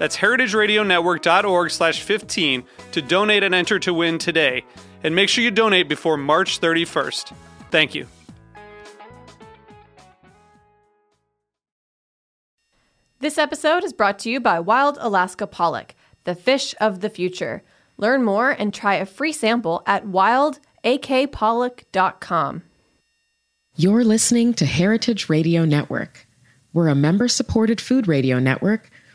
That's 0.00 0.16
heritageradionetwork.org 0.16 1.70
slash 1.70 2.00
15 2.00 2.64
to 2.92 3.02
donate 3.02 3.42
and 3.42 3.54
enter 3.54 3.78
to 3.80 3.92
win 3.92 4.16
today. 4.16 4.64
And 5.04 5.14
make 5.14 5.28
sure 5.28 5.44
you 5.44 5.50
donate 5.50 5.90
before 5.90 6.16
March 6.16 6.58
31st. 6.58 7.34
Thank 7.70 7.94
you. 7.94 8.06
This 13.18 13.36
episode 13.36 13.84
is 13.84 13.92
brought 13.92 14.18
to 14.20 14.30
you 14.30 14.40
by 14.40 14.58
Wild 14.58 14.96
Alaska 15.02 15.46
Pollock, 15.46 15.94
the 16.24 16.34
fish 16.34 16.74
of 16.80 17.00
the 17.00 17.10
future. 17.10 17.62
Learn 17.98 18.24
more 18.24 18.52
and 18.52 18.72
try 18.72 18.94
a 18.94 19.04
free 19.04 19.32
sample 19.32 19.82
at 19.86 20.06
wildakpollock.com. 20.06 22.62
You're 23.76 24.04
listening 24.04 24.54
to 24.54 24.64
Heritage 24.64 25.28
Radio 25.28 25.66
Network. 25.66 26.26
We're 26.72 26.88
a 26.88 26.94
member 26.94 27.28
supported 27.28 27.82
food 27.82 28.08
radio 28.08 28.38
network 28.38 28.88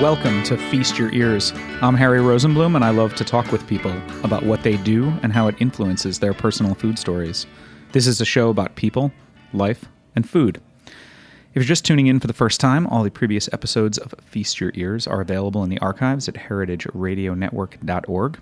Welcome 0.00 0.42
to 0.44 0.56
Feast 0.56 0.98
Your 0.98 1.12
Ears. 1.12 1.52
I'm 1.82 1.94
Harry 1.94 2.20
Rosenblum, 2.20 2.74
and 2.74 2.82
I 2.82 2.88
love 2.88 3.14
to 3.16 3.24
talk 3.24 3.52
with 3.52 3.66
people 3.66 3.94
about 4.24 4.44
what 4.44 4.62
they 4.62 4.78
do 4.78 5.12
and 5.22 5.30
how 5.30 5.46
it 5.46 5.56
influences 5.58 6.18
their 6.18 6.32
personal 6.32 6.74
food 6.74 6.98
stories. 6.98 7.46
This 7.92 8.06
is 8.06 8.18
a 8.18 8.24
show 8.24 8.48
about 8.48 8.76
people, 8.76 9.12
life, 9.52 9.84
and 10.16 10.26
food. 10.26 10.58
If 10.86 11.56
you're 11.56 11.64
just 11.64 11.84
tuning 11.84 12.06
in 12.06 12.18
for 12.18 12.28
the 12.28 12.32
first 12.32 12.60
time, 12.60 12.86
all 12.86 13.02
the 13.02 13.10
previous 13.10 13.46
episodes 13.52 13.98
of 13.98 14.14
Feast 14.24 14.58
Your 14.58 14.72
Ears 14.74 15.06
are 15.06 15.20
available 15.20 15.62
in 15.64 15.68
the 15.68 15.78
archives 15.80 16.30
at 16.30 16.34
heritageradionetwork.org. 16.34 18.38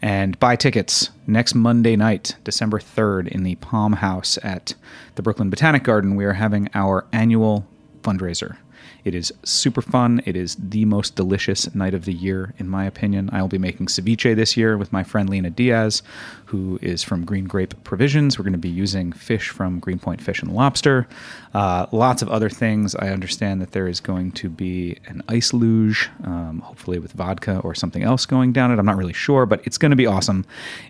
And 0.01 0.39
buy 0.39 0.55
tickets 0.57 1.11
next 1.27 1.55
Monday 1.55 1.97
night, 1.97 2.37
December 2.45 2.79
3rd, 2.79 3.29
in 3.29 3.43
the 3.43 3.57
Palm 3.57 3.95
House 3.95 4.39
at 4.43 4.75
the 5.17 5.23
Brooklyn 5.23 5.51
Botanic 5.51 5.83
Garden. 5.85 6.17
We 6.17 6.25
are 6.25 6.35
having 6.35 6.71
our 6.75 7.07
annual 7.13 7.67
fundraiser. 8.03 8.57
It 9.05 9.15
is 9.15 9.33
super 9.45 9.81
fun. 9.81 10.21
It 10.27 10.37
is 10.37 10.57
the 10.59 10.85
most 10.85 11.17
delicious 11.17 11.75
night 11.75 11.95
of 11.95 12.05
the 12.05 12.13
year, 12.13 12.53
in 12.59 12.69
my 12.69 12.85
opinion. 12.85 13.31
I 13.33 13.41
will 13.41 13.49
be 13.49 13.59
making 13.59 13.87
ceviche 13.87 14.37
this 14.37 14.57
year 14.57 14.77
with 14.77 14.93
my 14.93 15.03
friend 15.03 15.31
Lena 15.31 15.51
Diaz, 15.51 16.03
who 16.49 16.79
is 16.81 17.03
from 17.03 17.27
Green 17.27 17.45
Grape 17.45 17.75
Provisions. 17.85 18.39
We're 18.39 18.43
going 18.43 18.55
to 18.55 18.59
be 18.59 18.71
using 18.71 19.13
fish 19.13 19.51
from 19.51 19.81
Greenpoint 19.81 20.23
Fish 20.23 20.41
and 20.41 20.51
Lobster. 20.51 21.07
Uh, 21.53 21.85
lots 21.93 22.23
of 22.23 22.31
other 22.31 22.49
things. 22.49 22.95
I 22.95 23.09
understand 23.09 23.61
that 23.61 23.73
there 23.73 23.87
is 23.87 24.01
going 24.01 24.33
to 24.33 24.49
be 24.49 24.97
an 25.09 25.23
ice 25.29 25.53
luge, 25.53 26.09
um, 26.25 26.61
hopefully 26.61 26.99
with 26.99 27.13
vodka 27.13 27.61
or 27.65 27.75
something 27.75 28.03
else 28.03 28.25
going 28.25 28.55
down 28.55 28.71
it. 28.71 28.79
I'm 28.79 28.87
not 28.87 28.97
really 28.97 29.13
sure, 29.13 29.45
but 29.45 29.61
it's 29.67 29.77
going 29.77 29.91
to 29.91 29.97
be 29.97 30.07
awesome. 30.07 30.47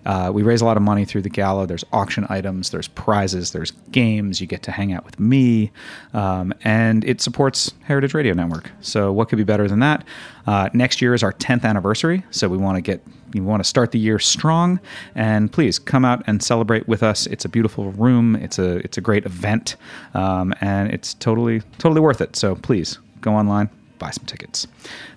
Uh, 0.07 0.31
we 0.33 0.45
raise 0.45 0.61
a 0.61 0.65
lot 0.65 0.77
of 0.77 0.83
money 0.85 1.05
through 1.05 1.23
the 1.23 1.29
gala. 1.29 1.67
There's 1.67 1.85
auction 1.93 2.25
items, 2.29 2.71
there's 2.71 2.87
prizes, 2.87 3.51
there's 3.51 3.73
games. 3.91 4.41
You 4.41 4.47
get 4.47 4.63
to 4.63 4.71
hang 4.71 4.93
out 4.93 5.05
with 5.05 5.19
me, 5.19 5.73
um, 6.15 6.55
and 6.63 7.05
it 7.05 7.21
supports 7.21 7.75
Heritage 7.83 8.15
Radio 8.15 8.33
Network. 8.33 8.71
So, 8.81 9.11
what 9.11 9.29
could 9.29 9.39
be 9.39 9.45
better 9.45 9.67
than 9.67 9.81
that? 9.81 10.05
Uh, 10.49 10.71
next 10.73 11.03
year 11.03 11.13
is 11.13 11.23
our 11.23 11.35
10th 11.35 11.63
anniversary, 11.63 12.25
so 12.31 12.49
we 12.49 12.57
want 12.57 12.75
to 12.75 12.81
get 12.81 13.03
you 13.35 13.45
want 13.45 13.63
to 13.63 13.69
start 13.69 13.93
the 13.93 13.99
year 13.99 14.19
strong, 14.19 14.81
and 15.15 15.53
please 15.53 15.79
come 15.79 16.07
out 16.07 16.23
and 16.27 16.43
celebrate 16.43 16.89
with 16.89 17.03
us. 17.03 17.27
It's 17.27 17.45
a 17.45 17.51
beautiful 17.51 17.93
room. 17.93 18.35
It's 18.35 18.59
a 18.59 18.77
it's 18.77 18.97
a 18.97 19.03
great 19.03 19.27
event, 19.27 19.77
um, 20.15 20.55
and 20.63 20.91
it's 20.91 21.13
totally 21.13 21.61
totally 21.77 22.01
worth 22.01 22.23
it. 22.23 22.35
So 22.35 22.55
please 22.55 22.99
go 23.21 23.35
online, 23.35 23.69
buy 23.99 24.09
some 24.09 24.25
tickets. 24.25 24.67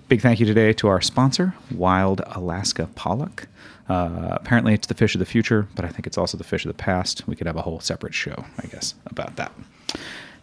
Big 0.10 0.20
thank 0.20 0.42
you 0.42 0.46
today 0.46 0.74
to 0.74 0.90
our 0.90 1.00
sponsor, 1.00 1.56
Wild 1.74 2.22
Alaska 2.36 2.90
Pollock. 2.96 3.48
Uh, 3.88 4.32
apparently, 4.32 4.74
it's 4.74 4.88
the 4.88 4.96
fish 4.96 5.16
of 5.16 5.20
the 5.20 5.26
future, 5.26 5.66
but 5.76 5.86
I 5.86 5.88
think 5.88 6.08
it's 6.08 6.18
also 6.18 6.38
the 6.38 6.44
fish 6.44 6.66
of 6.66 6.70
the 6.70 6.84
past. 6.84 7.26
We 7.26 7.38
could 7.38 7.48
have 7.48 7.56
a 7.56 7.62
whole 7.62 7.80
separate 7.80 8.14
show, 8.14 8.44
I 8.62 8.68
guess, 8.68 8.96
about 9.06 9.38
that. 9.38 9.54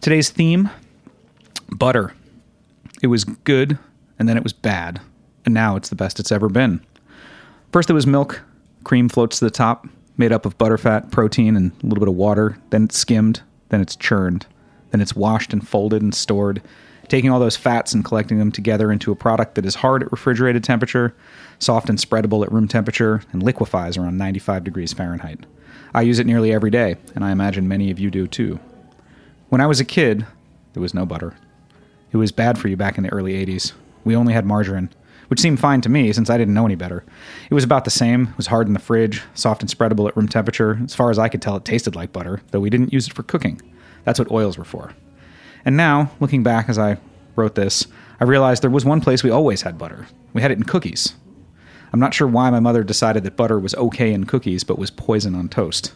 Today's 0.01 0.31
theme 0.31 0.71
butter. 1.69 2.15
It 3.03 3.07
was 3.07 3.23
good, 3.23 3.77
and 4.19 4.29
then 4.29 4.37
it 4.37 4.43
was 4.43 4.53
bad, 4.53 5.01
and 5.45 5.53
now 5.53 5.75
it's 5.75 5.89
the 5.89 5.95
best 5.95 6.19
it's 6.19 6.31
ever 6.31 6.49
been. 6.49 6.81
First, 7.71 7.89
it 7.89 7.93
was 7.93 8.05
milk. 8.05 8.41
Cream 8.83 9.09
floats 9.09 9.39
to 9.39 9.45
the 9.45 9.51
top, 9.51 9.87
made 10.17 10.31
up 10.31 10.45
of 10.45 10.57
butterfat, 10.57 11.11
protein, 11.11 11.55
and 11.55 11.71
a 11.83 11.87
little 11.87 11.99
bit 11.99 12.09
of 12.09 12.15
water. 12.15 12.57
Then 12.69 12.83
it's 12.83 12.97
skimmed. 12.97 13.41
Then 13.69 13.81
it's 13.81 13.95
churned. 13.95 14.45
Then 14.91 15.01
it's 15.01 15.15
washed 15.15 15.53
and 15.53 15.67
folded 15.67 16.01
and 16.01 16.13
stored, 16.13 16.61
taking 17.07 17.29
all 17.29 17.39
those 17.39 17.55
fats 17.55 17.93
and 17.93 18.03
collecting 18.03 18.39
them 18.39 18.51
together 18.51 18.91
into 18.91 19.11
a 19.11 19.15
product 19.15 19.55
that 19.55 19.65
is 19.65 19.75
hard 19.75 20.03
at 20.03 20.11
refrigerated 20.11 20.63
temperature, 20.63 21.15
soft 21.59 21.89
and 21.89 21.99
spreadable 21.99 22.43
at 22.43 22.51
room 22.51 22.67
temperature, 22.67 23.21
and 23.31 23.43
liquefies 23.43 23.97
around 23.97 24.17
95 24.17 24.63
degrees 24.63 24.93
Fahrenheit. 24.93 25.45
I 25.93 26.01
use 26.01 26.19
it 26.19 26.27
nearly 26.27 26.51
every 26.51 26.71
day, 26.71 26.97
and 27.15 27.23
I 27.23 27.31
imagine 27.31 27.67
many 27.67 27.91
of 27.91 27.99
you 27.99 28.11
do 28.11 28.27
too. 28.27 28.59
When 29.49 29.61
I 29.61 29.67
was 29.67 29.79
a 29.79 29.85
kid, 29.85 30.25
there 30.73 30.81
was 30.81 30.93
no 30.93 31.05
butter. 31.05 31.35
It 32.11 32.17
was 32.17 32.31
bad 32.31 32.57
for 32.57 32.67
you 32.67 32.77
back 32.77 32.97
in 32.97 33.03
the 33.03 33.13
early 33.13 33.33
80s. 33.45 33.73
We 34.09 34.15
only 34.15 34.33
had 34.33 34.45
margarine 34.45 34.89
which 35.29 35.39
seemed 35.39 35.59
fine 35.59 35.79
to 35.81 35.89
me 35.89 36.11
since 36.11 36.29
I 36.29 36.37
didn't 36.37 36.55
know 36.55 36.65
any 36.65 36.75
better. 36.75 37.05
It 37.49 37.53
was 37.53 37.63
about 37.63 37.85
the 37.85 37.91
same. 37.91 38.23
It 38.23 38.37
was 38.37 38.47
hard 38.47 38.65
in 38.65 38.73
the 38.73 38.79
fridge, 38.79 39.21
soft 39.35 39.61
and 39.61 39.69
spreadable 39.69 40.07
at 40.07 40.17
room 40.17 40.27
temperature. 40.27 40.79
As 40.83 40.95
far 40.95 41.11
as 41.11 41.19
I 41.19 41.29
could 41.29 41.41
tell, 41.41 41.55
it 41.55 41.65
tasted 41.65 41.95
like 41.95 42.11
butter, 42.11 42.41
though 42.49 42.59
we 42.59 42.71
didn't 42.71 42.91
use 42.91 43.07
it 43.07 43.13
for 43.13 43.21
cooking. 43.21 43.61
That's 44.03 44.17
what 44.17 44.31
oils 44.31 44.57
were 44.57 44.65
for. 44.65 44.93
And 45.63 45.77
now, 45.77 46.11
looking 46.19 46.41
back 46.41 46.67
as 46.67 46.79
I 46.79 46.97
wrote 47.35 47.53
this, 47.53 47.85
I 48.19 48.23
realized 48.23 48.63
there 48.63 48.71
was 48.71 48.85
one 48.85 49.01
place 49.01 49.23
we 49.23 49.29
always 49.29 49.61
had 49.61 49.77
butter. 49.77 50.07
We 50.33 50.41
had 50.41 50.49
it 50.49 50.57
in 50.57 50.63
cookies. 50.63 51.13
I'm 51.93 51.99
not 51.99 52.15
sure 52.15 52.27
why 52.27 52.49
my 52.49 52.59
mother 52.59 52.83
decided 52.83 53.23
that 53.23 53.37
butter 53.37 53.59
was 53.59 53.75
okay 53.75 54.11
in 54.11 54.25
cookies 54.25 54.63
but 54.63 54.79
was 54.79 54.89
poison 54.89 55.35
on 55.35 55.47
toast. 55.47 55.93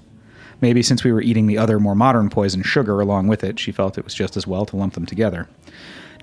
Maybe 0.62 0.83
since 0.83 1.04
we 1.04 1.12
were 1.12 1.21
eating 1.21 1.48
the 1.48 1.57
other 1.57 1.80
more 1.80 1.95
modern 1.95 2.30
poison, 2.30 2.62
sugar, 2.62 3.00
along 3.01 3.27
with 3.27 3.44
it, 3.44 3.60
she 3.60 3.71
felt 3.71 3.98
it 3.98 4.06
was 4.06 4.13
just 4.13 4.38
as 4.38 4.45
well 4.45 4.65
to 4.68 4.77
lump 4.77 4.94
them 4.94 5.06
together. 5.06 5.50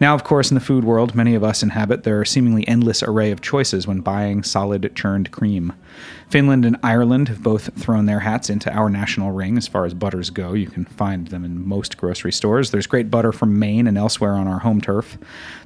Now, 0.01 0.15
of 0.15 0.25
course, 0.25 0.51
in 0.51 0.55
the 0.55 0.63
food 0.63 0.83
world 0.83 1.15
many 1.15 1.35
of 1.35 1.45
us 1.45 1.63
inhabit, 1.63 2.05
there 2.05 2.19
are 2.19 2.25
seemingly 2.25 2.67
endless 2.67 3.03
array 3.03 3.31
of 3.31 3.43
choices 3.43 3.87
when 3.87 4.01
buying 4.01 4.43
solid 4.43 4.91
churned 4.97 5.31
cream. 5.31 5.75
Finland 6.31 6.65
and 6.65 6.79
Ireland 6.83 7.29
have 7.29 7.43
both 7.43 7.75
thrown 7.79 8.07
their 8.07 8.21
hats 8.21 8.49
into 8.49 8.73
our 8.73 8.89
national 8.89 9.33
ring 9.33 9.59
as 9.59 9.69
far 9.69 9.85
as 9.85 9.93
butters 9.93 10.31
go. 10.31 10.55
You 10.55 10.69
can 10.69 10.87
find 10.87 11.29
them 11.29 11.45
in 11.45 11.69
most 11.69 11.99
grocery 11.99 12.33
stores. 12.33 12.71
There's 12.71 12.87
great 12.87 13.11
butter 13.11 13.31
from 13.31 13.59
Maine 13.59 13.87
and 13.87 13.99
elsewhere 13.99 14.33
on 14.33 14.49
our 14.49 14.61
home 14.61 14.81
turf. 14.81 15.19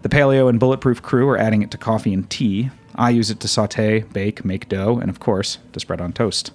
The 0.03 0.09
Paleo 0.09 0.49
and 0.49 0.59
Bulletproof 0.59 1.01
crew 1.01 1.29
are 1.29 1.39
adding 1.39 1.63
it 1.63 1.71
to 1.71 1.79
coffee 1.79 2.13
and 2.13 2.29
tea. 2.29 2.71
I 2.97 3.11
use 3.11 3.31
it 3.31 3.39
to 3.39 3.49
saute, 3.49 4.01
bake, 4.01 4.45
make 4.45 4.69
dough, 4.69 4.99
and 4.99 5.11
of 5.11 5.21
course, 5.21 5.59
to 5.73 5.79
spread 5.79 6.01
on 6.01 6.13
toast. 6.13 6.51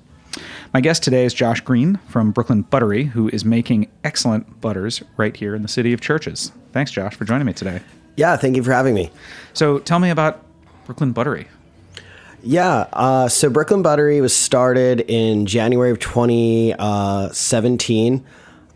My 0.73 0.81
guest 0.81 1.01
today 1.01 1.23
is 1.23 1.33
Josh 1.33 1.61
Green 1.61 1.97
from 2.09 2.31
Brooklyn 2.31 2.63
Buttery, 2.63 3.05
who 3.05 3.29
is 3.29 3.45
making 3.45 3.89
excellent 4.03 4.59
butters 4.59 5.01
right 5.15 5.35
here 5.35 5.55
in 5.55 5.61
the 5.61 5.69
city 5.69 5.93
of 5.93 6.01
Churches. 6.01 6.51
Thanks, 6.71 6.91
Josh, 6.91 7.15
for 7.15 7.25
joining 7.25 7.45
me 7.45 7.53
today. 7.53 7.81
Yeah, 8.15 8.37
thank 8.37 8.55
you 8.55 8.63
for 8.63 8.71
having 8.71 8.93
me. 8.93 9.11
So 9.53 9.79
tell 9.79 9.99
me 9.99 10.09
about 10.09 10.45
Brooklyn 10.85 11.13
Buttery. 11.13 11.47
Yeah, 12.41 12.87
uh, 12.93 13.27
so 13.27 13.49
Brooklyn 13.49 13.81
Buttery 13.81 14.21
was 14.21 14.33
started 14.35 15.01
in 15.01 15.45
January 15.45 15.91
of 15.91 15.99
2017. 15.99 18.25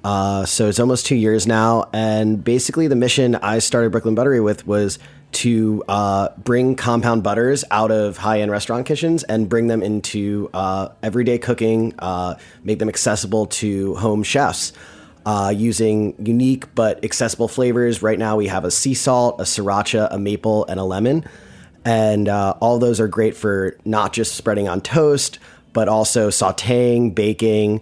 Uh, 0.04 0.46
so 0.46 0.68
it's 0.68 0.80
almost 0.80 1.06
two 1.06 1.16
years 1.16 1.48
now. 1.48 1.88
And 1.94 2.44
basically, 2.44 2.88
the 2.88 2.96
mission 2.96 3.36
I 3.36 3.60
started 3.60 3.92
Brooklyn 3.92 4.16
Buttery 4.16 4.42
with 4.42 4.68
was 4.68 5.00
to 5.34 5.84
uh, 5.88 6.30
bring 6.38 6.76
compound 6.76 7.24
butters 7.24 7.64
out 7.72 7.92
of 7.92 8.18
high 8.18 8.42
end 8.42 8.52
restaurant 8.52 8.86
kitchens 8.86 9.24
and 9.24 9.50
bring 9.50 9.68
them 9.68 9.82
into 9.82 10.50
uh, 10.54 10.90
everyday 11.02 11.38
cooking, 11.38 11.94
uh, 12.00 12.36
make 12.64 12.80
them 12.80 12.90
accessible 12.90 13.48
to 13.48 13.96
home 13.96 14.24
chefs. 14.24 14.74
Uh, 15.26 15.54
using 15.56 16.14
unique 16.26 16.76
but 16.76 17.02
accessible 17.06 17.48
flavors. 17.48 18.02
Right 18.02 18.20
now, 18.20 18.36
we 18.36 18.48
have 18.48 18.66
a 18.66 18.72
sea 18.72 18.94
salt, 18.94 19.40
a 19.40 19.44
sriracha, 19.44 20.10
a 20.12 20.20
maple, 20.20 20.66
and 20.66 20.82
a 20.82 20.84
lemon. 20.84 21.24
And 21.86 22.28
uh, 22.28 22.56
all 22.60 22.78
those 22.80 23.00
are 23.00 23.08
great 23.08 23.36
for 23.36 23.78
not 23.86 24.12
just 24.12 24.36
spreading 24.36 24.68
on 24.68 24.82
toast, 24.82 25.40
but 25.72 25.88
also 25.88 26.30
sauteing, 26.30 27.16
baking, 27.16 27.82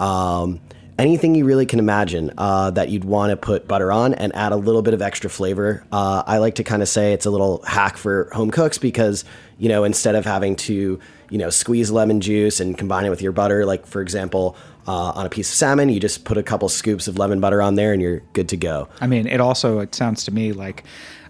um, 0.00 0.60
anything 0.98 1.34
you 1.34 1.44
really 1.44 1.66
can 1.66 1.78
imagine 1.78 2.30
uh, 2.38 2.70
that 2.70 2.88
you'd 2.88 3.04
want 3.04 3.30
to 3.30 3.36
put 3.36 3.66
butter 3.66 3.90
on 3.90 4.14
and 4.14 4.34
add 4.36 4.52
a 4.52 4.56
little 4.56 4.82
bit 4.82 4.94
of 4.94 5.02
extra 5.02 5.28
flavor. 5.28 5.84
Uh, 5.90 6.22
I 6.26 6.38
like 6.38 6.56
to 6.56 6.64
kind 6.64 6.82
of 6.82 6.88
say 6.88 7.12
it's 7.12 7.26
a 7.26 7.30
little 7.30 7.62
hack 7.62 7.96
for 7.96 8.28
home 8.32 8.50
cooks 8.50 8.78
because, 8.78 9.24
you 9.58 9.68
know, 9.68 9.84
instead 9.84 10.14
of 10.14 10.24
having 10.24 10.56
to, 10.56 11.00
you 11.30 11.38
know, 11.38 11.50
squeeze 11.50 11.90
lemon 11.90 12.20
juice 12.20 12.60
and 12.60 12.76
combine 12.76 13.04
it 13.04 13.10
with 13.10 13.22
your 13.22 13.32
butter, 13.32 13.64
like 13.64 13.86
for 13.86 14.00
example, 14.00 14.56
uh, 14.86 15.12
on 15.14 15.26
a 15.26 15.28
piece 15.28 15.50
of 15.50 15.56
salmon, 15.56 15.88
you 15.88 16.00
just 16.00 16.24
put 16.24 16.36
a 16.38 16.42
couple 16.42 16.68
scoops 16.68 17.08
of 17.08 17.18
lemon 17.18 17.40
butter 17.40 17.62
on 17.62 17.74
there 17.74 17.92
and 17.92 18.02
you're 18.02 18.20
good 18.32 18.48
to 18.50 18.56
go. 18.56 18.88
I 19.00 19.06
mean, 19.06 19.26
it 19.26 19.40
also 19.40 19.78
it 19.80 19.94
sounds 19.94 20.24
to 20.24 20.30
me 20.32 20.52
like 20.52 20.84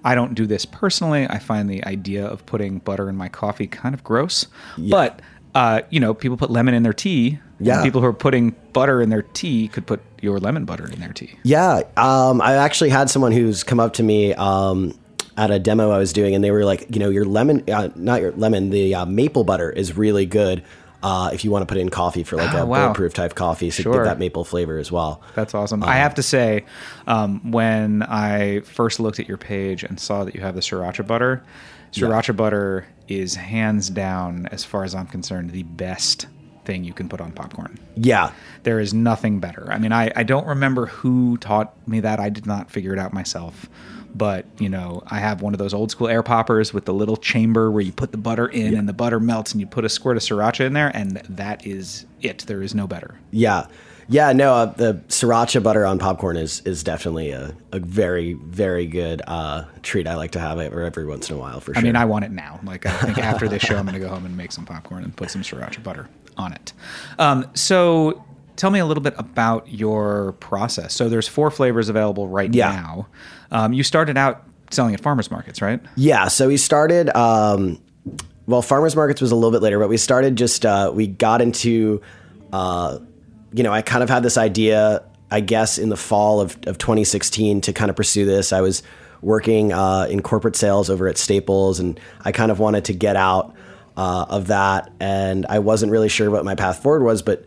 I 0.04 0.14
don't 0.14 0.34
do 0.34 0.46
this 0.46 0.64
personally. 0.64 1.26
I 1.28 1.38
find 1.38 1.68
the 1.68 1.84
idea 1.84 2.26
of 2.26 2.44
putting 2.46 2.78
butter 2.78 3.08
in 3.08 3.16
my 3.16 3.28
coffee 3.28 3.66
kind 3.66 3.94
of 3.94 4.02
gross. 4.02 4.46
But 4.90 5.20
uh, 5.54 5.82
you 5.90 6.00
know, 6.00 6.14
people 6.14 6.36
put 6.36 6.50
lemon 6.50 6.74
in 6.74 6.82
their 6.82 6.92
tea. 6.92 7.38
Yeah. 7.60 7.82
People 7.82 8.00
who 8.00 8.06
are 8.08 8.12
putting 8.12 8.56
butter 8.72 9.00
in 9.00 9.10
their 9.10 9.22
tea 9.22 9.68
could 9.68 9.86
put 9.86 10.00
your 10.20 10.40
lemon 10.40 10.64
butter 10.64 10.90
in 10.90 10.98
their 10.98 11.12
tea. 11.12 11.38
Yeah, 11.44 11.82
um, 11.96 12.40
I 12.40 12.54
actually 12.54 12.90
had 12.90 13.10
someone 13.10 13.32
who's 13.32 13.62
come 13.62 13.78
up 13.78 13.92
to 13.94 14.02
me 14.02 14.34
um, 14.34 14.98
at 15.36 15.50
a 15.50 15.58
demo 15.58 15.90
I 15.90 15.98
was 15.98 16.12
doing, 16.12 16.34
and 16.34 16.42
they 16.42 16.50
were 16.50 16.64
like, 16.64 16.86
you 16.90 16.98
know, 16.98 17.08
your 17.08 17.24
lemon, 17.24 17.62
uh, 17.70 17.90
not 17.94 18.20
your 18.20 18.32
lemon, 18.32 18.70
the 18.70 18.94
uh, 18.94 19.06
maple 19.06 19.44
butter 19.44 19.70
is 19.70 19.96
really 19.96 20.26
good. 20.26 20.64
Uh, 21.02 21.30
if 21.32 21.44
you 21.44 21.50
want 21.50 21.62
to 21.62 21.66
put 21.66 21.76
it 21.78 21.80
in 21.80 21.88
coffee 21.88 22.22
for 22.22 22.36
like 22.36 22.54
Oh, 22.54 22.62
a 22.62 22.66
wow. 22.66 22.84
bulletproof 22.84 23.12
type 23.14 23.34
coffee, 23.34 23.70
so 23.70 23.82
Sure. 23.82 23.92
give 23.94 24.04
that 24.04 24.18
maple 24.20 24.44
flavor 24.44 24.78
as 24.78 24.92
well. 24.92 25.20
That's 25.34 25.52
awesome. 25.54 25.82
I 25.82 25.96
have 25.96 26.14
to 26.14 26.22
say, 26.22 26.64
um, 27.08 27.50
when 27.50 28.02
I 28.04 28.60
first 28.60 29.00
looked 29.00 29.18
at 29.18 29.26
your 29.26 29.36
page 29.38 29.82
and 29.82 29.98
saw 29.98 30.22
that 30.24 30.34
you 30.34 30.40
have 30.42 30.54
the 30.54 30.60
sriracha 30.60 31.04
butter, 31.06 31.42
sriracha 31.92 32.36
butter 32.36 32.86
is 33.08 33.34
hands 33.34 33.90
down, 33.90 34.46
as 34.52 34.64
far 34.64 34.84
as 34.84 34.94
I'm 34.94 35.06
concerned, 35.08 35.50
the 35.50 35.64
best 35.64 36.26
thing 36.64 36.84
you 36.84 36.92
can 36.92 37.08
put 37.08 37.20
on 37.20 37.32
popcorn. 37.32 37.76
Yeah, 37.96 38.30
There 38.62 38.78
is 38.78 38.94
nothing 38.94 39.40
better. 39.40 39.66
I 39.72 39.78
mean, 39.78 39.90
I, 39.92 40.12
I 40.14 40.22
don't 40.22 40.46
remember 40.46 40.86
who 40.86 41.36
taught 41.38 41.74
me 41.88 41.98
that. 41.98 42.20
I 42.20 42.28
did 42.28 42.46
not 42.46 42.70
figure 42.70 42.92
it 42.92 43.00
out 43.00 43.12
myself. 43.12 43.68
But, 44.14 44.44
you 44.58 44.68
know, 44.68 45.02
I 45.06 45.18
have 45.18 45.40
one 45.40 45.54
of 45.54 45.58
those 45.58 45.72
old 45.72 45.90
school 45.90 46.08
air 46.08 46.22
poppers 46.22 46.74
with 46.74 46.84
the 46.84 46.92
little 46.92 47.16
chamber 47.16 47.70
where 47.70 47.82
you 47.82 47.92
put 47.92 48.12
the 48.12 48.18
butter 48.18 48.46
in 48.46 48.76
and 48.76 48.88
the 48.88 48.92
butter 48.92 49.18
melts 49.18 49.52
and 49.52 49.60
you 49.60 49.66
put 49.66 49.84
a 49.84 49.88
squirt 49.88 50.16
of 50.16 50.22
sriracha 50.22 50.66
in 50.66 50.74
there, 50.74 50.90
and 50.94 51.16
that 51.28 51.66
is 51.66 52.04
it. 52.20 52.40
There 52.46 52.62
is 52.62 52.74
no 52.74 52.86
better. 52.86 53.18
yeah, 53.30 53.66
yeah. 54.08 54.32
No, 54.32 54.52
uh, 54.52 54.66
the 54.66 54.94
sriracha 55.08 55.62
butter 55.62 55.86
on 55.86 55.98
popcorn 55.98 56.36
is 56.36 56.60
is 56.66 56.82
definitely 56.82 57.30
a, 57.30 57.54
a 57.72 57.78
very 57.78 58.34
very 58.34 58.86
good 58.86 59.22
uh, 59.26 59.64
treat. 59.82 60.06
I 60.06 60.16
like 60.16 60.32
to 60.32 60.40
have 60.40 60.58
it 60.58 60.72
every 60.72 61.06
once 61.06 61.30
in 61.30 61.36
a 61.36 61.38
while 61.38 61.60
for 61.60 61.72
sure. 61.72 61.80
I 61.80 61.82
mean, 61.82 61.96
I 61.96 62.04
want 62.04 62.24
it 62.24 62.32
now. 62.32 62.60
Like, 62.64 62.84
I 62.84 62.92
think 62.98 63.18
after 63.18 63.48
this 63.48 63.62
show, 63.62 63.76
I'm 63.76 63.86
going 63.86 63.94
to 63.94 64.00
go 64.00 64.08
home 64.08 64.26
and 64.26 64.36
make 64.36 64.52
some 64.52 64.66
popcorn 64.66 65.04
and 65.04 65.16
put 65.16 65.30
some 65.30 65.42
sriracha 65.42 65.82
butter 65.82 66.08
on 66.36 66.52
it. 66.52 66.72
Um, 67.18 67.46
so, 67.54 68.24
tell 68.56 68.70
me 68.70 68.78
a 68.78 68.86
little 68.86 69.02
bit 69.02 69.14
about 69.18 69.68
your 69.68 70.32
process. 70.40 70.94
So, 70.94 71.08
there's 71.08 71.28
four 71.28 71.50
flavors 71.50 71.88
available 71.88 72.28
right 72.28 72.52
Yeah. 72.52 72.72
now. 72.72 73.08
Um, 73.50 73.72
you 73.72 73.82
started 73.82 74.16
out 74.16 74.44
selling 74.70 74.94
at 74.94 75.00
farmers 75.00 75.30
markets, 75.30 75.60
right? 75.60 75.80
Yeah, 75.96 76.28
so 76.28 76.48
we 76.48 76.56
started. 76.56 77.14
Um, 77.16 77.78
well, 78.46 78.62
farmers 78.62 78.96
markets 78.96 79.20
was 79.20 79.30
a 79.30 79.34
little 79.36 79.50
bit 79.52 79.62
later, 79.62 79.78
but 79.78 79.88
we 79.88 79.96
started 79.96 80.36
just. 80.36 80.64
Uh, 80.66 80.90
we 80.94 81.06
got 81.06 81.40
into. 81.42 82.00
Uh, 82.52 82.98
you 83.54 83.62
know, 83.62 83.72
I 83.72 83.82
kind 83.82 84.02
of 84.02 84.08
had 84.08 84.22
this 84.22 84.38
idea, 84.38 85.02
I 85.30 85.40
guess, 85.40 85.76
in 85.78 85.90
the 85.90 85.96
fall 85.96 86.40
of, 86.40 86.56
of 86.66 86.78
2016 86.78 87.60
to 87.62 87.72
kind 87.74 87.90
of 87.90 87.96
pursue 87.96 88.24
this. 88.24 88.52
I 88.52 88.62
was 88.62 88.82
working 89.20 89.72
uh, 89.74 90.06
in 90.10 90.20
corporate 90.22 90.56
sales 90.56 90.88
over 90.90 91.06
at 91.06 91.18
Staples, 91.18 91.78
and 91.78 92.00
I 92.24 92.32
kind 92.32 92.50
of 92.50 92.58
wanted 92.58 92.86
to 92.86 92.94
get 92.94 93.14
out 93.14 93.54
uh, 93.96 94.24
of 94.28 94.46
that. 94.46 94.90
And 95.00 95.44
I 95.50 95.58
wasn't 95.58 95.92
really 95.92 96.08
sure 96.08 96.30
what 96.30 96.44
my 96.46 96.54
path 96.54 96.82
forward 96.82 97.04
was, 97.04 97.20
but 97.22 97.44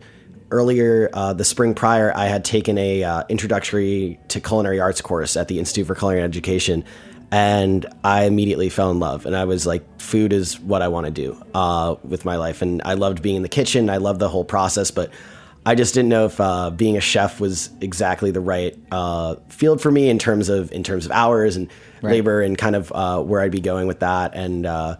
earlier 0.50 1.10
uh, 1.12 1.32
the 1.32 1.44
spring 1.44 1.74
prior, 1.74 2.12
I 2.14 2.26
had 2.26 2.44
taken 2.44 2.78
a 2.78 3.02
uh, 3.02 3.24
introductory 3.28 4.18
to 4.28 4.40
culinary 4.40 4.80
arts 4.80 5.00
course 5.00 5.36
at 5.36 5.48
the 5.48 5.58
Institute 5.58 5.86
for 5.86 5.94
Culinary 5.94 6.22
Education, 6.22 6.84
and 7.30 7.86
I 8.04 8.24
immediately 8.24 8.68
fell 8.68 8.90
in 8.90 9.00
love. 9.00 9.26
And 9.26 9.36
I 9.36 9.44
was 9.44 9.66
like, 9.66 9.84
food 10.00 10.32
is 10.32 10.60
what 10.60 10.82
I 10.82 10.88
want 10.88 11.06
to 11.06 11.12
do 11.12 11.40
uh, 11.54 11.96
with 12.04 12.24
my 12.24 12.36
life, 12.36 12.62
and 12.62 12.82
I 12.84 12.94
loved 12.94 13.22
being 13.22 13.36
in 13.36 13.42
the 13.42 13.48
kitchen. 13.48 13.90
I 13.90 13.96
loved 13.96 14.20
the 14.20 14.28
whole 14.28 14.44
process, 14.44 14.90
but 14.90 15.10
I 15.66 15.74
just 15.74 15.94
didn't 15.94 16.10
know 16.10 16.26
if 16.26 16.40
uh, 16.40 16.70
being 16.70 16.96
a 16.96 17.00
chef 17.00 17.40
was 17.40 17.70
exactly 17.80 18.30
the 18.30 18.40
right 18.40 18.78
uh, 18.92 19.34
field 19.48 19.80
for 19.80 19.90
me 19.90 20.08
in 20.08 20.18
terms 20.18 20.48
of 20.48 20.70
in 20.70 20.84
terms 20.84 21.06
of 21.06 21.10
hours 21.10 21.56
and 21.56 21.68
labor 22.02 22.40
and 22.40 22.56
kind 22.56 22.76
of 22.76 22.92
uh, 22.92 23.20
where 23.20 23.40
I'd 23.40 23.50
be 23.50 23.60
going 23.60 23.88
with 23.88 23.98
that. 23.98 24.36
And 24.36 24.64
uh, 24.64 24.96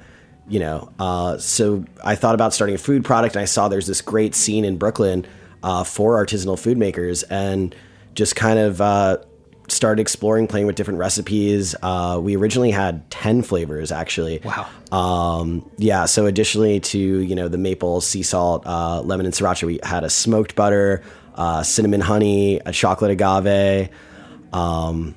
you 0.49 0.59
know, 0.59 0.93
uh, 0.99 1.39
so 1.39 1.85
I 2.05 2.17
thought 2.17 2.35
about 2.35 2.53
starting 2.53 2.75
a 2.75 2.79
food 2.79 3.05
product, 3.05 3.37
and 3.37 3.43
I 3.43 3.45
saw 3.45 3.69
there's 3.69 3.87
this 3.87 4.01
great 4.01 4.35
scene 4.35 4.65
in 4.65 4.77
Brooklyn 4.77 5.25
uh, 5.67 5.83
for 5.83 6.25
artisanal 6.25 6.57
food 6.57 6.79
makers, 6.79 7.25
and 7.25 7.75
just 8.15 8.37
kind 8.37 8.61
of 8.61 8.81
uh, 8.81 9.19
started 9.67 10.01
exploring, 10.01 10.47
playing 10.47 10.65
with 10.67 10.77
different 10.77 11.01
recipes. 11.01 11.75
Uh, 11.83 12.21
we 12.23 12.37
originally 12.37 12.71
had 12.71 13.11
ten 13.11 13.43
flavors, 13.43 13.91
actually. 13.91 14.41
Wow. 14.45 14.69
Um, 14.93 15.69
yeah. 15.77 16.05
So 16.05 16.27
additionally 16.27 16.79
to 16.81 16.99
you 16.99 17.35
know 17.35 17.49
the 17.49 17.59
maple, 17.59 18.01
sea 18.01 18.23
salt, 18.23 18.65
uh, 18.65 19.01
lemon, 19.03 19.27
and 19.27 19.35
sriracha, 19.35 19.65
we 19.65 19.81
had 19.83 20.05
a 20.05 20.11
smoked 20.11 20.55
butter, 20.55 21.03
uh, 21.35 21.65
cinnamon 21.65 22.01
honey, 22.01 22.61
a 22.65 22.71
chocolate 22.71 23.11
agave. 23.11 23.89
Um, 24.53 25.17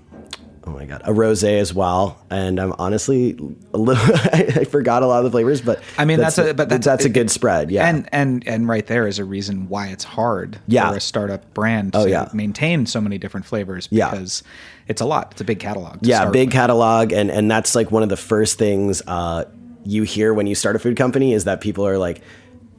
oh 0.70 0.74
my 0.78 0.86
god, 0.86 1.02
a 1.06 1.10
rosé 1.12 1.60
as 1.60 1.74
well. 1.74 2.24
And 2.30 2.60
I'm 2.60 2.74
honestly 2.78 3.38
a 3.74 3.78
little. 3.78 4.04
I 4.34 4.64
forgot 4.66 5.04
a 5.04 5.08
lot 5.08 5.20
of 5.20 5.24
the 5.26 5.32
flavors, 5.32 5.62
but 5.62 5.82
I 5.98 6.06
mean, 6.06 6.20
that's 6.20 6.38
a- 6.38 6.54
but 6.54 6.70
that's- 6.70 6.86
that's 6.86 7.06
a 7.06 7.10
good 7.10 7.30
spread. 7.32 7.72
Yeah. 7.72 7.88
And 7.88 8.08
and 8.12 8.48
and 8.48 8.68
right 8.68 8.86
there 8.86 9.08
is 9.08 9.20
a 9.20 9.26
reason 9.26 9.68
why 9.70 9.88
it's 9.88 10.04
hard 10.04 10.60
Yeah. 10.68 10.90
for 10.92 10.98
a 10.98 11.02
startup 11.02 11.54
brand 11.54 11.96
Oh, 11.96 12.04
to 12.06 12.10
yeah. 12.10 12.30
maintain 12.34 12.86
so 12.86 13.02
many 13.02 13.18
different 13.18 13.46
flavors 13.46 13.88
Yeah. 13.92 14.12
because 14.12 14.44
it's 14.88 15.02
a 15.02 15.06
lot. 15.06 15.30
It's 15.32 15.42
a 15.42 15.46
big 15.46 15.60
catalog. 15.60 16.02
to 16.02 16.08
yeah 16.10 16.30
big 16.30 16.48
with. 16.50 16.54
catalog 16.54 17.12
and 17.12 17.30
and 17.32 17.50
that's 17.50 17.76
like 17.76 17.92
one 17.92 18.04
of 18.04 18.10
the 18.10 18.18
first 18.18 18.58
things 18.58 19.02
uh, 19.08 19.46
you 19.86 20.04
hear 20.04 20.34
when 20.34 20.46
you 20.48 20.56
start 20.56 20.76
a 20.76 20.80
food 20.80 20.98
company 20.98 21.34
is 21.34 21.46
that 21.46 21.62
people 21.62 21.86
are 21.88 21.98
like 21.98 22.22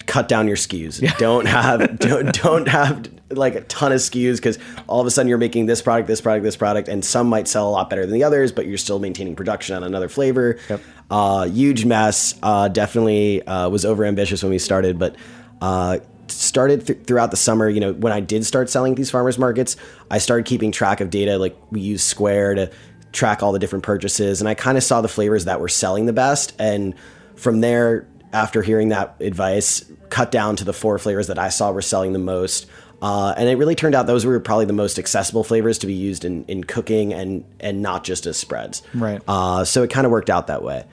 cut 0.06 0.28
down 0.28 0.46
your 0.48 0.56
SKUs 0.56 1.00
don't 1.18 1.46
have 1.46 1.98
don't 1.98 2.32
don't 2.42 2.66
have 2.68 3.08
like 3.30 3.54
a 3.54 3.60
ton 3.62 3.92
of 3.92 3.98
SKUs 3.98 4.36
because 4.36 4.58
all 4.86 5.00
of 5.00 5.06
a 5.06 5.10
sudden 5.10 5.28
you're 5.28 5.38
making 5.38 5.66
this 5.66 5.82
product 5.82 6.08
this 6.08 6.20
product 6.20 6.44
this 6.44 6.56
product 6.56 6.88
and 6.88 7.04
some 7.04 7.28
might 7.28 7.46
sell 7.46 7.68
a 7.68 7.70
lot 7.70 7.88
better 7.90 8.02
than 8.02 8.14
the 8.14 8.24
others 8.24 8.52
but 8.52 8.66
you're 8.66 8.78
still 8.78 8.98
maintaining 8.98 9.36
production 9.36 9.76
on 9.76 9.84
another 9.84 10.08
flavor. 10.08 10.58
Yep. 10.68 10.80
uh, 11.10 11.44
huge 11.44 11.84
mess. 11.84 12.34
Uh, 12.42 12.68
definitely 12.68 13.46
uh, 13.46 13.68
was 13.68 13.84
over 13.84 14.04
ambitious 14.04 14.42
when 14.42 14.50
we 14.50 14.58
started 14.58 14.98
but 14.98 15.16
uh, 15.60 15.98
started 16.32 16.86
th- 16.86 17.00
throughout 17.06 17.30
the 17.30 17.36
summer 17.36 17.68
you 17.68 17.80
know 17.80 17.92
when 17.92 18.12
i 18.12 18.20
did 18.20 18.44
start 18.44 18.70
selling 18.70 18.94
these 18.94 19.10
farmers 19.10 19.38
markets 19.38 19.76
i 20.10 20.18
started 20.18 20.46
keeping 20.46 20.72
track 20.72 21.00
of 21.00 21.10
data 21.10 21.38
like 21.38 21.56
we 21.70 21.80
use 21.80 22.02
square 22.02 22.54
to 22.54 22.70
track 23.12 23.42
all 23.42 23.52
the 23.52 23.58
different 23.58 23.84
purchases 23.84 24.40
and 24.40 24.48
i 24.48 24.54
kind 24.54 24.78
of 24.78 24.84
saw 24.84 25.00
the 25.00 25.08
flavors 25.08 25.46
that 25.46 25.60
were 25.60 25.68
selling 25.68 26.06
the 26.06 26.12
best 26.12 26.54
and 26.58 26.94
from 27.34 27.60
there 27.60 28.06
after 28.32 28.62
hearing 28.62 28.90
that 28.90 29.16
advice 29.20 29.84
cut 30.08 30.30
down 30.30 30.54
to 30.56 30.64
the 30.64 30.72
four 30.72 30.98
flavors 30.98 31.26
that 31.26 31.38
i 31.38 31.48
saw 31.48 31.72
were 31.72 31.82
selling 31.82 32.12
the 32.12 32.18
most 32.18 32.66
uh, 33.02 33.32
and 33.36 33.48
it 33.48 33.56
really 33.56 33.74
turned 33.74 33.94
out 33.94 34.06
those 34.06 34.26
were 34.26 34.38
probably 34.40 34.66
the 34.66 34.72
most 34.72 34.98
accessible 34.98 35.42
flavors 35.44 35.78
to 35.78 35.86
be 35.86 35.94
used 35.94 36.24
in, 36.24 36.44
in 36.46 36.64
cooking 36.64 37.12
and 37.12 37.44
and 37.60 37.82
not 37.82 38.04
just 38.04 38.26
as 38.26 38.36
spreads 38.36 38.82
Right. 38.94 39.20
uh, 39.28 39.64
so 39.64 39.82
it 39.82 39.90
kind 39.90 40.04
of 40.06 40.10
worked 40.10 40.30
out 40.30 40.46
that 40.48 40.62
way 40.62 40.84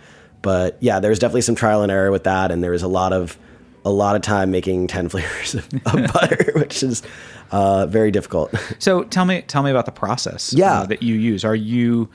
but 0.42 0.78
yeah 0.80 1.00
there 1.00 1.10
was 1.10 1.20
definitely 1.20 1.42
some 1.42 1.56
trial 1.56 1.82
and 1.84 1.92
error 1.92 2.12
with 2.12 2.24
that 2.26 2.52
and 2.52 2.64
there 2.64 2.72
was 2.72 2.84
a 2.84 2.88
lot 2.88 3.12
of 3.14 3.38
a 3.86 3.90
lot 3.92 4.16
of 4.16 4.22
time 4.22 4.52
making 4.52 4.88
10 4.88 5.10
flavors 5.14 5.56
of, 5.56 5.68
of 5.86 6.12
butter 6.14 6.52
which 6.56 6.84
is 6.84 7.04
uh, 7.52 7.86
very 7.88 8.12
difficult 8.12 8.54
So 8.80 9.04
tell 9.04 9.26
me 9.26 9.42
tell 9.44 9.64
me 9.64 9.72
about 9.72 9.86
the 9.86 9.92
process 9.94 10.54
Yeah. 10.54 10.82
uh, 10.82 10.86
that 10.88 11.02
you 11.04 11.16
use. 11.16 11.44
Are 11.46 11.56
you 11.56 12.10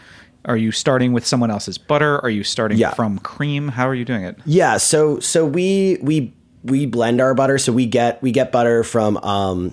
are 0.44 0.56
you 0.56 0.72
starting 0.72 1.12
with 1.12 1.24
someone 1.24 1.50
else's 1.52 1.78
butter? 1.78 2.18
Are 2.20 2.28
you 2.30 2.42
starting 2.44 2.76
Yeah. 2.76 2.94
from 2.94 3.18
cream? 3.20 3.68
How 3.68 3.88
are 3.88 3.94
you 3.94 4.04
doing 4.04 4.24
it? 4.24 4.38
Yeah, 4.44 4.76
so 4.78 5.20
so 5.20 5.46
we 5.46 5.98
we 6.02 6.34
we 6.64 6.84
blend 6.86 7.20
our 7.20 7.32
butter, 7.34 7.58
so 7.58 7.72
we 7.72 7.86
get 7.86 8.20
we 8.22 8.30
get 8.32 8.50
butter 8.52 8.82
from 8.84 9.16
um, 9.18 9.72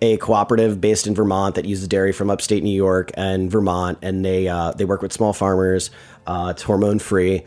a 0.00 0.16
cooperative 0.18 0.80
based 0.80 1.06
in 1.06 1.14
Vermont 1.14 1.54
that 1.56 1.64
uses 1.64 1.88
dairy 1.88 2.12
from 2.12 2.30
upstate 2.30 2.62
New 2.62 2.74
York 2.74 3.10
and 3.14 3.50
Vermont, 3.50 3.98
and 4.02 4.24
they 4.24 4.48
uh, 4.48 4.72
they 4.72 4.84
work 4.84 5.02
with 5.02 5.12
small 5.12 5.32
farmers. 5.32 5.90
Uh, 6.26 6.48
it's 6.50 6.62
hormone 6.62 6.98
free. 6.98 7.44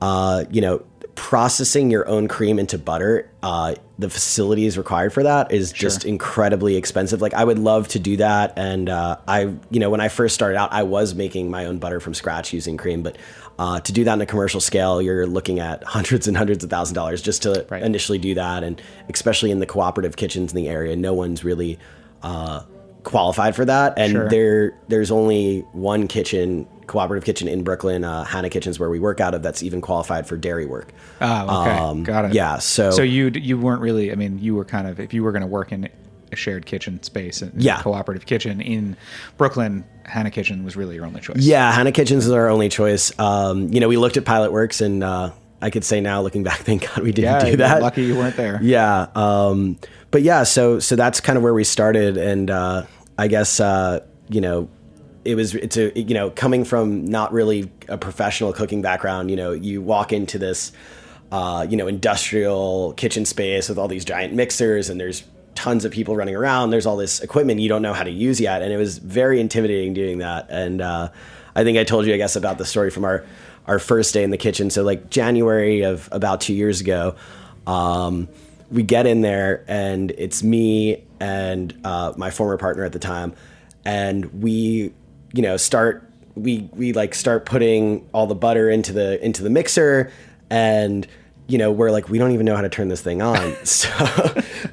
Uh, 0.00 0.44
you 0.50 0.60
know, 0.60 0.84
processing 1.14 1.90
your 1.90 2.08
own 2.08 2.26
cream 2.26 2.58
into 2.58 2.78
butter, 2.78 3.30
uh, 3.42 3.74
the 3.98 4.08
facilities 4.08 4.78
required 4.78 5.12
for 5.12 5.22
that 5.22 5.52
is 5.52 5.70
just 5.70 6.04
incredibly 6.04 6.76
expensive. 6.76 7.20
Like 7.20 7.34
I 7.34 7.44
would 7.44 7.58
love 7.58 7.88
to 7.88 7.98
do 7.98 8.16
that, 8.16 8.54
and 8.56 8.88
uh, 8.88 9.18
I, 9.28 9.54
you 9.70 9.80
know, 9.80 9.90
when 9.90 10.00
I 10.00 10.08
first 10.08 10.34
started 10.34 10.56
out, 10.56 10.72
I 10.72 10.82
was 10.82 11.14
making 11.14 11.50
my 11.50 11.66
own 11.66 11.78
butter 11.78 12.00
from 12.00 12.14
scratch 12.14 12.52
using 12.52 12.76
cream, 12.76 13.02
but 13.02 13.16
uh, 13.62 13.78
to 13.80 13.92
do 13.92 14.02
that 14.04 14.12
on 14.12 14.20
a 14.20 14.26
commercial 14.26 14.60
scale, 14.60 15.00
you're 15.00 15.26
looking 15.26 15.58
at 15.60 15.84
hundreds 15.84 16.26
and 16.28 16.36
hundreds 16.36 16.64
of 16.64 16.70
thousand 16.70 16.94
dollars 16.94 17.22
just 17.22 17.42
to 17.42 17.64
Right. 17.70 17.82
initially 17.82 18.18
do 18.18 18.34
that, 18.34 18.64
and 18.64 18.80
especially 19.08 19.50
in 19.52 19.60
the 19.60 19.66
cooperative 19.66 20.16
kitchens 20.16 20.52
in 20.52 20.56
the 20.56 20.68
area, 20.68 20.96
no 20.96 21.12
one's 21.14 21.44
really 21.44 21.78
uh, 22.22 22.62
qualified 23.04 23.54
for 23.56 23.64
that, 23.64 23.94
and 23.96 24.12
Sure. 24.12 24.28
there 24.28 24.74
there's 24.88 25.10
only 25.10 25.60
one 25.72 26.08
kitchen. 26.08 26.66
Cooperative 26.88 27.24
kitchen 27.24 27.46
in 27.48 27.62
Brooklyn, 27.62 28.04
uh, 28.04 28.24
Hana 28.24 28.50
Kitchens, 28.50 28.78
where 28.78 28.90
we 28.90 28.98
work 28.98 29.20
out 29.20 29.34
of, 29.34 29.42
that's 29.42 29.62
even 29.62 29.80
qualified 29.80 30.26
for 30.26 30.36
dairy 30.36 30.66
work. 30.66 30.92
Oh, 31.22 31.60
okay. 31.62 31.70
Um, 31.78 32.02
Got 32.02 32.24
it. 32.26 32.34
yeah, 32.34 32.58
so- 32.58 32.90
so 32.90 33.02
you 33.02 33.30
you 33.34 33.56
weren't 33.56 33.80
really. 33.80 34.12
I 34.12 34.16
mean, 34.16 34.38
you 34.40 34.54
were 34.56 34.64
kind 34.64 34.86
of 34.88 34.98
if 35.00 35.14
you 35.14 35.22
were 35.22 35.32
going 35.32 35.42
to 35.42 35.48
work 35.48 35.72
in 35.72 35.88
a 36.32 36.36
shared 36.36 36.66
kitchen 36.66 37.02
space, 37.02 37.42
a 37.42 37.50
Yeah. 37.56 37.80
cooperative 37.82 38.26
kitchen 38.26 38.60
in 38.60 38.96
Brooklyn, 39.36 39.84
Hana 40.04 40.30
Kitchen 40.30 40.64
was 40.64 40.76
really 40.76 40.96
your 40.96 41.06
only 41.06 41.20
choice. 41.20 41.36
Yeah, 41.38 41.70
Hana 41.72 41.92
Kitchens 41.92 42.26
is 42.26 42.32
our 42.32 42.48
only 42.48 42.68
choice. 42.68 43.12
Um, 43.18 43.72
you 43.72 43.80
know, 43.80 43.88
we 43.88 43.96
looked 43.96 44.16
at 44.16 44.24
Pilot 44.24 44.50
Works, 44.52 44.80
and 44.80 45.04
uh, 45.04 45.30
I 45.60 45.70
could 45.70 45.84
say 45.84 46.00
now, 46.00 46.22
looking 46.22 46.42
back, 46.42 46.58
thank 46.60 46.88
God 46.88 47.04
we 47.04 47.12
didn't 47.12 47.44
yeah. 47.44 47.50
do 47.50 47.56
that. 47.58 47.82
Lucky 47.82 48.04
you 48.04 48.16
weren't 48.16 48.36
there. 48.36 48.58
Yeah, 48.62 49.06
um, 49.14 49.78
but 50.10 50.22
yeah, 50.22 50.42
so 50.42 50.78
so 50.78 50.96
that's 50.96 51.20
kind 51.20 51.36
of 51.36 51.42
where 51.42 51.54
we 51.54 51.64
started, 51.64 52.16
and 52.16 52.50
uh, 52.50 52.84
I 53.18 53.28
guess 53.28 53.60
uh, 53.60 54.00
you 54.28 54.40
know, 54.40 54.68
it 55.24 55.34
was 55.36 55.54
it's 55.54 55.76
a 55.76 55.96
you 55.98 56.14
know 56.14 56.30
coming 56.30 56.64
from 56.64 57.04
not 57.04 57.32
really 57.32 57.70
a 57.88 57.98
professional 57.98 58.52
cooking 58.52 58.82
background. 58.82 59.30
You 59.30 59.36
know, 59.36 59.52
you 59.52 59.80
walk 59.80 60.12
into 60.12 60.38
this 60.38 60.72
uh, 61.30 61.66
you 61.68 61.76
know 61.76 61.86
industrial 61.86 62.92
kitchen 62.94 63.24
space 63.24 63.68
with 63.68 63.78
all 63.78 63.88
these 63.88 64.04
giant 64.04 64.34
mixers, 64.34 64.90
and 64.90 65.00
there's 65.00 65.22
tons 65.54 65.84
of 65.84 65.92
people 65.92 66.16
running 66.16 66.36
around. 66.36 66.70
There's 66.70 66.86
all 66.86 66.96
this 66.96 67.20
equipment 67.20 67.60
you 67.60 67.68
don't 67.68 67.82
know 67.82 67.92
how 67.92 68.04
to 68.04 68.10
use 68.10 68.40
yet, 68.40 68.62
and 68.62 68.72
it 68.72 68.76
was 68.76 68.98
very 68.98 69.40
intimidating 69.40 69.94
doing 69.94 70.18
that. 70.18 70.46
And 70.50 70.80
uh, 70.80 71.10
I 71.54 71.64
think 71.64 71.78
I 71.78 71.84
told 71.84 72.06
you, 72.06 72.14
I 72.14 72.16
guess, 72.16 72.36
about 72.36 72.58
the 72.58 72.64
story 72.64 72.90
from 72.90 73.04
our 73.04 73.24
our 73.66 73.78
first 73.78 74.12
day 74.12 74.24
in 74.24 74.30
the 74.30 74.38
kitchen. 74.38 74.70
So 74.70 74.82
like 74.82 75.08
January 75.10 75.82
of 75.82 76.08
about 76.12 76.40
two 76.40 76.54
years 76.54 76.80
ago. 76.80 77.14
Um, 77.66 78.28
we 78.72 78.82
get 78.82 79.06
in 79.06 79.20
there 79.20 79.64
and 79.68 80.10
it's 80.12 80.42
me 80.42 81.04
and 81.20 81.78
uh, 81.84 82.14
my 82.16 82.30
former 82.30 82.56
partner 82.56 82.84
at 82.84 82.92
the 82.92 82.98
time 82.98 83.34
and 83.84 84.42
we 84.42 84.92
you 85.34 85.42
know 85.42 85.56
start 85.56 86.10
we 86.34 86.68
we 86.72 86.92
like 86.92 87.14
start 87.14 87.44
putting 87.44 88.08
all 88.12 88.26
the 88.26 88.34
butter 88.34 88.70
into 88.70 88.92
the 88.92 89.22
into 89.24 89.42
the 89.42 89.50
mixer 89.50 90.10
and 90.50 91.06
you 91.48 91.58
know 91.58 91.70
we're 91.70 91.90
like 91.90 92.08
we 92.08 92.18
don't 92.18 92.32
even 92.32 92.46
know 92.46 92.56
how 92.56 92.62
to 92.62 92.68
turn 92.68 92.88
this 92.88 93.02
thing 93.02 93.20
on 93.20 93.54
so 93.64 93.88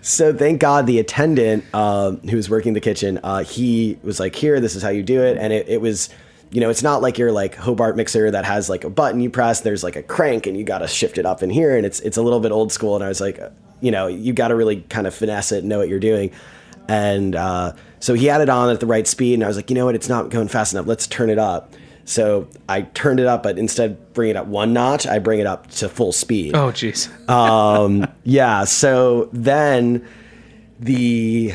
so 0.02 0.34
thank 0.34 0.60
god 0.60 0.86
the 0.88 1.00
attendant 1.00 1.64
um, 1.74 2.18
who 2.22 2.36
was 2.36 2.50
working 2.50 2.74
the 2.74 2.80
kitchen 2.80 3.20
uh, 3.24 3.44
he 3.44 3.98
was 4.04 4.20
like 4.20 4.36
here 4.36 4.60
this 4.60 4.76
is 4.76 4.84
how 4.84 4.90
you 4.90 5.04
do 5.04 5.22
it 5.22 5.38
and 5.38 5.52
it, 5.52 5.68
it 5.68 5.82
was 5.82 6.10
you 6.52 6.62
know, 6.62 6.70
it's 6.70 6.82
not 6.82 7.02
like 7.02 7.18
your 7.18 7.32
like 7.32 7.56
Hobart 7.56 7.96
mixer 7.96 8.32
that 8.32 8.46
has 8.46 8.70
like 8.70 8.84
a 8.84 8.90
button 8.90 9.22
you 9.22 9.30
press. 9.30 9.62
There's 9.62 9.84
like 9.84 9.96
a 9.96 10.04
crank 10.04 10.48
and 10.48 10.58
you 10.58 10.64
got 10.64 10.80
to 10.80 10.88
shift 10.88 11.18
it 11.18 11.26
up 11.26 11.44
in 11.44 11.50
here, 11.50 11.78
and 11.78 11.86
it's 11.86 12.00
it's 12.00 12.18
a 12.18 12.22
little 12.22 12.40
bit 12.40 12.52
old 12.52 12.72
school. 12.72 12.96
And 12.96 13.04
I 13.04 13.08
was 13.08 13.22
like, 13.22 13.40
uh, 13.40 13.50
you 13.82 13.92
know, 13.92 14.08
you 14.08 14.34
got 14.34 14.48
to 14.48 14.56
really 14.56 14.82
kind 14.82 15.06
of 15.06 15.14
finesse 15.14 15.52
it 15.52 15.60
and 15.60 15.70
know 15.70 15.78
what 15.78 15.90
you're 15.90 16.00
doing. 16.00 16.32
And 16.88 17.36
uh, 17.36 17.74
so 18.00 18.16
he 18.16 18.26
had 18.26 18.42
it 18.42 18.50
on 18.50 18.70
at 18.72 18.80
the 18.80 18.88
right 18.88 19.06
speed, 19.06 19.36
and 19.36 19.44
I 19.44 19.48
was 19.48 19.58
like, 19.58 19.70
you 19.70 19.76
know 19.76 19.86
what, 19.86 19.94
it's 19.94 20.10
not 20.10 20.30
going 20.30 20.48
fast 20.48 20.74
enough. 20.74 20.88
Let's 20.88 21.06
turn 21.06 21.30
it 21.30 21.38
up. 21.38 21.72
So 22.10 22.48
I 22.68 22.82
turned 22.82 23.20
it 23.20 23.28
up, 23.28 23.44
but 23.44 23.60
instead 23.60 23.92
of 23.92 24.14
bringing 24.14 24.36
it 24.36 24.40
up 24.40 24.48
one 24.48 24.74
notch, 24.74 25.06
I 25.06 25.20
bring 25.20 25.40
it 25.40 25.46
up 25.46 25.68
to 25.74 25.88
full 25.88 26.12
speed 26.12 26.56
Oh, 26.56 26.72
jeez. 26.72 27.08
um, 27.30 28.08
yeah. 28.24 28.64
So 28.64 29.30
then 29.32 30.08
the 30.80 31.54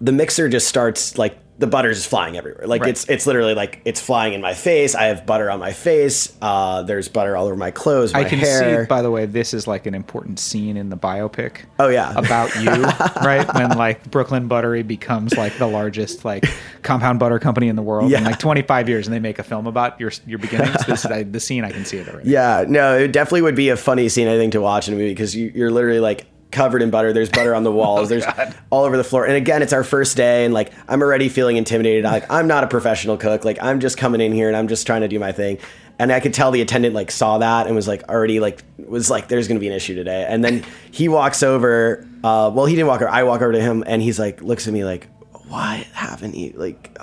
the 0.00 0.10
mixer 0.10 0.48
just 0.48 0.66
starts 0.66 1.16
like 1.18 1.38
the 1.64 1.70
butter's 1.70 1.96
just 1.96 2.10
flying 2.10 2.36
everywhere. 2.36 2.66
Like 2.66 2.82
Right. 2.82 2.90
it's 2.90 3.08
it's 3.08 3.26
literally 3.26 3.54
like 3.54 3.80
it's 3.86 4.00
flying 4.00 4.34
in 4.34 4.42
my 4.42 4.52
face. 4.52 4.94
I 4.94 5.04
have 5.04 5.24
butter 5.24 5.50
on 5.50 5.58
my 5.60 5.72
face. 5.72 6.30
Uh, 6.42 6.82
there's 6.82 7.08
butter 7.08 7.36
all 7.38 7.46
over 7.46 7.56
my 7.56 7.70
clothes, 7.70 8.12
my 8.12 8.20
I 8.20 8.24
can 8.24 8.38
hair. 8.38 8.82
see, 8.84 8.86
by 8.88 9.00
the 9.00 9.10
way, 9.10 9.24
this 9.24 9.54
is 9.54 9.66
like 9.66 9.86
an 9.86 9.94
important 9.94 10.38
scene 10.38 10.76
in 10.76 10.90
the 10.90 10.96
biopic. 10.96 11.60
Oh, 11.78 11.88
yeah. 11.88 12.12
about 12.18 12.54
you, 12.56 12.70
right? 13.26 13.46
When 13.54 13.70
like 13.78 14.10
Brooklyn 14.10 14.46
Buttery 14.46 14.82
becomes 14.82 15.36
like 15.38 15.56
the 15.56 15.66
largest 15.66 16.24
like 16.24 16.44
compound 16.82 17.18
butter 17.18 17.38
company 17.38 17.68
in 17.68 17.76
the 17.76 17.82
world 17.82 18.12
in 18.12 18.22
like 18.24 18.38
25 18.38 18.88
years, 18.90 19.06
and 19.06 19.14
they 19.14 19.20
make 19.20 19.38
a 19.38 19.42
film 19.42 19.66
about 19.66 19.98
your 19.98 20.12
your 20.26 20.38
beginnings. 20.38 20.84
This 20.86 21.06
I, 21.06 21.22
the 21.22 21.40
scene 21.40 21.64
I 21.64 21.70
can 21.70 21.84
see 21.86 21.96
it 21.96 22.08
already. 22.08 22.28
Yeah, 22.34 22.64
no, 22.68 22.98
it 22.98 23.12
definitely 23.12 23.42
would 23.42 23.54
be 23.56 23.70
a 23.70 23.76
funny 23.76 24.08
scene 24.08 24.28
I 24.28 24.36
think 24.36 24.52
to 24.52 24.60
watch 24.60 24.88
in 24.88 24.94
a 24.94 24.96
movie 24.98 25.10
because 25.12 25.34
you, 25.34 25.50
you're 25.54 25.70
literally 25.70 26.00
like 26.00 26.26
covered 26.54 26.80
in 26.80 26.90
butter. 26.90 27.12
There's 27.12 27.28
butter 27.28 27.54
on 27.54 27.64
the 27.64 27.72
walls. 27.80 28.08
There's 28.08 28.24
all 28.70 28.84
over 28.84 28.96
the 28.96 29.04
floor. 29.04 29.26
And 29.26 29.36
again, 29.36 29.60
it's 29.60 29.74
our 29.74 29.84
first 29.84 30.16
day, 30.16 30.46
and 30.46 30.54
like 30.54 30.72
I'm 30.88 31.02
already 31.02 31.28
feeling 31.28 31.56
intimidated. 31.56 32.04
Like 32.04 32.30
I'm 32.30 32.46
not 32.46 32.64
a 32.64 32.68
professional 32.68 33.18
cook. 33.18 33.44
Like 33.44 33.58
I'm 33.62 33.80
just 33.80 33.98
coming 33.98 34.22
in 34.22 34.32
here 34.32 34.48
and 34.48 34.56
I'm 34.56 34.68
just 34.68 34.86
trying 34.86 35.02
to 35.02 35.08
do 35.08 35.18
my 35.18 35.32
thing. 35.32 35.58
And 35.98 36.10
I 36.10 36.18
could 36.18 36.34
tell 36.34 36.50
the 36.50 36.60
attendant 36.60 36.94
like 36.94 37.10
saw 37.10 37.38
that 37.38 37.66
and 37.66 37.76
was 37.76 37.86
like 37.86 38.08
already 38.08 38.40
like 38.40 38.62
was 38.78 39.10
like 39.10 39.28
there's 39.28 39.46
gonna 39.46 39.60
be 39.60 39.68
an 39.68 39.74
issue 39.74 39.94
today. 39.94 40.24
And 40.28 40.42
then 40.42 40.64
he 40.90 41.08
walks 41.08 41.42
over. 41.42 42.06
Uh, 42.24 42.50
well, 42.54 42.66
he 42.66 42.74
didn't 42.74 42.88
walk 42.88 43.02
over. 43.02 43.10
I 43.10 43.24
walk 43.24 43.42
over 43.42 43.52
to 43.52 43.60
him 43.60 43.84
and 43.86 44.00
he's 44.00 44.18
like 44.18 44.40
looks 44.40 44.66
at 44.66 44.72
me 44.72 44.84
like, 44.84 45.08
why 45.48 45.86
haven't 45.92 46.34
you 46.34 46.54
like 46.56 46.96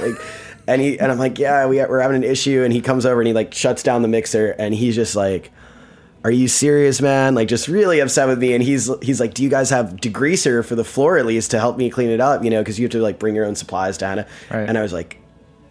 like. 0.00 0.14
And 0.68 0.82
he 0.82 0.98
and 0.98 1.12
I'm 1.12 1.18
like, 1.18 1.38
yeah, 1.38 1.66
we, 1.66 1.76
we're 1.76 2.00
having 2.00 2.16
an 2.16 2.24
issue. 2.24 2.64
And 2.64 2.72
he 2.72 2.80
comes 2.80 3.06
over 3.06 3.20
and 3.20 3.28
he 3.28 3.32
like 3.32 3.54
shuts 3.54 3.84
down 3.84 4.02
the 4.02 4.08
mixer 4.08 4.50
and 4.58 4.74
he's 4.74 4.96
just 4.96 5.14
like, 5.14 5.52
are 6.26 6.30
you 6.32 6.48
serious, 6.48 7.00
man? 7.00 7.36
Like, 7.36 7.46
just 7.46 7.68
really 7.68 8.00
upset 8.00 8.26
with 8.26 8.40
me. 8.40 8.52
And 8.52 8.60
he's 8.60 8.90
he's 9.00 9.20
like, 9.20 9.32
do 9.32 9.44
you 9.44 9.48
guys 9.48 9.70
have 9.70 9.90
degreaser 9.92 10.64
for 10.64 10.74
the 10.74 10.82
floor 10.82 11.18
at 11.18 11.24
least 11.24 11.52
to 11.52 11.60
help 11.60 11.76
me 11.76 11.88
clean 11.88 12.10
it 12.10 12.20
up? 12.20 12.42
You 12.42 12.50
know, 12.50 12.60
because 12.62 12.80
you 12.80 12.86
have 12.86 12.90
to 12.92 13.00
like 13.00 13.20
bring 13.20 13.36
your 13.36 13.44
own 13.44 13.54
supplies 13.54 13.96
to 13.98 14.08
Hana. 14.08 14.26
Right. 14.50 14.68
And 14.68 14.76
I 14.76 14.82
was 14.82 14.92
like, 14.92 15.20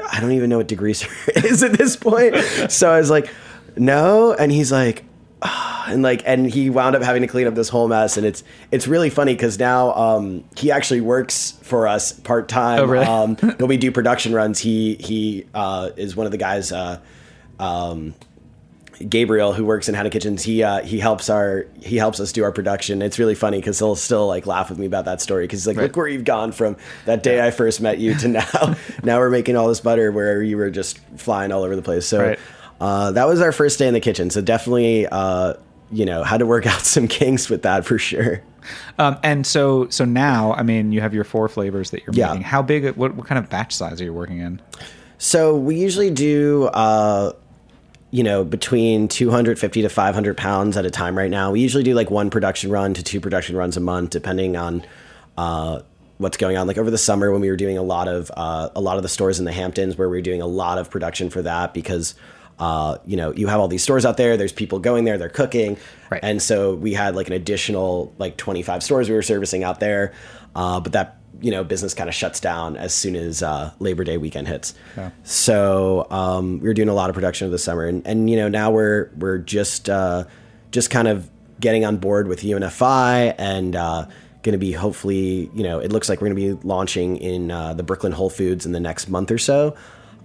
I 0.10 0.22
don't 0.22 0.32
even 0.32 0.50
know 0.50 0.60
what 0.60 0.70
degreaser 0.70 1.10
is 1.44 1.62
at 1.62 1.74
this 1.74 1.98
point. 1.98 2.38
so 2.72 2.90
I 2.90 3.00
was 3.00 3.10
like, 3.10 3.30
no. 3.76 4.32
And 4.32 4.50
he's 4.50 4.72
like, 4.72 5.04
"Ah," 5.42 5.88
and 5.90 6.02
like, 6.02 6.22
and 6.26 6.50
he 6.50 6.70
wound 6.70 6.96
up 6.96 7.04
having 7.04 7.22
to 7.24 7.28
clean 7.28 7.48
up 7.48 7.56
this 7.56 7.68
whole 7.68 7.90
mess. 7.90 8.16
And 8.16 8.26
it's 8.26 8.42
it's 8.72 8.88
really 8.88 9.10
funny 9.10 9.34
because 9.34 9.60
now 9.60 9.94
um, 9.94 10.46
he 10.56 10.72
actually 10.72 11.02
works 11.02 11.60
for 11.64 11.86
us 11.86 12.14
part 12.14 12.48
time. 12.48 12.80
Oh, 12.80 12.86
really? 12.86 13.06
um, 13.06 13.36
when 13.36 13.68
we 13.68 13.76
do 13.76 13.92
production 13.92 14.32
runs, 14.34 14.60
he 14.60 14.96
he 15.02 15.48
uh, 15.54 15.90
is 15.98 16.16
one 16.16 16.28
of 16.28 16.32
the 16.32 16.38
guys. 16.38 16.72
Uh, 16.72 17.02
um, 17.60 18.14
Gabriel, 19.10 19.54
who 19.54 19.66
works 19.66 19.90
in 19.90 19.96
Hana 19.96 20.10
Kitchens, 20.10 20.44
he 20.44 20.64
uh, 20.64 20.82
he 20.84 21.00
helps 21.00 21.30
our 21.30 21.66
he 21.82 21.98
helps 21.98 22.20
us 22.20 22.32
do 22.32 22.44
our 22.44 22.52
production. 22.52 23.02
It's 23.02 23.20
really 23.20 23.36
funny 23.36 23.58
because 23.58 23.78
he'll 23.80 23.96
still 23.96 24.28
like 24.28 24.46
laugh 24.46 24.70
with 24.70 24.80
me 24.80 24.86
about 24.86 25.06
that 25.06 25.22
story 25.22 25.44
because 25.46 25.60
he's 25.62 25.68
like, 25.68 25.78
Right. 25.78 25.84
look 25.84 25.96
where 25.98 26.08
you've 26.08 26.24
gone 26.25 26.52
from 26.52 26.78
that 27.06 27.22
day 27.24 27.46
I 27.46 27.52
first 27.52 27.82
met 27.82 28.00
you 28.00 28.16
to 28.16 28.28
now. 28.30 28.75
now 29.04 29.20
we're 29.20 29.30
making 29.30 29.58
all 29.58 29.68
this 29.68 29.80
butter 29.82 30.12
where 30.12 30.42
you 30.42 30.58
were 30.58 30.70
just 30.70 31.00
flying 31.18 31.52
all 31.52 31.64
over 31.64 31.75
the 31.75 31.82
place. 31.82 32.06
So 32.08 32.22
Right. 32.22 32.40
uh, 32.80 33.12
that 33.12 33.28
was 33.28 33.42
our 33.42 33.52
first 33.52 33.80
day 33.80 33.88
in 33.88 33.94
the 33.94 34.00
kitchen. 34.00 34.30
So 34.30 34.42
definitely, 34.42 35.08
uh, 35.08 35.56
you 35.92 36.06
know, 36.06 36.24
had 36.24 36.38
to 36.40 36.46
work 36.46 36.66
out 36.74 36.82
some 36.82 37.08
kinks 37.08 37.50
with 37.50 37.64
that 37.64 37.86
for 37.86 37.98
sure. 37.98 38.42
Um, 38.98 39.18
and 39.22 39.46
so 39.46 39.88
so 39.90 40.06
now, 40.06 40.54
I 40.54 40.64
mean, 40.64 40.92
you 40.92 41.02
have 41.02 41.14
your 41.14 41.24
four 41.24 41.48
flavors 41.48 41.92
that 41.92 42.02
you're 42.06 42.16
Yeah. 42.16 42.28
making. 42.30 42.44
How 42.44 42.62
big? 42.62 42.96
What 42.96 43.14
what 43.16 43.28
kind 43.28 43.38
of 43.38 43.50
batch 43.50 43.75
size 43.75 44.02
are 44.02 44.04
you 44.06 44.14
working 44.14 44.40
in? 44.40 44.62
So 45.18 45.56
we 45.56 45.75
usually 45.75 46.10
do, 46.10 46.66
uh, 46.74 47.32
you 48.16 48.24
know, 48.24 48.46
between 48.46 49.10
250 49.10 49.82
to 49.82 49.90
500 49.90 50.38
pounds 50.38 50.78
at 50.78 50.86
a 50.86 50.90
time 50.90 51.18
right 51.18 51.30
now. 51.30 51.52
We 51.52 51.60
usually 51.60 51.84
do 51.84 51.94
like 51.94 52.10
one 52.10 52.30
production 52.30 52.72
run 52.72 52.94
to 52.94 53.04
two 53.04 53.20
production 53.20 53.58
runs 53.58 53.76
a 53.76 53.82
month, 53.82 54.12
depending 54.12 54.56
on 54.56 54.86
uh, 55.38 55.82
what's 56.18 56.38
going 56.38 56.56
on. 56.56 56.66
Like 56.66 56.78
over 56.78 56.90
the 56.90 56.98
summer 56.98 57.30
when 57.34 57.42
we 57.42 57.50
were 57.50 57.58
doing 57.58 57.78
a 57.78 57.84
lot 57.84 58.08
of 58.08 58.32
uh, 58.38 58.70
a 58.74 58.80
lot 58.80 58.96
of 58.96 59.04
the 59.04 59.10
stores 59.10 59.38
in 59.40 59.44
the 59.44 59.52
Hamptons, 59.52 59.98
where 59.98 60.08
we 60.08 60.16
were 60.16 60.22
doing 60.22 60.42
a 60.42 60.48
lot 60.48 60.78
of 60.78 60.90
production 60.90 61.30
for 61.30 61.42
that 61.42 61.74
because. 61.74 62.16
Uh, 62.58 62.98
you 63.06 63.18
know, 63.18 63.34
you 63.34 63.48
have 63.48 63.60
all 63.60 63.68
these 63.68 63.84
stores 63.84 64.06
out 64.06 64.16
there. 64.16 64.38
There's 64.38 64.54
people 64.54 64.80
going 64.80 65.04
there. 65.04 65.18
They're 65.18 65.28
cooking, 65.28 65.76
Right. 66.10 66.22
and 66.24 66.42
so 66.42 66.74
we 66.74 66.94
had 66.94 67.14
like 67.14 67.28
an 67.28 67.34
additional 67.34 68.14
like 68.18 68.38
25 68.38 68.82
stores 68.82 69.10
we 69.10 69.16
were 69.16 69.22
servicing 69.24 69.66
out 69.66 69.82
there. 69.82 70.14
Uh, 70.56 70.80
but 70.80 70.94
that 70.94 71.18
you 71.42 71.51
know 71.51 71.63
business 71.63 71.94
kind 71.94 72.10
of 72.10 72.15
shuts 72.15 72.39
down 72.39 72.77
as 72.77 72.94
soon 72.94 73.15
as 73.15 73.44
uh, 73.44 73.72
Labor 73.80 74.04
Day 74.04 74.18
weekend 74.18 74.48
hits. 74.48 74.74
Yeah. 74.98 75.12
So 75.24 76.08
um, 76.10 76.60
we 76.60 76.68
were 76.68 76.74
doing 76.74 76.89
a 76.89 76.94
lot 76.94 77.10
of 77.10 77.13
production 77.13 77.46
of 77.46 77.51
the 77.51 77.60
summer, 77.60 77.86
and, 77.86 78.06
and 78.06 78.30
you 78.30 78.36
know 78.36 78.48
now 78.50 78.72
we're 78.72 79.10
we're 79.18 79.38
just 79.39 79.89
uh, 79.89 80.25
just 80.72 80.89
kind 80.89 81.08
of 81.08 81.30
getting 81.60 81.86
on 81.86 81.98
board 81.98 82.27
with 82.27 82.42
UNFI 82.42 83.36
and 83.38 83.75
uh, 83.75 84.06
going 84.44 84.54
to 84.54 84.58
be 84.58 84.72
hopefully 84.72 85.50
you 85.54 85.63
know 85.63 85.80
it 85.80 85.92
looks 85.92 86.10
like 86.10 86.22
we're 86.22 86.30
going 86.30 86.38
to 86.39 86.56
be 86.56 86.68
launching 86.68 87.18
in 87.18 87.51
uh, 87.51 87.74
the 87.74 87.84
Brooklyn 87.84 88.12
Whole 88.12 88.30
Foods 88.30 88.65
in 88.65 88.72
the 88.72 88.80
next 88.80 89.10
month 89.10 89.32
or 89.32 89.38
so. 89.38 89.75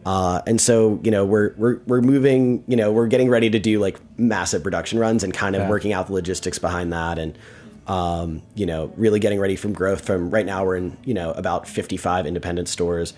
Uh, 0.07 0.40
and 0.47 0.59
so, 0.59 0.99
you 1.02 1.11
know, 1.11 1.26
we're, 1.26 1.52
we're, 1.59 1.79
we're 1.87 2.00
moving, 2.00 2.64
you 2.67 2.75
know, 2.75 2.90
we're 2.90 3.07
getting 3.07 3.29
ready 3.29 3.50
to 3.50 3.59
do 3.59 3.79
like 3.79 4.00
massive 4.19 4.62
production 4.62 4.99
runs 4.99 5.23
and 5.23 5.35
kind 5.35 5.55
of 5.55 5.61
Yeah. 5.61 5.69
working 5.69 5.93
out 5.93 6.07
the 6.07 6.14
logistics 6.14 6.59
behind 6.59 6.90
that. 6.95 7.19
And, 7.19 7.37
um, 7.91 8.41
you 8.55 8.67
know, 8.67 8.93
really 8.97 9.19
getting 9.19 9.41
ready 9.41 9.57
from 9.57 9.73
growth 9.73 10.05
from 10.07 10.31
right 10.31 10.47
now 10.47 10.65
we're 10.65 10.77
in, 10.77 10.97
you 11.05 11.13
know, 11.13 11.33
about 11.33 11.67
55 11.67 12.25
independent 12.25 12.69
stores 12.69 13.15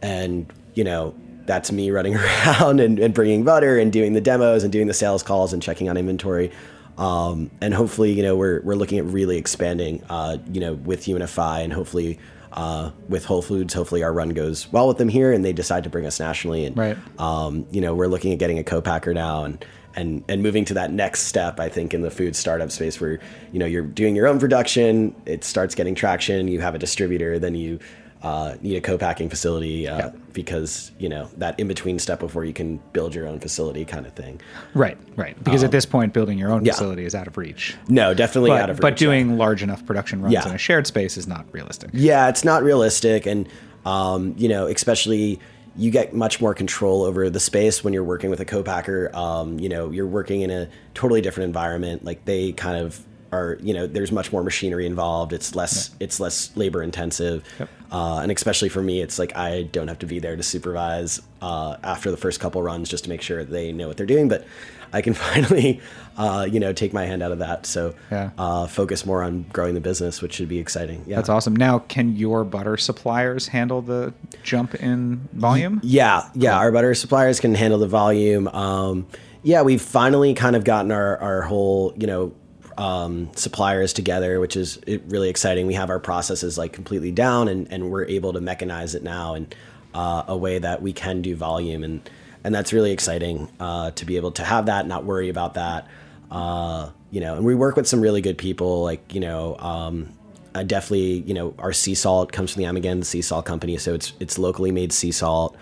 and, 0.00 0.46
you 0.74 0.84
know, 0.84 1.12
that's 1.44 1.72
me 1.72 1.90
running 1.90 2.14
around 2.22 2.78
and, 2.78 3.00
and 3.00 3.12
bringing 3.14 3.42
butter 3.42 3.78
and 3.78 3.92
doing 3.92 4.12
the 4.12 4.20
demos 4.20 4.62
and 4.62 4.72
doing 4.72 4.86
the 4.86 4.94
sales 4.94 5.24
calls 5.24 5.52
and 5.52 5.60
checking 5.60 5.88
on 5.88 5.96
inventory. 5.96 6.52
Um, 6.98 7.50
and 7.60 7.74
hopefully, 7.74 8.12
you 8.12 8.22
know, 8.22 8.36
we're, 8.36 8.60
we're 8.62 8.76
looking 8.76 9.00
at 9.00 9.06
really 9.06 9.38
expanding, 9.38 10.04
uh, 10.08 10.36
you 10.52 10.60
know, 10.60 10.74
with 10.74 11.06
UNFI 11.06 11.64
and 11.64 11.72
hopefully, 11.72 12.20
uh, 12.52 12.90
with 13.08 13.24
Whole 13.24 13.42
Foods, 13.42 13.74
hopefully 13.74 14.04
our 14.04 14.12
run 14.12 14.28
goes 14.28 14.70
well 14.70 14.86
with 14.86 14.98
them 14.98 15.08
here 15.08 15.32
and 15.32 15.44
they 15.44 15.52
decide 15.52 15.82
to 15.82 15.90
bring 15.90 16.06
us 16.06 16.20
nationally. 16.20 16.64
And, 16.66 16.76
Right. 16.76 16.98
um, 17.18 17.66
you 17.72 17.80
know, 17.80 17.92
we're 17.92 18.06
looking 18.06 18.32
at 18.32 18.38
getting 18.38 18.58
a 18.60 18.64
co-packer 18.64 19.14
now 19.14 19.42
and, 19.44 19.64
and, 19.94 20.24
and 20.28 20.42
moving 20.42 20.64
to 20.66 20.74
that 20.74 20.92
next 20.92 21.22
step, 21.24 21.60
I 21.60 21.68
think, 21.68 21.94
in 21.94 22.02
the 22.02 22.10
food 22.10 22.34
startup 22.36 22.70
space 22.70 23.00
where, 23.00 23.20
you 23.52 23.58
know, 23.58 23.66
you're 23.66 23.82
doing 23.82 24.16
your 24.16 24.26
own 24.26 24.38
production, 24.38 25.14
it 25.26 25.44
starts 25.44 25.74
getting 25.74 25.94
traction, 25.94 26.48
you 26.48 26.60
have 26.60 26.74
a 26.74 26.78
distributor, 26.78 27.38
then 27.38 27.54
you 27.54 27.78
uh, 28.22 28.54
need 28.62 28.76
a 28.76 28.80
co-packing 28.80 29.28
facility 29.28 29.88
uh, 29.88 30.10
because, 30.32 30.92
you 30.98 31.08
know, 31.08 31.28
that 31.38 31.58
in-between 31.58 31.98
step 31.98 32.20
before 32.20 32.44
you 32.44 32.52
can 32.52 32.76
build 32.92 33.14
your 33.14 33.26
own 33.26 33.40
facility 33.40 33.84
kind 33.84 34.06
of 34.06 34.12
thing. 34.12 34.40
Right, 34.74 34.96
right. 35.16 35.36
Because 35.42 35.64
at 35.64 35.72
this 35.72 35.84
point, 35.84 36.12
building 36.12 36.38
your 36.38 36.50
own 36.52 36.58
Um, 36.58 36.64
yeah. 36.66 36.72
facility 36.72 37.04
is 37.04 37.14
out 37.16 37.26
of 37.26 37.36
reach. 37.36 37.74
No, 37.88 38.14
definitely 38.14 38.50
But, 38.50 38.60
out 38.62 38.70
of 38.70 38.76
reach. 38.76 38.82
but 38.82 38.96
doing 38.96 39.36
large 39.36 39.62
enough 39.62 39.84
production 39.84 40.22
runs 40.22 40.34
Yeah. 40.34 40.48
in 40.48 40.54
a 40.54 40.58
shared 40.58 40.86
space 40.86 41.16
is 41.16 41.26
not 41.26 41.46
realistic. 41.52 41.90
Yeah, 41.92 42.28
it's 42.28 42.44
not 42.44 42.62
realistic, 42.62 43.26
and 43.26 43.48
um, 43.84 44.34
you 44.38 44.48
know, 44.48 44.68
especially 44.68 45.40
you 45.76 45.90
get 45.90 46.14
much 46.14 46.40
more 46.40 46.54
control 46.54 47.02
over 47.02 47.30
the 47.30 47.40
space 47.40 47.82
when 47.82 47.92
you're 47.92 48.04
working 48.04 48.30
with 48.30 48.40
a 48.40 48.44
co-packer. 48.44 49.10
Um, 49.14 49.58
you 49.58 49.68
know, 49.68 49.90
you're 49.90 50.06
working 50.06 50.42
in 50.42 50.50
a 50.50 50.68
totally 50.94 51.20
different 51.20 51.46
environment. 51.46 52.04
Like 52.04 52.24
they 52.24 52.52
kind 52.52 52.76
of 52.76 53.04
are, 53.32 53.58
you 53.62 53.72
know, 53.74 53.86
there's 53.86 54.12
much 54.12 54.32
more 54.32 54.42
machinery 54.44 54.86
involved. 54.86 55.32
It's 55.32 55.54
less, 55.54 55.90
it's 56.00 56.20
less 56.20 56.54
labor 56.56 56.82
intensive, 56.82 57.42
uh, 57.90 58.18
and 58.22 58.30
especially 58.30 58.68
for 58.68 58.82
me, 58.82 59.00
it's 59.00 59.18
like 59.18 59.34
I 59.36 59.62
don't 59.64 59.88
have 59.88 59.98
to 60.00 60.06
be 60.06 60.18
there 60.18 60.36
to 60.36 60.42
supervise 60.42 61.20
uh, 61.40 61.76
after 61.82 62.10
the 62.10 62.16
first 62.16 62.40
couple 62.40 62.62
runs 62.62 62.88
just 62.88 63.04
to 63.04 63.10
make 63.10 63.22
sure 63.22 63.44
they 63.44 63.72
know 63.72 63.88
what 63.88 63.96
they're 63.96 64.06
doing, 64.06 64.28
but. 64.28 64.46
I 64.94 65.00
can 65.00 65.14
finally, 65.32 65.80
uh, 66.18 66.46
you 66.50 66.60
know, 66.60 66.74
take 66.74 66.92
my 66.92 67.06
hand 67.06 67.22
out 67.22 67.32
of 67.32 67.38
that. 67.38 67.64
So, 67.64 67.94
Yeah. 68.10 68.28
uh, 68.36 68.66
focus 68.66 69.06
more 69.06 69.22
on 69.22 69.46
growing 69.50 69.72
the 69.72 69.80
business, 69.80 70.20
which 70.20 70.34
should 70.34 70.50
be 70.50 70.58
exciting. 70.58 71.02
Yeah. 71.06 71.16
That's 71.16 71.30
awesome. 71.30 71.56
Now, 71.56 71.78
can 71.78 72.14
your 72.14 72.44
butter 72.44 72.76
suppliers 72.76 73.48
handle 73.48 73.80
the 73.80 74.12
jump 74.42 74.74
in 74.74 75.26
volume? 75.32 75.80
Yeah, 75.82 76.28
yeah. 76.34 76.58
Our 76.58 76.70
butter 76.72 76.94
suppliers 76.94 77.40
can 77.40 77.54
handle 77.54 77.78
the 77.78 77.86
volume. 77.88 78.48
Um, 78.48 79.06
yeah, 79.42 79.62
we've 79.62 79.80
finally 79.80 80.34
kind 80.34 80.56
of 80.56 80.64
gotten 80.64 80.92
our, 80.92 81.16
our 81.16 81.40
whole, 81.40 81.94
you 81.96 82.06
know, 82.06 82.34
um, 82.78 83.30
suppliers 83.34 83.92
together, 83.92 84.40
which 84.40 84.56
is 84.56 84.78
really 85.06 85.28
exciting. 85.28 85.66
We 85.66 85.74
have 85.74 85.90
our 85.90 86.00
processes 86.00 86.58
like 86.58 86.72
completely 86.72 87.12
down, 87.12 87.48
and, 87.48 87.70
and 87.72 87.90
we're 87.90 88.06
able 88.06 88.32
to 88.32 88.40
mechanize 88.40 88.94
it 88.94 89.02
now 89.02 89.34
in 89.34 89.48
uh, 89.94 90.24
a 90.28 90.36
way 90.36 90.58
that 90.58 90.82
we 90.82 90.92
can 90.92 91.22
do 91.22 91.36
volume, 91.36 91.84
and 91.84 92.08
and 92.44 92.54
that's 92.54 92.72
really 92.72 92.90
exciting 92.90 93.48
uh, 93.60 93.92
to 93.92 94.04
be 94.04 94.16
able 94.16 94.32
to 94.32 94.44
have 94.44 94.66
that, 94.66 94.86
not 94.86 95.04
worry 95.04 95.28
about 95.28 95.54
that. 95.54 95.86
Uh, 96.30 96.90
you 97.10 97.20
know, 97.20 97.36
and 97.36 97.44
we 97.44 97.54
work 97.54 97.76
with 97.76 97.86
some 97.86 98.00
really 98.00 98.20
good 98.20 98.38
people, 98.38 98.82
like 98.82 99.14
you 99.14 99.20
know. 99.20 99.56
Um, 99.58 100.12
I 100.54 100.64
definitely, 100.64 101.20
you 101.20 101.32
know, 101.32 101.54
our 101.58 101.72
sea 101.72 101.94
salt 101.94 102.30
comes 102.30 102.52
from 102.52 102.62
the 102.62 102.68
Amagansett 102.68 103.06
Sea 103.06 103.22
Salt 103.22 103.46
Company, 103.46 103.78
so 103.78 103.94
it's 103.94 104.12
it's 104.20 104.38
locally 104.38 104.70
made 104.70 104.92
sea 104.92 105.12
salt, 105.12 105.56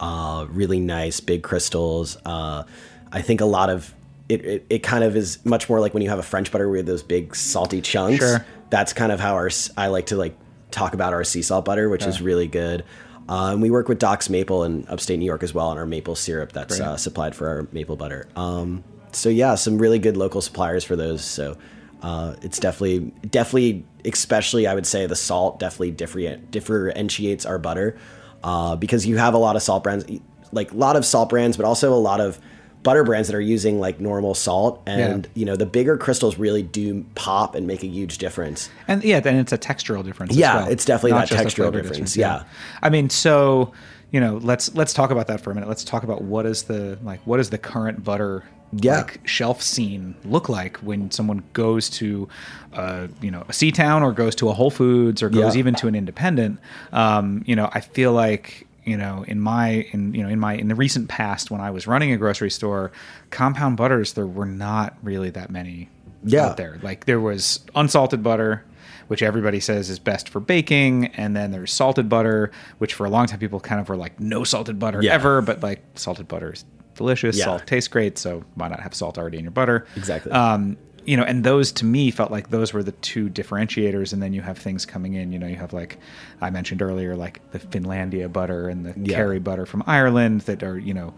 uh, 0.00 0.46
really 0.48 0.80
nice, 0.80 1.20
big 1.20 1.42
crystals. 1.42 2.16
Uh, 2.24 2.64
I 3.12 3.22
think 3.22 3.40
a 3.40 3.44
lot 3.46 3.70
of 3.70 3.94
it, 4.32 4.44
it, 4.44 4.66
it 4.70 4.78
kind 4.82 5.04
of 5.04 5.16
is 5.16 5.44
much 5.44 5.68
more 5.68 5.80
like 5.80 5.92
when 5.92 6.02
you 6.02 6.08
have 6.08 6.18
a 6.18 6.22
French 6.22 6.50
butter 6.50 6.68
with 6.68 6.86
those 6.86 7.02
big 7.02 7.36
salty 7.36 7.80
chunks. 7.80 8.18
Sure. 8.18 8.46
That's 8.70 8.92
kind 8.92 9.12
of 9.12 9.20
how 9.20 9.34
our 9.34 9.50
I 9.76 9.88
like 9.88 10.06
to 10.06 10.16
like 10.16 10.34
talk 10.70 10.94
about 10.94 11.12
our 11.12 11.24
sea 11.24 11.42
salt 11.42 11.64
butter, 11.64 11.88
which 11.88 12.06
is 12.06 12.22
really 12.22 12.48
good. 12.48 12.84
And 13.28 13.62
we 13.62 13.70
work 13.70 13.88
with 13.88 13.98
Doc's 13.98 14.30
Maple 14.30 14.64
in 14.64 14.86
upstate 14.88 15.18
New 15.18 15.26
York 15.26 15.42
as 15.42 15.52
well 15.52 15.68
on 15.68 15.78
our 15.78 15.86
maple 15.86 16.14
syrup 16.14 16.52
that's 16.52 16.80
uh, 16.80 16.96
supplied 16.96 17.34
for 17.34 17.48
our 17.48 17.68
maple 17.72 17.96
butter. 17.96 18.28
Um, 18.36 18.82
so 19.12 19.28
yeah, 19.28 19.54
some 19.54 19.78
really 19.78 19.98
good 19.98 20.16
local 20.16 20.40
suppliers 20.40 20.84
for 20.84 20.96
those. 20.96 21.24
So 21.24 21.56
uh, 22.02 22.34
it's 22.42 22.58
definitely, 22.58 23.12
definitely, 23.28 23.84
especially 24.04 24.66
I 24.66 24.74
would 24.74 24.86
say 24.86 25.06
the 25.06 25.16
salt 25.16 25.58
definitely 25.58 25.92
different, 25.92 26.50
differentiates 26.50 27.46
our 27.46 27.58
butter 27.58 27.98
uh, 28.42 28.76
because 28.76 29.06
you 29.06 29.18
have 29.18 29.34
a 29.34 29.38
lot 29.38 29.56
of 29.56 29.62
salt 29.62 29.84
brands, 29.84 30.06
like 30.50 30.72
a 30.72 30.76
lot 30.76 30.96
of 30.96 31.04
salt 31.04 31.28
brands, 31.28 31.56
but 31.56 31.64
also 31.64 31.92
a 31.92 31.96
lot 32.00 32.20
of 32.20 32.40
butter 32.82 33.04
brands 33.04 33.28
that 33.28 33.34
are 33.36 33.40
using 33.40 33.78
like 33.80 34.00
normal 34.00 34.34
salt, 34.34 34.82
and 34.86 35.24
Yeah. 35.26 35.30
you 35.34 35.44
know 35.44 35.56
the 35.56 35.66
bigger 35.66 35.96
crystals 35.96 36.38
really 36.38 36.62
do 36.62 37.04
pop 37.14 37.54
and 37.54 37.66
make 37.66 37.82
a 37.82 37.86
huge 37.86 38.18
difference. 38.18 38.68
And 38.88 39.02
yeah, 39.04 39.20
then 39.20 39.36
it's 39.36 39.52
a 39.52 39.58
textural 39.58 40.04
difference. 40.04 40.32
as 40.32 40.38
Yeah, 40.38 40.56
well, 40.56 40.68
it's 40.68 40.84
definitely 40.84 41.12
not 41.18 41.28
that 41.30 41.46
textural 41.46 41.70
flavor 41.70 41.82
difference, 41.82 42.16
yeah. 42.16 42.44
I 42.82 42.90
mean, 42.90 43.08
so 43.10 43.72
you 44.10 44.20
know, 44.20 44.36
let's 44.42 44.74
let's 44.74 44.92
talk 44.92 45.10
about 45.10 45.26
that 45.28 45.40
for 45.40 45.50
a 45.50 45.54
minute. 45.54 45.68
Let's 45.68 45.84
talk 45.84 46.02
about 46.02 46.22
what 46.22 46.44
is 46.46 46.64
the 46.64 46.98
like 47.02 47.20
what 47.26 47.40
is 47.40 47.50
the 47.50 47.58
current 47.58 48.04
butter 48.04 48.44
Yeah. 48.72 48.98
like 48.98 49.20
shelf 49.26 49.62
scene 49.62 50.14
look 50.24 50.48
like 50.48 50.76
when 50.78 51.10
someone 51.10 51.42
goes 51.54 51.88
to 51.90 52.28
uh, 52.74 53.06
you 53.22 53.30
know 53.30 53.44
a 53.48 53.52
C 53.52 53.70
town 53.72 54.02
or 54.02 54.12
goes 54.12 54.34
to 54.36 54.48
a 54.48 54.52
Whole 54.52 54.70
Foods 54.70 55.22
or 55.22 55.30
goes 55.30 55.54
Yeah. 55.54 55.60
even 55.60 55.74
to 55.76 55.88
an 55.88 55.94
independent. 55.94 56.58
Um, 56.92 57.42
you 57.46 57.54
know, 57.56 57.70
I 57.72 57.80
feel 57.80 58.12
like 58.12 58.66
you 58.84 58.96
know 58.96 59.24
in 59.28 59.40
my 59.40 59.86
in 59.92 60.14
you 60.14 60.22
know 60.22 60.28
in 60.28 60.38
my 60.40 60.54
in 60.54 60.68
the 60.68 60.74
recent 60.74 61.08
past 61.08 61.50
when 61.50 61.60
I 61.60 61.70
was 61.70 61.86
running 61.86 62.12
a 62.12 62.16
grocery 62.16 62.50
store, 62.50 62.92
compound 63.30 63.76
butters 63.76 64.12
there 64.14 64.26
were 64.26 64.46
not 64.46 64.96
really 65.02 65.30
that 65.30 65.50
many 65.50 65.88
Yeah. 66.24 66.46
out 66.46 66.56
there. 66.56 66.78
Like 66.82 67.04
there 67.06 67.20
was 67.20 67.60
unsalted 67.74 68.22
butter, 68.22 68.64
which 69.08 69.22
everybody 69.22 69.60
says 69.60 69.90
is 69.90 69.98
best 69.98 70.28
for 70.28 70.40
baking, 70.40 71.06
and 71.16 71.34
then 71.36 71.50
there's 71.50 71.72
salted 71.72 72.08
butter, 72.08 72.50
which 72.78 72.94
for 72.94 73.04
a 73.06 73.10
long 73.10 73.26
time 73.26 73.38
people 73.38 73.60
kind 73.60 73.80
of 73.80 73.88
were 73.88 73.96
like 73.96 74.18
no 74.20 74.44
salted 74.44 74.78
butter 74.78 75.00
Yeah. 75.02 75.12
ever, 75.14 75.42
but 75.42 75.62
like 75.62 75.82
salted 75.94 76.28
butter 76.28 76.52
is 76.52 76.64
delicious. 76.94 77.36
Yeah. 77.38 77.44
Salt 77.46 77.66
tastes 77.66 77.88
great, 77.88 78.18
so 78.18 78.44
why 78.54 78.68
not 78.68 78.80
have 78.80 78.94
salt 78.94 79.16
already 79.18 79.38
in 79.38 79.44
your 79.44 79.50
butter? 79.50 79.86
Exactly. 79.96 80.30
Um, 80.32 80.76
you 81.04 81.16
know, 81.16 81.24
and 81.24 81.42
those 81.44 81.72
to 81.72 81.84
me 81.84 82.10
felt 82.10 82.30
like 82.30 82.50
those 82.50 82.72
were 82.72 82.82
the 82.82 82.92
two 82.92 83.28
differentiators, 83.28 84.12
and 84.12 84.22
then 84.22 84.32
you 84.32 84.42
have 84.42 84.58
things 84.58 84.84
coming 84.86 85.14
in. 85.14 85.32
You 85.32 85.38
know, 85.38 85.46
you 85.46 85.56
have 85.56 85.72
like 85.72 85.98
I 86.40 86.50
mentioned 86.50 86.82
earlier, 86.82 87.16
like 87.16 87.40
the 87.52 87.58
Finlandia 87.58 88.32
butter 88.32 88.68
and 88.68 88.84
the 88.86 88.94
Yeah. 88.98 89.16
Kerry 89.16 89.38
butter 89.38 89.66
from 89.66 89.82
Ireland 89.86 90.42
that 90.42 90.62
are 90.62 90.78
you 90.78 90.94
know 90.94 91.14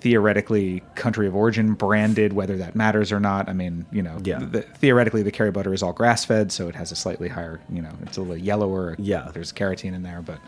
theoretically 0.00 0.82
country 0.96 1.26
of 1.26 1.34
origin 1.34 1.72
branded, 1.74 2.32
whether 2.34 2.56
that 2.58 2.76
matters 2.76 3.10
or 3.10 3.18
not. 3.20 3.48
I 3.48 3.54
mean, 3.54 3.86
you 3.90 4.02
know, 4.02 4.18
Yeah. 4.22 4.38
the, 4.40 4.60
theoretically 4.60 5.22
the 5.22 5.30
Kerry 5.30 5.50
butter 5.50 5.72
is 5.72 5.82
all 5.82 5.94
grass 5.94 6.24
fed, 6.26 6.52
so 6.52 6.68
it 6.68 6.74
has 6.74 6.92
a 6.92 6.96
slightly 6.96 7.28
higher, 7.28 7.58
you 7.72 7.80
know, 7.80 7.90
it's 8.02 8.18
a 8.18 8.20
little 8.20 8.36
yellower. 8.36 8.96
Yeah. 8.98 9.30
there's 9.32 9.50
carotene 9.52 9.94
in 9.94 10.02
there, 10.02 10.22
but 10.22 10.40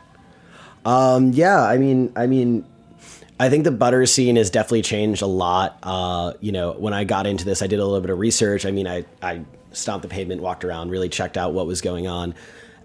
Um, 0.84 1.32
yeah, 1.32 1.62
I 1.62 1.78
mean, 1.78 2.12
I 2.16 2.26
mean, 2.26 2.64
I 3.38 3.50
think 3.50 3.64
the 3.64 3.70
butter 3.70 4.06
scene 4.06 4.36
has 4.36 4.50
definitely 4.50 4.82
changed 4.82 5.22
a 5.22 5.26
lot. 5.26 5.78
Uh, 5.82 6.32
you 6.40 6.52
know, 6.52 6.72
when 6.72 6.94
I 6.94 7.04
got 7.04 7.26
into 7.26 7.44
this, 7.44 7.60
I 7.60 7.66
did 7.66 7.78
a 7.78 7.84
little 7.84 8.00
bit 8.00 8.10
of 8.10 8.18
research. 8.18 8.64
I 8.64 8.70
mean, 8.70 8.86
I, 8.86 9.04
I 9.22 9.44
stomped 9.72 10.02
the 10.02 10.08
pavement, 10.08 10.40
walked 10.40 10.64
around, 10.64 10.90
really 10.90 11.08
checked 11.08 11.36
out 11.36 11.52
what 11.52 11.66
was 11.66 11.82
going 11.82 12.06
on. 12.06 12.34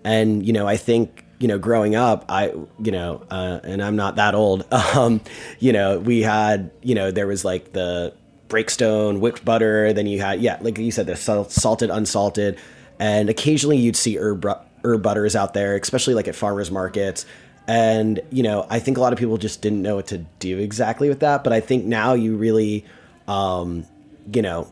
And, 0.04 0.46
you 0.46 0.52
know, 0.52 0.68
I 0.68 0.76
think, 0.78 1.26
you 1.40 1.48
know, 1.48 1.58
growing 1.58 1.96
up, 1.96 2.26
I, 2.28 2.54
you 2.80 2.92
know, 2.92 3.24
uh, 3.32 3.62
and 3.64 3.82
I'm 3.82 3.96
not 3.96 4.18
that 4.18 4.36
old, 4.36 4.66
um, 4.74 5.22
you 5.60 5.72
know, 5.72 6.00
we 6.00 6.22
had, 6.22 6.72
you 6.82 6.96
know, 6.96 7.12
there 7.12 7.28
was 7.28 7.46
like 7.46 7.72
the 7.72 8.14
breakstone 8.50 9.22
whipped 9.22 9.46
butter. 9.46 9.94
Then 9.94 10.06
you 10.06 10.20
had, 10.20 10.42
yeah, 10.42 10.58
like 10.60 10.78
you 10.78 10.92
said, 10.92 11.06
the 11.06 11.16
sal- 11.16 11.50
salted, 11.50 11.90
unsalted. 11.90 12.60
And 13.00 13.30
occasionally 13.30 13.78
you'd 13.78 13.96
see 13.96 14.18
herb, 14.18 14.46
herb 14.84 15.02
butters 15.02 15.36
out 15.36 15.54
there, 15.54 15.78
especially 15.78 16.14
like 16.14 16.28
at 16.28 16.36
farmers 16.36 16.70
markets. 16.70 17.26
And, 17.68 18.20
you 18.32 18.44
know, 18.44 18.66
I 18.70 18.80
think 18.80 18.98
a 18.98 19.02
lot 19.02 19.14
of 19.14 19.20
people 19.20 19.38
just 19.38 19.62
didn't 19.62 19.82
know 19.82 19.96
what 19.96 20.08
to 20.08 20.18
do 20.40 20.58
exactly 20.58 21.10
with 21.10 21.22
that. 21.22 21.44
But 21.44 21.54
I 21.54 21.60
think 21.60 21.86
now 21.86 22.14
you 22.14 22.36
really, 22.36 22.86
um, 23.28 23.86
you 24.34 24.42
know, 24.42 24.68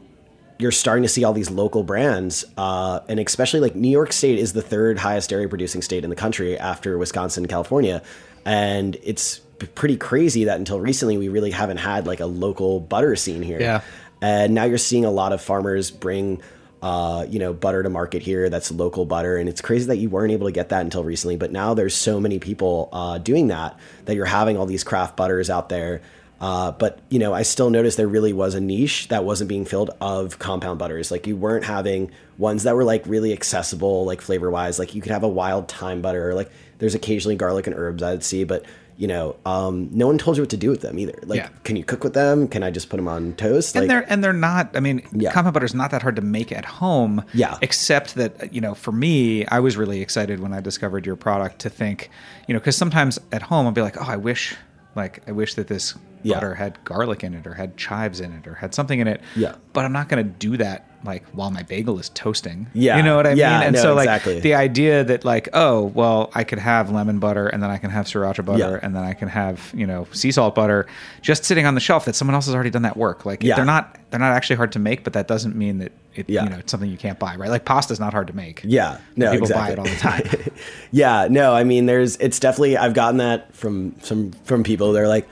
you're 0.59 0.71
starting 0.71 1.03
to 1.03 1.09
see 1.09 1.23
all 1.23 1.31
these 1.31 1.49
local 1.49 1.83
brands, 1.83 2.43
uh, 2.57 2.99
and 3.07 3.17
especially 3.19 3.61
like 3.61 3.75
New 3.75 3.89
York 3.89 4.11
State 4.11 4.37
is 4.37 4.51
the 4.51 4.61
third 4.61 4.99
highest 4.99 5.29
dairy 5.29 5.47
producing 5.47 5.81
state 5.81 6.03
in 6.03 6.09
the 6.09 6.17
country 6.17 6.57
after 6.57 6.97
Wisconsin 6.97 7.43
and 7.43 7.49
California, 7.49 8.03
and 8.45 8.97
it's 9.01 9.39
pretty 9.75 9.95
crazy 9.95 10.43
that 10.43 10.57
until 10.57 10.79
recently 10.79 11.17
we 11.17 11.29
really 11.29 11.51
haven't 11.51 11.77
had 11.77 12.05
like 12.05 12.19
a 12.19 12.25
local 12.25 12.81
butter 12.81 13.15
scene 13.15 13.41
here. 13.41 13.61
Yeah. 13.61 13.81
and 14.21 14.53
now 14.53 14.65
you're 14.65 14.77
seeing 14.77 15.05
a 15.05 15.11
lot 15.11 15.31
of 15.31 15.41
farmers 15.41 15.91
bring. 15.91 16.41
Uh, 16.81 17.25
you 17.29 17.39
know, 17.39 17.51
butter 17.51 17.83
to 17.83 17.89
market 17.89 18.21
here 18.21 18.49
that's 18.49 18.71
local 18.71 19.05
butter. 19.05 19.35
And 19.35 19.49
it's 19.49 19.59
crazy 19.59 19.87
that 19.87 19.97
you 19.97 20.09
weren't 20.09 20.31
able 20.31 20.47
to 20.47 20.53
get 20.53 20.69
that 20.69 20.81
until 20.81 21.03
recently. 21.03 21.35
But 21.35 21.51
now 21.51 21.73
there's 21.73 21.93
so 21.93 22.21
many 22.21 22.39
people 22.39 22.87
uh, 22.93 23.17
doing 23.17 23.47
that 23.47 23.77
that 24.05 24.15
you're 24.15 24.25
having 24.25 24.55
all 24.57 24.65
these 24.65 24.85
craft 24.85 25.17
butters 25.17 25.49
out 25.49 25.67
there. 25.67 26.01
Uh, 26.41 26.71
but 26.71 26.99
you 27.09 27.19
know, 27.19 27.33
I 27.33 27.41
still 27.41 27.69
noticed 27.69 27.97
there 27.97 28.07
really 28.07 28.31
was 28.31 28.55
a 28.55 28.61
niche 28.61 29.09
that 29.09 29.25
wasn't 29.25 29.49
being 29.49 29.65
filled 29.65 29.91
of 29.99 30.39
compound 30.39 30.79
butters. 30.79 31.11
Like 31.11 31.27
you 31.27 31.35
weren't 31.35 31.65
having 31.65 32.11
ones 32.37 32.63
that 32.63 32.75
were 32.75 32.85
like 32.85 33.03
really 33.05 33.33
accessible, 33.33 34.05
like 34.05 34.21
flavor 34.21 34.49
wise. 34.49 34.79
Like 34.79 34.95
you 34.95 35.01
could 35.01 35.11
have 35.11 35.23
a 35.23 35.27
wild 35.27 35.69
thyme 35.69 36.01
butter, 36.01 36.29
or 36.29 36.35
like 36.35 36.49
there's 36.77 36.95
occasionally 36.95 37.35
garlic 37.35 37.67
and 37.67 37.75
herbs 37.75 38.01
I'd 38.01 38.23
see, 38.23 38.45
but 38.45 38.63
you 38.99 39.07
know, 39.07 39.37
um, 39.45 39.87
no 39.93 40.05
one 40.07 40.17
told 40.17 40.35
you 40.35 40.43
what 40.43 40.49
to 40.49 40.57
do 40.57 40.69
with 40.69 40.81
them 40.81 40.99
either. 40.99 41.17
Like, 41.23 41.37
Yeah. 41.37 41.47
can 41.63 41.77
you 41.77 41.85
cook 41.85 42.03
with 42.03 42.13
them? 42.13 42.49
Can 42.49 42.63
I 42.63 42.69
just 42.69 42.89
put 42.89 42.97
them 42.97 43.07
on 43.07 43.31
toast? 43.33 43.73
and 43.77 43.83
like, 43.83 43.89
they're 43.89 44.11
and 44.11 44.21
they're 44.21 44.33
not. 44.33 44.75
I 44.75 44.81
mean, 44.81 45.01
Yeah. 45.13 45.31
compound 45.31 45.53
butter 45.53 45.65
is 45.65 45.73
not 45.73 45.91
that 45.91 46.01
hard 46.01 46.17
to 46.17 46.21
make 46.21 46.51
at 46.51 46.65
home. 46.65 47.23
Yeah. 47.33 47.57
Except 47.61 48.15
that 48.15 48.53
you 48.53 48.59
know, 48.59 48.73
for 48.75 48.91
me, 48.91 49.45
I 49.45 49.61
was 49.61 49.77
really 49.77 50.01
excited 50.01 50.41
when 50.41 50.51
I 50.53 50.59
discovered 50.59 51.05
your 51.05 51.15
product 51.15 51.59
to 51.59 51.69
think, 51.69 52.09
you 52.47 52.53
know, 52.53 52.59
because 52.59 52.75
sometimes 52.75 53.17
at 53.31 53.41
home 53.43 53.65
I'll 53.67 53.71
be 53.71 53.81
like, 53.81 53.95
oh, 54.01 54.05
I 54.05 54.17
wish, 54.17 54.55
like, 54.97 55.21
I 55.27 55.31
wish 55.31 55.53
that 55.53 55.67
this 55.67 55.95
Yeah. 56.21 56.33
butter 56.35 56.55
had 56.55 56.83
garlic 56.83 57.23
in 57.23 57.33
it 57.33 57.47
or 57.47 57.53
had 57.53 57.77
chives 57.77 58.19
in 58.19 58.33
it 58.33 58.45
or 58.47 58.55
had 58.55 58.75
something 58.75 58.99
in 58.99 59.07
it. 59.07 59.21
Yeah. 59.37 59.55
But 59.71 59.85
I'm 59.85 59.93
not 59.93 60.09
going 60.09 60.21
to 60.25 60.29
do 60.29 60.57
that 60.57 60.88
like 61.03 61.23
while 61.27 61.49
my 61.51 61.63
bagel 61.63 61.97
is 61.99 62.09
toasting. 62.09 62.67
Yeah. 62.73 62.97
You 62.97 63.03
know 63.03 63.15
what 63.15 63.25
I 63.25 63.31
Yeah, 63.33 63.59
mean? 63.59 63.67
And 63.67 63.75
no, 63.75 63.81
so 63.81 63.93
like 63.93 64.05
exactly. 64.07 64.39
the 64.41 64.55
idea 64.55 65.03
that 65.05 65.23
like, 65.23 65.47
oh, 65.53 65.83
well, 65.95 66.29
I 66.35 66.43
could 66.43 66.59
have 66.59 66.91
lemon 66.91 67.19
butter 67.19 67.47
and 67.47 67.63
then 67.63 67.69
I 67.69 67.77
can 67.77 67.89
have 67.89 68.05
sriracha 68.05 68.43
butter 68.43 68.59
Yeah. 68.59 68.79
and 68.85 68.95
then 68.95 69.03
I 69.03 69.13
can 69.13 69.29
have, 69.29 69.71
you 69.73 69.87
know, 69.87 70.07
sea 70.11 70.31
salt 70.31 70.55
butter 70.55 70.87
just 71.21 71.45
sitting 71.45 71.65
on 71.65 71.73
the 71.75 71.79
shelf 71.79 72.05
that 72.05 72.15
someone 72.15 72.35
else 72.35 72.47
has 72.47 72.55
already 72.55 72.69
done 72.69 72.81
that 72.81 72.97
work. 72.97 73.25
Like 73.25 73.43
Yeah. 73.43 73.55
they're 73.55 73.65
not 73.65 73.97
they're 74.11 74.19
not 74.19 74.33
actually 74.33 74.55
hard 74.55 74.71
to 74.73 74.79
make, 74.79 75.03
but 75.03 75.13
that 75.13 75.27
doesn't 75.27 75.55
mean 75.55 75.77
that 75.77 75.91
it 76.15 76.27
Yeah. 76.29 76.43
you 76.43 76.49
know 76.49 76.57
it's 76.57 76.71
something 76.71 76.89
you 76.89 76.97
can't 76.97 77.19
buy, 77.19 77.35
right? 77.35 77.49
Like 77.49 77.63
pasta's 77.65 77.99
not 77.99 78.11
hard 78.13 78.27
to 78.27 78.35
make. 78.35 78.61
Yeah, 78.63 78.97
no, 79.15 79.31
people 79.31 79.47
exactly. 79.47 79.65
buy 79.67 79.71
it 79.73 79.79
all 79.79 79.85
the 79.85 79.99
time. 80.01 80.51
yeah, 80.91 81.27
no, 81.29 81.53
I 81.53 81.63
mean, 81.63 81.85
there's, 81.85 82.15
it's 82.17 82.39
definitely, 82.39 82.75
I've 82.77 82.93
gotten 82.95 83.17
that 83.17 83.53
from 83.55 83.95
some, 84.01 84.31
from 84.43 84.63
people. 84.63 84.91
They're 84.91 85.07
like, 85.07 85.27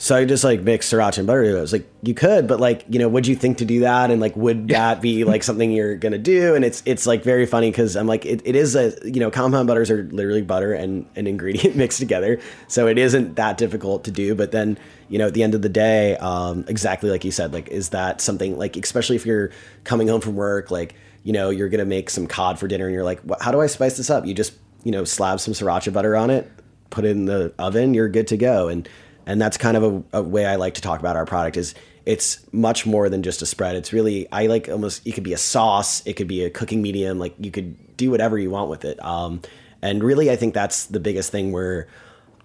so 0.00 0.14
I 0.14 0.24
just 0.24 0.44
like 0.44 0.60
mix 0.60 0.92
sriracha 0.92 1.18
and 1.18 1.26
butter. 1.26 1.58
I 1.58 1.60
was 1.60 1.72
like, 1.72 1.90
you 2.02 2.14
could, 2.14 2.46
but 2.46 2.60
like, 2.60 2.84
you 2.88 3.00
know, 3.00 3.08
would 3.08 3.26
you 3.26 3.34
think 3.34 3.58
to 3.58 3.64
do 3.64 3.80
that? 3.80 4.12
And 4.12 4.20
like, 4.20 4.36
would 4.36 4.68
that 4.68 5.02
be 5.02 5.24
like 5.24 5.42
something 5.42 5.72
you're 5.72 5.96
going 5.96 6.12
to 6.12 6.18
do? 6.18 6.54
And 6.54 6.64
it's, 6.64 6.84
it's 6.86 7.04
like 7.04 7.24
very 7.24 7.46
funny 7.46 7.68
because 7.68 7.96
I'm 7.96 8.06
like, 8.06 8.24
it, 8.24 8.40
it 8.44 8.54
is 8.54 8.76
a, 8.76 8.94
you 9.02 9.18
know, 9.18 9.28
compound 9.28 9.66
butters 9.66 9.90
are 9.90 10.04
literally 10.04 10.42
butter 10.42 10.72
and 10.72 11.04
an 11.16 11.26
ingredient 11.26 11.74
mixed 11.76 11.98
together. 11.98 12.38
So 12.68 12.86
it 12.86 12.96
isn't 12.96 13.34
that 13.34 13.58
difficult 13.58 14.04
to 14.04 14.12
do. 14.12 14.36
But 14.36 14.52
then, 14.52 14.78
you 15.08 15.18
know, 15.18 15.26
at 15.26 15.34
the 15.34 15.42
end 15.42 15.56
of 15.56 15.62
the 15.62 15.68
day, 15.68 16.16
um, 16.18 16.64
exactly 16.68 17.10
like 17.10 17.24
you 17.24 17.32
said, 17.32 17.52
like, 17.52 17.66
is 17.66 17.88
that 17.88 18.20
something 18.20 18.56
like, 18.56 18.76
especially 18.76 19.16
if 19.16 19.26
you're 19.26 19.50
coming 19.82 20.06
home 20.06 20.20
from 20.20 20.36
work, 20.36 20.70
like, 20.70 20.94
you 21.24 21.32
know, 21.32 21.50
you're 21.50 21.68
going 21.68 21.80
to 21.80 21.84
make 21.84 22.08
some 22.08 22.28
cod 22.28 22.60
for 22.60 22.68
dinner 22.68 22.86
and 22.86 22.94
you're 22.94 23.02
like, 23.02 23.20
how 23.40 23.50
do 23.50 23.60
I 23.60 23.66
spice 23.66 23.96
this 23.96 24.10
up? 24.10 24.26
You 24.26 24.32
just, 24.32 24.52
you 24.84 24.92
know, 24.92 25.02
slab 25.02 25.40
some 25.40 25.54
sriracha 25.54 25.92
butter 25.92 26.14
on 26.14 26.30
it, 26.30 26.48
put 26.90 27.04
it 27.04 27.10
in 27.10 27.24
the 27.24 27.52
oven, 27.58 27.94
you're 27.94 28.08
good 28.08 28.28
to 28.28 28.36
go. 28.36 28.68
And, 28.68 28.88
and 29.28 29.40
that's 29.40 29.58
kind 29.58 29.76
of 29.76 29.84
a, 29.84 30.18
a 30.18 30.22
way 30.22 30.46
I 30.46 30.56
like 30.56 30.74
to 30.74 30.80
talk 30.80 31.00
about 31.00 31.14
our 31.14 31.26
product 31.26 31.58
is 31.58 31.74
it's 32.06 32.40
much 32.50 32.86
more 32.86 33.10
than 33.10 33.22
just 33.22 33.42
a 33.42 33.46
spread. 33.46 33.76
It's 33.76 33.92
really, 33.92 34.26
I 34.32 34.46
like 34.46 34.70
almost, 34.70 35.06
it 35.06 35.12
could 35.12 35.22
be 35.22 35.34
a 35.34 35.38
sauce. 35.38 36.04
It 36.06 36.14
could 36.14 36.26
be 36.26 36.44
a 36.44 36.50
cooking 36.50 36.80
medium. 36.80 37.18
Like 37.18 37.34
you 37.38 37.50
could 37.50 37.96
do 37.98 38.10
whatever 38.10 38.38
you 38.38 38.48
want 38.48 38.70
with 38.70 38.86
it. 38.86 38.98
Um, 39.04 39.42
and 39.82 40.02
really, 40.02 40.30
I 40.30 40.36
think 40.36 40.54
that's 40.54 40.86
the 40.86 40.98
biggest 40.98 41.30
thing 41.30 41.52
we're 41.52 41.86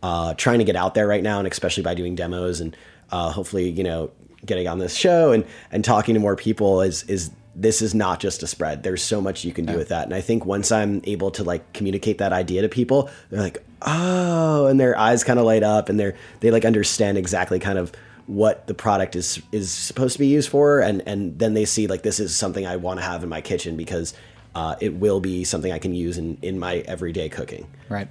uh, 0.04 0.34
trying 0.34 0.60
to 0.60 0.65
get 0.65 0.76
out 0.76 0.93
there 0.93 1.08
right 1.08 1.24
now. 1.24 1.39
And 1.39 1.48
especially 1.48 1.84
by 1.84 1.93
doing 1.93 2.15
demos 2.15 2.60
and 2.60 2.76
uh, 3.12 3.32
hopefully, 3.32 3.69
you 3.69 3.86
know, 3.86 4.12
getting 4.46 4.67
on 4.67 4.80
this 4.80 4.93
show 4.93 5.32
and, 5.32 5.46
and 5.72 5.86
talking 5.86 6.15
to 6.15 6.19
more 6.19 6.36
people 6.36 6.82
is, 6.82 7.04
is 7.04 7.32
this 7.56 7.82
is 7.82 7.94
not 7.94 8.20
just 8.20 8.42
a 8.42 8.48
spread. 8.48 8.84
There's 8.84 9.04
so 9.04 9.22
much 9.22 9.46
you 9.46 9.54
can 9.54 9.66
do 9.66 9.78
with 9.78 9.89
that. 9.89 10.06
And 10.06 10.13
I 10.13 10.22
think 10.22 10.46
once 10.46 10.72
I'm 10.72 11.02
able 11.04 11.32
to 11.32 11.44
like 11.44 11.74
communicate 11.74 12.18
that 12.18 12.34
idea 12.34 12.63
to 12.63 12.70
people, 12.70 13.10
they're 13.30 13.42
like, 13.42 13.63
oh, 13.82 14.66
and 14.66 14.80
their 14.80 14.98
eyes 14.98 15.24
kind 15.24 15.39
of 15.39 15.46
light 15.46 15.63
up 15.63 15.89
and 15.89 16.00
they're, 16.00 16.16
they 16.39 16.50
like 16.50 16.66
understand 16.66 17.18
exactly 17.18 17.60
kind 17.60 17.78
of 17.78 17.92
what 18.26 18.66
the 18.68 18.74
product 18.74 19.16
is, 19.16 19.42
is 19.52 19.70
supposed 19.70 20.13
to 20.13 20.20
be 20.20 20.28
used 20.28 20.50
for. 20.50 20.80
And, 20.80 21.04
and 21.06 21.38
then 21.38 21.54
they 21.54 21.66
see 21.66 21.88
like, 21.88 22.02
this 22.02 22.20
is 22.20 22.36
something 22.36 22.66
I 22.66 22.78
want 22.78 23.00
to 23.00 23.06
have 23.06 23.22
in 23.22 23.30
my 23.30 23.42
kitchen 23.42 23.78
because 23.78 24.16
uh, 24.56 24.76
it 24.82 24.96
will 24.96 25.20
be 25.20 25.44
something 25.44 25.72
I 25.72 25.80
can 25.80 25.94
use 25.94 26.18
in, 26.18 26.38
in 26.42 26.58
my 26.58 26.78
everyday 26.88 27.30
cooking. 27.30 27.68
Right. 27.89 28.08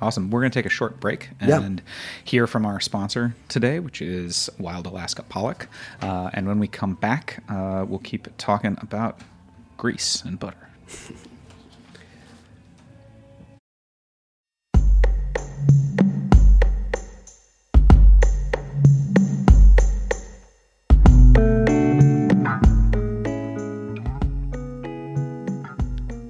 Awesome. 0.00 0.30
We're 0.30 0.40
going 0.40 0.50
to 0.50 0.58
take 0.58 0.66
a 0.66 0.70
short 0.70 1.00
break 1.00 1.30
Yeah. 1.40 1.62
and 1.62 1.82
hear 2.24 2.46
from 2.46 2.66
our 2.66 2.80
sponsor 2.80 3.34
today, 3.48 3.80
which 3.80 4.02
is 4.02 4.50
Wild 4.58 4.86
Alaska 4.86 5.22
Pollock. 5.22 5.68
Uh, 6.02 6.30
and 6.34 6.46
when 6.46 6.58
we 6.58 6.68
come 6.68 6.94
back, 6.94 7.42
uh, 7.48 7.84
we'll 7.88 7.98
keep 8.00 8.28
talking 8.36 8.76
about 8.82 9.20
grease 9.78 10.22
and 10.22 10.38
butter. 10.38 10.68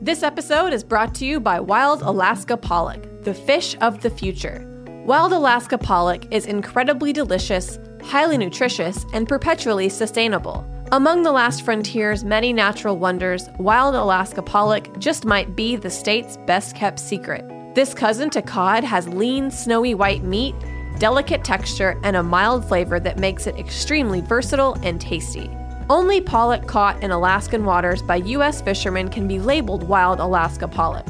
This 0.00 0.22
episode 0.22 0.72
is 0.72 0.84
brought 0.84 1.14
to 1.16 1.26
you 1.26 1.40
by 1.40 1.58
Wild 1.58 2.00
Alaska 2.02 2.56
Pollock, 2.56 3.04
the 3.26 3.34
fish 3.34 3.76
of 3.80 4.00
the 4.02 4.08
future. 4.08 4.64
Wild 5.04 5.32
Alaska 5.32 5.76
Pollock 5.76 6.32
is 6.32 6.46
incredibly 6.46 7.12
delicious, 7.12 7.76
highly 8.04 8.38
nutritious, 8.38 9.04
and 9.12 9.28
perpetually 9.28 9.88
sustainable. 9.88 10.64
Among 10.92 11.24
the 11.24 11.32
last 11.32 11.62
frontier's 11.62 12.22
many 12.22 12.52
natural 12.52 12.96
wonders, 12.96 13.48
Wild 13.58 13.96
Alaska 13.96 14.42
Pollock 14.42 15.00
just 15.00 15.24
might 15.24 15.56
be 15.56 15.74
the 15.74 15.90
state's 15.90 16.36
best 16.46 16.76
kept 16.76 17.00
secret. 17.00 17.44
This 17.74 17.94
cousin 17.94 18.30
to 18.30 18.42
cod 18.42 18.84
has 18.84 19.08
lean, 19.08 19.50
snowy 19.50 19.94
white 19.94 20.22
meat, 20.22 20.54
delicate 21.00 21.42
texture, 21.42 21.98
and 22.04 22.14
a 22.14 22.22
mild 22.22 22.64
flavor 22.64 23.00
that 23.00 23.18
makes 23.18 23.48
it 23.48 23.58
extremely 23.58 24.20
versatile 24.20 24.78
and 24.84 25.00
tasty. 25.00 25.50
Only 25.90 26.20
pollock 26.20 26.68
caught 26.68 27.02
in 27.02 27.10
Alaskan 27.10 27.64
waters 27.64 28.02
by 28.02 28.16
U.S. 28.36 28.62
fishermen 28.62 29.08
can 29.08 29.26
be 29.26 29.40
labeled 29.40 29.82
wild 29.82 30.20
Alaska 30.20 30.68
pollock. 30.68 31.06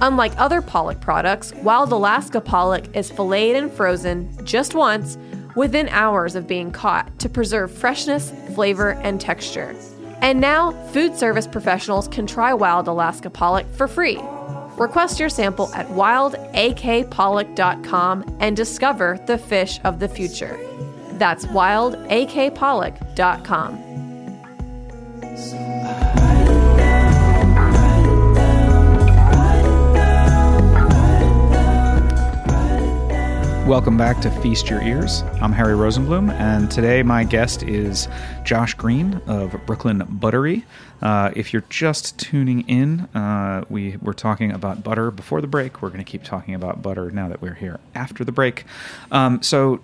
Unlike 0.00 0.32
other 0.38 0.62
pollock 0.62 1.00
products, 1.00 1.52
wild 1.56 1.92
Alaska 1.92 2.40
pollock 2.40 2.96
is 2.96 3.10
filleted 3.10 3.62
and 3.62 3.72
frozen 3.72 4.34
just 4.44 4.74
once 4.74 5.18
within 5.54 5.88
hours 5.90 6.34
of 6.34 6.46
being 6.46 6.70
caught 6.70 7.18
to 7.18 7.28
preserve 7.28 7.70
freshness, 7.70 8.32
flavor, 8.54 8.90
and 8.90 9.20
texture. 9.20 9.76
And 10.20 10.40
now, 10.40 10.72
food 10.88 11.14
service 11.16 11.46
professionals 11.46 12.08
can 12.08 12.26
try 12.26 12.54
wild 12.54 12.88
Alaska 12.88 13.28
pollock 13.28 13.66
for 13.72 13.86
free. 13.88 14.18
Request 14.78 15.20
your 15.20 15.28
sample 15.28 15.70
at 15.74 15.86
wildakpollock.com 15.88 18.36
and 18.40 18.56
discover 18.56 19.20
the 19.26 19.36
fish 19.38 19.78
of 19.84 20.00
the 20.00 20.08
future. 20.08 20.58
That's 21.12 21.44
wildakpollock.com. 21.46 23.92
Welcome 33.66 33.96
back 33.96 34.20
to 34.22 34.30
Feast 34.42 34.68
Your 34.68 34.82
Ears. 34.82 35.22
I'm 35.40 35.52
Harry 35.52 35.74
Rosenblum, 35.74 36.32
and 36.32 36.68
today 36.68 37.04
my 37.04 37.22
guest 37.22 37.62
is 37.62 38.08
Josh 38.42 38.74
Green 38.74 39.22
of 39.28 39.54
Brooklyn 39.66 40.04
Buttery. 40.10 40.64
Uh, 41.00 41.30
if 41.36 41.52
you're 41.52 41.64
just 41.70 42.18
tuning 42.18 42.62
in, 42.68 43.02
uh, 43.14 43.64
we 43.70 43.98
were 44.02 44.14
talking 44.14 44.50
about 44.50 44.82
butter 44.82 45.12
before 45.12 45.40
the 45.40 45.46
break. 45.46 45.80
We're 45.80 45.90
going 45.90 46.04
to 46.04 46.10
keep 46.10 46.24
talking 46.24 46.56
about 46.56 46.82
butter 46.82 47.12
now 47.12 47.28
that 47.28 47.40
we're 47.40 47.54
here 47.54 47.78
after 47.94 48.24
the 48.24 48.32
break. 48.32 48.64
Um, 49.12 49.40
so, 49.42 49.80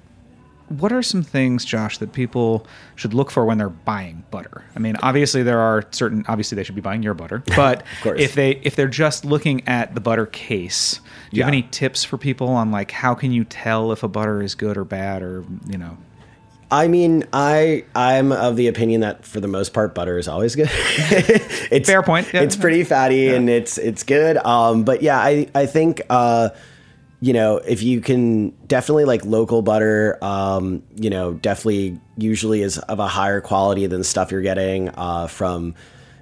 what 0.69 0.93
are 0.93 1.03
some 1.03 1.23
things, 1.23 1.65
Josh, 1.65 1.99
that 1.99 2.13
people 2.13 2.67
should 2.95 3.15
look 3.15 3.31
for 3.31 3.45
when 3.45 3.59
they're 3.59 3.69
buying 3.69 4.25
butter? 4.31 4.65
I 4.77 4.79
mean, 4.79 4.97
obviously 5.03 5.43
there 5.43 5.61
are 5.61 5.85
certain. 5.91 6.25
Obviously, 6.29 6.57
they 6.57 6.65
should 6.65 6.75
be 6.75 6.81
buying 6.81 7.03
your 7.03 7.15
butter, 7.15 7.43
but 7.57 7.85
if 8.05 8.35
they 8.35 8.53
if 8.63 8.77
they're 8.77 8.89
just 8.89 9.25
looking 9.25 9.67
at 9.67 9.95
the 9.95 10.01
butter 10.01 10.27
case, 10.27 11.01
do 11.31 11.37
you 11.37 11.43
have 11.43 11.49
any 11.49 11.63
tips 11.63 12.05
for 12.05 12.19
people 12.19 12.49
on 12.49 12.71
like 12.71 12.91
how 12.91 13.15
can 13.15 13.33
you 13.33 13.45
tell 13.45 13.93
if 13.93 14.03
a 14.03 14.09
butter 14.09 14.43
is 14.43 14.55
good 14.55 14.77
or 14.77 14.85
bad, 14.85 15.23
or 15.23 15.45
you 15.67 15.79
know? 15.79 15.97
I 16.71 16.87
mean, 16.87 17.25
I 17.33 17.85
I'm 17.95 18.31
of 18.31 18.57
the 18.57 18.69
opinion 18.69 19.01
that 19.01 19.25
for 19.25 19.41
the 19.41 19.49
most 19.49 19.73
part, 19.73 19.95
butter 19.95 20.19
is 20.19 20.29
always 20.29 20.55
good. 20.55 20.69
it's 20.71 21.89
Fair 21.89 22.03
point, 22.03 22.29
yeah. 22.33 22.43
It's 22.43 22.57
pretty 22.57 22.85
fatty 22.85 23.29
and 23.29 23.49
it's 23.49 23.79
it's 23.79 24.03
good. 24.03 24.37
Um, 24.39 24.85
but 24.85 25.03
yeah, 25.03 25.19
I 25.19 25.49
I 25.55 25.67
think 25.67 26.03
uh, 26.11 26.51
you 27.21 27.33
know 27.33 27.57
if 27.59 27.83
you 27.83 28.01
can 28.01 28.51
definitely 28.67 29.05
like 29.05 29.25
local 29.25 29.63
butter, 29.63 30.19
um, 30.23 30.83
you 30.97 31.11
know, 31.11 31.35
definitely 31.35 32.01
usually 32.17 32.63
is 32.63 32.79
of 32.79 32.99
a 33.01 33.09
higher 33.09 33.41
quality 33.41 33.87
than 33.87 34.05
stuff 34.05 34.31
you're 34.31 34.43
getting 34.43 34.89
uh, 34.91 35.27
from 35.27 35.75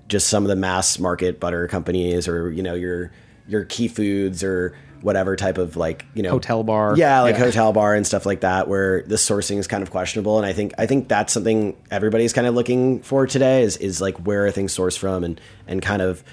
just 0.08 0.28
some 0.28 0.44
of 0.44 0.48
the 0.48 0.56
mass 0.56 0.98
market 0.98 1.38
butter 1.40 1.66
companies 1.68 2.28
or 2.28 2.50
you 2.50 2.62
know 2.62 2.74
your 2.74 3.10
your 3.48 3.64
key 3.64 3.88
foods 3.88 4.42
or 4.42 4.76
whatever 5.02 5.36
type 5.36 5.58
of 5.58 5.76
like 5.76 6.04
you 6.14 6.22
know 6.22 6.30
Hotel 6.30 6.62
bar. 6.64 6.96
yeah 6.96 7.20
like 7.20 7.34
Yeah. 7.36 7.44
hotel 7.44 7.72
bar 7.72 7.94
and 7.94 8.06
stuff 8.06 8.24
like 8.24 8.40
that 8.40 8.66
where 8.66 9.02
the 9.02 9.16
sourcing 9.16 9.58
is 9.58 9.66
kind 9.66 9.82
of 9.82 9.90
questionable 9.90 10.38
and 10.38 10.46
i 10.46 10.52
think 10.52 10.72
i 10.78 10.86
think 10.86 11.06
that's 11.06 11.32
something 11.32 11.76
everybody's 11.90 12.32
kind 12.32 12.46
of 12.46 12.54
looking 12.54 13.02
for 13.02 13.26
today 13.26 13.62
is 13.62 13.76
is 13.76 14.00
like 14.00 14.16
where 14.26 14.46
are 14.46 14.50
things 14.50 14.74
sourced 14.76 14.96
from 14.98 15.22
and 15.22 15.40
and 15.68 15.82
kind 15.82 16.00
of 16.02 16.24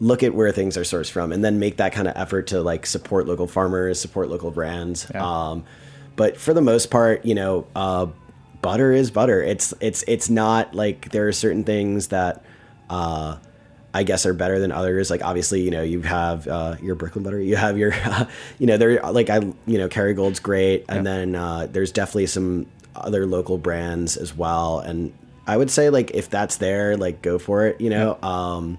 look 0.00 0.22
at 0.22 0.34
where 0.34 0.52
things 0.52 0.76
are 0.76 0.82
sourced 0.82 1.10
from 1.10 1.32
and 1.32 1.44
then 1.44 1.58
make 1.58 1.76
that 1.78 1.92
kind 1.92 2.06
of 2.06 2.16
effort 2.16 2.46
to 2.48 2.60
like 2.60 2.86
support 2.86 3.26
local 3.26 3.46
farmers 3.48 4.00
support 4.00 4.28
local 4.28 4.50
brands 4.50 5.06
Yeah. 5.12 5.24
um 5.50 5.64
but 6.16 6.36
for 6.36 6.54
the 6.54 6.60
most 6.60 6.90
part 6.90 7.24
you 7.24 7.34
know 7.34 7.66
uh 7.74 8.06
butter 8.62 8.92
is 8.92 9.10
butter 9.10 9.42
it's 9.42 9.74
it's 9.80 10.04
it's 10.06 10.30
not 10.30 10.74
like 10.74 11.10
there 11.10 11.26
are 11.28 11.32
certain 11.32 11.64
things 11.64 12.08
that 12.08 12.44
uh 12.90 13.36
I 13.94 14.02
guess 14.02 14.26
are 14.26 14.34
better 14.34 14.58
than 14.60 14.70
others. 14.70 15.08
Like 15.08 15.24
obviously, 15.24 15.62
you 15.62 15.70
know, 15.70 15.82
you 15.82 16.02
have 16.02 16.46
uh, 16.46 16.76
your 16.82 16.94
Brooklyn 16.94 17.24
butter, 17.24 17.40
you 17.40 17.56
have 17.56 17.78
your, 17.78 17.94
uh, 18.04 18.26
you 18.58 18.66
know, 18.66 18.76
they're 18.76 19.00
like 19.00 19.30
I, 19.30 19.36
you 19.66 19.78
know, 19.78 19.88
Kerrygold's 19.88 20.40
great, 20.40 20.84
and 20.90 21.06
then 21.06 21.34
uh, 21.34 21.66
there's 21.72 21.90
definitely 21.90 22.26
some 22.26 22.66
other 22.94 23.24
local 23.26 23.56
brands 23.56 24.18
as 24.18 24.36
well. 24.36 24.80
And 24.80 25.12
I 25.46 25.56
would 25.56 25.70
say 25.70 25.88
like 25.88 26.10
if 26.12 26.28
that's 26.28 26.58
there, 26.58 26.98
like 26.98 27.22
go 27.22 27.38
for 27.38 27.66
it. 27.66 27.80
You 27.80 27.88
know, 27.88 28.18
um, 28.22 28.78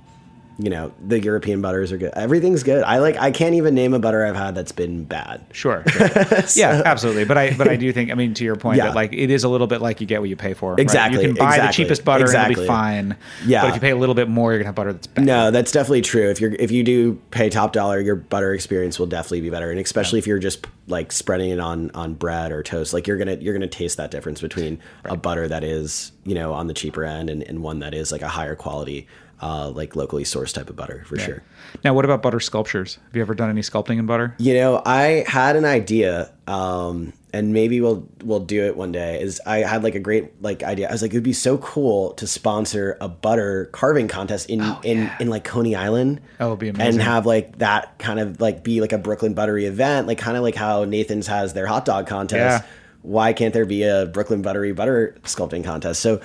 you 0.61 0.69
know, 0.69 0.91
the 0.99 1.21
European 1.21 1.61
butters 1.61 1.93
are 1.93 1.97
good. 1.97 2.11
Everything's 2.15 2.63
good. 2.63 2.83
I 2.83 2.97
like. 2.97 3.15
I 3.15 3.31
can't 3.31 3.55
even 3.55 3.73
name 3.75 3.93
a 3.93 3.99
butter 3.99 4.25
I've 4.25 4.35
had 4.35 4.55
that's 4.55 4.73
been 4.73 5.05
bad. 5.05 5.45
Sure. 5.53 5.83
sure. 5.89 6.09
yeah, 6.55 6.81
absolutely. 6.85 7.23
But 7.23 7.37
I 7.37 7.55
but 7.55 7.69
I 7.69 7.77
do 7.77 7.91
think 7.93 8.11
I 8.11 8.15
mean 8.15 8.33
to 8.33 8.43
your 8.43 8.57
point 8.57 8.77
Yeah. 8.77 8.87
that 8.87 8.95
like 8.95 9.13
it 9.13 9.31
is 9.31 9.45
a 9.45 9.49
little 9.49 9.67
bit 9.67 9.81
like 9.81 10.01
you 10.01 10.05
get 10.07 10.19
what 10.19 10.27
you 10.29 10.35
pay 10.35 10.53
for. 10.53 10.71
right? 10.71 10.79
Exactly, 10.79 11.21
You 11.21 11.27
can 11.29 11.37
buy 11.37 11.59
the 11.65 11.71
cheapest 11.71 12.03
butter 12.03 12.25
and 12.25 12.51
it'll 12.51 12.61
be 12.63 12.67
fine. 12.67 13.15
Yeah. 13.45 13.61
But 13.61 13.69
if 13.69 13.75
you 13.75 13.81
pay 13.81 13.91
a 13.91 13.95
little 13.95 14.15
bit 14.15 14.27
more, 14.27 14.51
you're 14.51 14.59
gonna 14.59 14.67
have 14.67 14.75
butter 14.75 14.91
that's 14.93 15.07
bad. 15.07 15.25
No, 15.25 15.49
that's 15.49 15.71
definitely 15.71 16.01
true. 16.01 16.29
If 16.29 16.41
you're 16.41 16.51
if 16.55 16.71
you 16.71 16.83
do 16.83 17.15
pay 17.31 17.49
top 17.49 17.71
dollar, 17.71 18.01
your 18.01 18.15
butter 18.17 18.53
experience 18.53 18.99
will 18.99 19.07
definitely 19.07 19.41
be 19.41 19.49
better, 19.49 19.71
and 19.71 19.79
especially 19.79 20.19
if 20.19 20.27
you're 20.27 20.39
just 20.39 20.67
like 20.87 21.13
spreading 21.13 21.51
it 21.51 21.59
on 21.61 21.89
on 21.91 22.15
bread 22.15 22.51
or 22.51 22.63
toast, 22.63 22.93
like 22.93 23.07
you're 23.07 23.17
gonna 23.17 23.35
you're 23.35 23.53
gonna 23.53 23.65
taste 23.67 23.95
that 23.95 24.11
difference 24.11 24.41
between 24.41 24.77
a 25.05 25.15
butter 25.15 25.47
that 25.47 25.63
is 25.63 26.11
you 26.25 26.35
know 26.35 26.51
on 26.53 26.67
the 26.67 26.73
cheaper 26.73 27.05
end 27.05 27.29
and, 27.29 27.43
and 27.43 27.63
one 27.63 27.79
that 27.79 27.93
is 27.93 28.11
like 28.11 28.21
a 28.21 28.27
higher 28.27 28.55
quality, 28.55 29.07
uh, 29.41 29.69
like 29.69 29.95
locally 29.95 30.23
sourced 30.23 30.53
type 30.53 30.69
of 30.69 30.75
butter 30.75 31.03
for 31.07 31.17
sure. 31.17 31.43
Now, 31.83 31.93
what 31.93 32.05
about 32.05 32.21
butter 32.21 32.39
sculptures? 32.39 32.97
Have 33.05 33.15
you 33.15 33.21
ever 33.21 33.35
done 33.35 33.49
any 33.49 33.61
sculpting 33.61 33.99
in 33.99 34.05
butter? 34.05 34.35
You 34.37 34.53
know, 34.55 34.81
I 34.85 35.23
had 35.27 35.55
an 35.55 35.65
idea, 35.65 36.31
um, 36.47 37.13
and 37.31 37.53
maybe 37.53 37.79
we'll 37.79 38.07
we'll 38.23 38.39
do 38.39 38.65
it 38.65 38.75
one 38.75 38.91
day. 38.91 39.21
Is 39.21 39.39
I 39.45 39.59
had 39.59 39.83
like 39.83 39.95
a 39.95 39.99
great 39.99 40.41
like 40.41 40.63
idea. 40.63 40.89
I 40.89 40.91
was 40.91 41.01
like, 41.01 41.13
it 41.13 41.17
would 41.17 41.23
be 41.23 41.33
so 41.33 41.57
cool 41.59 42.13
to 42.13 42.27
sponsor 42.27 42.97
a 42.99 43.07
butter 43.07 43.69
carving 43.71 44.07
contest 44.07 44.49
in 44.49 44.61
in 44.83 45.09
in 45.19 45.29
like 45.29 45.43
Coney 45.43 45.75
Island. 45.75 46.21
Oh, 46.39 46.55
be 46.55 46.69
And 46.69 47.01
have 47.01 47.25
like 47.25 47.59
that 47.59 47.97
kind 47.99 48.19
of 48.19 48.41
like 48.41 48.63
be 48.63 48.81
like 48.81 48.91
a 48.91 48.97
Brooklyn 48.97 49.35
buttery 49.35 49.65
event, 49.65 50.07
like 50.07 50.17
kind 50.17 50.37
of 50.37 50.43
like 50.43 50.55
how 50.55 50.83
Nathan's 50.85 51.27
has 51.27 51.53
their 51.53 51.67
hot 51.67 51.85
dog 51.85 52.07
contest. 52.07 52.63
Yeah. 52.63 52.69
Why 53.03 53.31
can't 53.31 53.53
there 53.53 53.65
be 53.65 53.83
a 53.83 54.07
Brooklyn 54.07 54.41
buttery 54.41 54.73
butter 54.73 55.15
sculpting 55.23 55.63
contest? 55.63 56.01
So. 56.01 56.19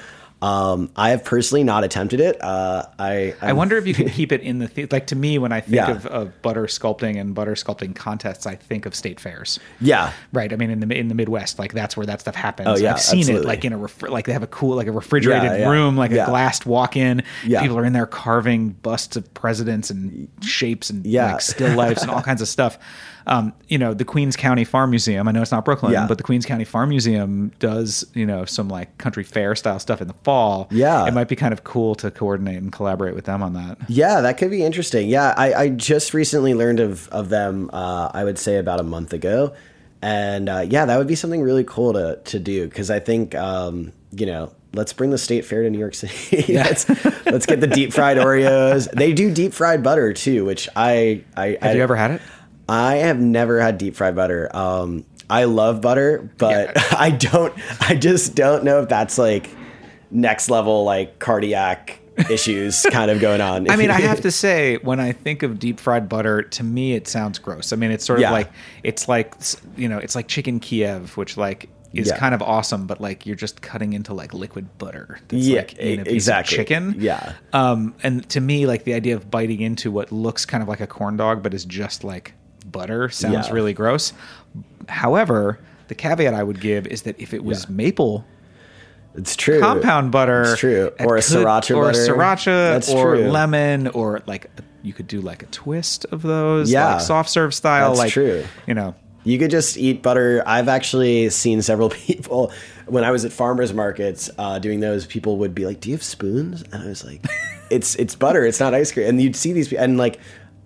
Um, 0.44 0.90
I 0.94 1.10
have 1.10 1.24
personally 1.24 1.64
not 1.64 1.84
attempted 1.84 2.20
it. 2.20 2.42
Uh, 2.42 2.84
I 2.98 3.34
I 3.40 3.54
wonder 3.54 3.78
if 3.78 3.86
you 3.86 3.94
can 3.94 4.08
keep 4.18 4.30
it 4.30 4.42
in 4.42 4.58
the 4.58 4.66
the 4.66 4.86
like 4.90 5.06
to 5.06 5.16
me 5.16 5.38
when 5.38 5.52
I 5.52 5.60
think 5.60 5.76
Yeah. 5.76 5.90
of, 5.92 6.04
of 6.06 6.42
butter 6.42 6.64
sculpting 6.64 7.18
and 7.18 7.34
butter 7.34 7.54
sculpting 7.54 7.94
contests, 7.96 8.46
I 8.46 8.54
think 8.56 8.84
of 8.84 8.94
state 8.94 9.20
fairs. 9.20 9.58
yeah, 9.80 10.12
Right. 10.32 10.52
I 10.52 10.56
mean, 10.56 10.68
in 10.70 10.80
the 10.80 10.94
in 10.98 11.08
the 11.08 11.14
Midwest, 11.14 11.58
like 11.58 11.72
that's 11.72 11.96
where 11.96 12.04
that 12.06 12.20
stuff 12.20 12.34
happens. 12.34 12.68
Oh, 12.68 12.76
yeah, 12.76 12.92
I've 12.92 13.00
seen 13.00 13.20
absolutely. 13.20 13.46
it 13.46 13.48
like 13.48 13.64
in 13.64 13.72
a 13.72 13.78
refri- 13.78 14.10
like 14.10 14.26
they 14.26 14.32
have 14.34 14.42
a 14.42 14.48
cool 14.48 14.76
like 14.76 14.86
a 14.86 14.92
refrigerated 14.92 15.44
Yeah, 15.52 15.56
yeah, 15.58 15.70
room, 15.70 15.96
like 15.96 16.10
a 16.10 16.26
glassed 16.26 16.66
walk-in. 16.66 17.22
Yeah. 17.46 17.62
People 17.62 17.78
are 17.78 17.84
in 17.84 17.94
there 17.94 18.06
carving 18.06 18.70
busts 18.70 19.16
of 19.16 19.32
presidents 19.32 19.88
and 19.90 20.28
shapes 20.42 20.90
and 20.90 21.06
Yeah. 21.06 21.32
like 21.32 21.40
still 21.40 21.74
lifes 21.74 22.02
and 22.02 22.10
all 22.10 22.22
kinds 22.30 22.42
of 22.42 22.48
stuff. 22.48 22.78
Um, 23.26 23.52
you 23.68 23.78
know, 23.78 23.94
the 23.94 24.04
Queens 24.04 24.36
County 24.36 24.64
Farm 24.64 24.90
Museum. 24.90 25.26
I 25.26 25.32
know 25.32 25.40
it's 25.40 25.50
not 25.50 25.64
Brooklyn, 25.64 25.92
Yeah. 25.92 26.06
but 26.06 26.18
the 26.18 26.24
Queens 26.24 26.44
County 26.44 26.64
Farm 26.64 26.90
Museum 26.90 27.52
does 27.58 28.04
you 28.14 28.26
know 28.26 28.44
some 28.44 28.68
like 28.68 28.96
country 28.98 29.24
fair 29.24 29.54
style 29.54 29.78
stuff 29.78 30.02
in 30.02 30.08
the 30.08 30.14
fall. 30.24 30.68
Yeah. 30.70 31.06
it 31.06 31.14
might 31.14 31.28
be 31.28 31.36
kind 31.36 31.52
of 31.52 31.64
cool 31.64 31.94
to 31.96 32.10
coordinate 32.10 32.58
and 32.62 32.70
collaborate 32.70 33.14
with 33.14 33.24
them 33.24 33.42
on 33.42 33.54
that. 33.54 33.78
Yeah, 33.88 34.20
that 34.20 34.36
could 34.36 34.50
be 34.50 34.62
interesting. 34.62 35.08
Yeah, 35.08 35.32
I, 35.36 35.54
I 35.54 35.68
just 35.70 36.12
recently 36.12 36.52
learned 36.54 36.80
of 36.80 37.08
of 37.08 37.28
them. 37.30 37.70
Uh, 37.72 38.10
I 38.12 38.24
would 38.24 38.38
say 38.38 38.58
about 38.58 38.78
a 38.80 38.84
month 38.84 39.12
ago, 39.12 39.54
and 40.02 40.48
uh, 40.48 40.64
yeah, 40.68 40.84
that 40.84 40.98
would 40.98 41.06
be 41.06 41.14
something 41.14 41.40
really 41.42 41.64
cool 41.64 41.92
to 41.94 42.18
to 42.24 42.38
do 42.38 42.68
because 42.68 42.90
I 42.90 42.98
think 43.00 43.34
um, 43.34 43.92
you 44.12 44.26
know. 44.26 44.52
Let's 44.76 44.92
bring 44.92 45.10
the 45.10 45.18
state 45.18 45.44
fair 45.44 45.62
to 45.62 45.70
New 45.70 45.78
York 45.78 45.94
City. 45.94 46.52
let's, 46.54 46.88
let's 47.26 47.46
get 47.46 47.60
the 47.60 47.68
deep 47.68 47.92
fried 47.92 48.16
Oreos. 48.16 48.90
They 48.90 49.12
do 49.12 49.32
deep 49.32 49.52
fried 49.52 49.84
butter 49.84 50.12
too, 50.12 50.44
which 50.44 50.68
I 50.74 51.22
I 51.36 51.46
Have 51.50 51.58
I, 51.62 51.72
you 51.74 51.80
ever 51.84 51.94
had 51.94 52.10
it? 52.10 52.20
I 52.68 52.96
have 52.96 53.18
never 53.20 53.60
had 53.60 53.78
deep 53.78 53.94
fried 53.96 54.16
butter. 54.16 54.48
Um, 54.56 55.04
I 55.28 55.44
love 55.44 55.80
butter, 55.80 56.30
but 56.38 56.72
Yeah. 56.74 56.82
I 56.98 57.10
don't. 57.10 57.54
I 57.80 57.94
just 57.94 58.34
don't 58.34 58.64
know 58.64 58.80
if 58.82 58.88
that's 58.88 59.18
like 59.18 59.50
next 60.10 60.48
level 60.50 60.84
like 60.84 61.18
cardiac 61.18 61.98
issues 62.30 62.82
kind 62.90 63.10
of 63.10 63.20
going 63.20 63.40
on. 63.40 63.68
I 63.70 63.76
mean, 63.76 63.90
I 63.90 64.00
have 64.00 64.20
to 64.22 64.30
say, 64.44 64.76
when 64.78 65.00
I 65.00 65.12
think 65.12 65.42
of 65.42 65.58
deep 65.58 65.80
fried 65.80 66.08
butter, 66.08 66.42
to 66.42 66.62
me 66.64 66.94
it 66.94 67.08
sounds 67.08 67.38
gross. 67.38 67.72
I 67.72 67.76
mean, 67.76 67.90
it's 67.90 68.04
sort 68.04 68.18
of 68.18 68.22
Yeah. 68.22 68.30
like 68.32 68.50
it's 68.82 69.08
like 69.08 69.34
you 69.76 69.88
know, 69.88 69.98
it's 69.98 70.14
like 70.14 70.28
chicken 70.28 70.60
Kiev, 70.60 71.16
which 71.16 71.36
like 71.36 71.68
is 71.92 72.08
Yeah. 72.08 72.18
kind 72.18 72.34
of 72.34 72.42
awesome, 72.42 72.86
but 72.86 73.00
like 73.00 73.24
you're 73.24 73.36
just 73.36 73.62
cutting 73.62 73.92
into 73.92 74.12
like 74.14 74.34
liquid 74.34 74.78
butter. 74.78 75.18
That's 75.28 75.44
Yeah, 75.44 75.58
like 75.60 75.74
in 75.78 76.00
a 76.00 76.04
piece 76.04 76.12
exactly. 76.14 76.56
Of 76.58 76.60
chicken. 76.66 76.94
Yeah. 76.98 77.34
Um, 77.52 77.94
and 78.02 78.28
to 78.30 78.40
me, 78.40 78.66
like 78.66 78.84
the 78.84 78.94
idea 78.94 79.14
of 79.16 79.30
biting 79.30 79.60
into 79.60 79.90
what 79.90 80.10
looks 80.12 80.44
kind 80.44 80.62
of 80.62 80.68
like 80.68 80.80
a 80.80 80.86
corn 80.86 81.16
dog, 81.16 81.42
but 81.42 81.54
is 81.54 81.64
just 81.64 82.02
like 82.04 82.34
butter, 82.74 83.08
sounds 83.08 83.48
Yeah. 83.48 83.54
really 83.54 83.72
gross. 83.72 84.12
However, 84.88 85.58
the 85.88 85.94
caveat 85.94 86.34
I 86.34 86.42
would 86.42 86.60
give 86.60 86.86
is 86.86 87.02
that 87.02 87.18
if 87.18 87.32
it 87.32 87.42
was 87.44 87.64
Yeah. 87.64 87.74
maple 87.76 88.24
It's 89.14 89.36
true. 89.36 89.60
compound 89.60 90.10
butter. 90.10 90.42
It's 90.42 90.60
true. 90.60 90.90
Or 91.00 91.16
a 91.16 91.20
sriracha 91.20 91.76
or 91.76 91.84
butter. 91.84 91.98
sriracha, 91.98 92.72
That's 92.72 92.90
or 92.90 93.16
true. 93.16 93.30
lemon, 93.30 93.88
or 93.88 94.20
like 94.26 94.50
you 94.82 94.92
could 94.92 95.06
do 95.06 95.20
like 95.20 95.42
a 95.42 95.46
twist 95.46 96.04
of 96.10 96.22
those, 96.22 96.70
Yeah. 96.70 96.94
like 96.94 97.00
soft 97.00 97.30
serve 97.30 97.54
style. 97.54 97.90
That's 97.90 97.98
like 98.00 98.12
true. 98.12 98.44
You 98.66 98.74
know, 98.74 98.94
You 99.26 99.38
could 99.38 99.50
just 99.50 99.78
eat 99.78 100.02
butter. 100.02 100.42
I've 100.44 100.68
actually 100.68 101.30
seen 101.30 101.62
several 101.62 101.88
people 102.08 102.52
when 102.86 103.04
I 103.04 103.10
was 103.10 103.24
at 103.24 103.32
farmers 103.32 103.72
markets 103.72 104.28
uh, 104.36 104.58
doing 104.58 104.80
those. 104.80 105.06
People 105.06 105.38
would 105.38 105.54
be 105.54 105.64
like, 105.64 105.80
"Do 105.80 105.88
you 105.88 105.94
have 105.96 106.02
spoons?" 106.02 106.62
And 106.72 106.82
I 106.82 106.86
was 106.88 107.04
like, 107.06 107.24
"It's 107.70 107.94
it's 107.96 108.14
butter. 108.14 108.44
It's 108.44 108.60
not 108.60 108.74
ice 108.74 108.92
cream." 108.92 109.08
And 109.08 109.22
you'd 109.22 109.34
see 109.36 109.54
these 109.54 109.72
and 109.72 109.96
like 109.96 110.18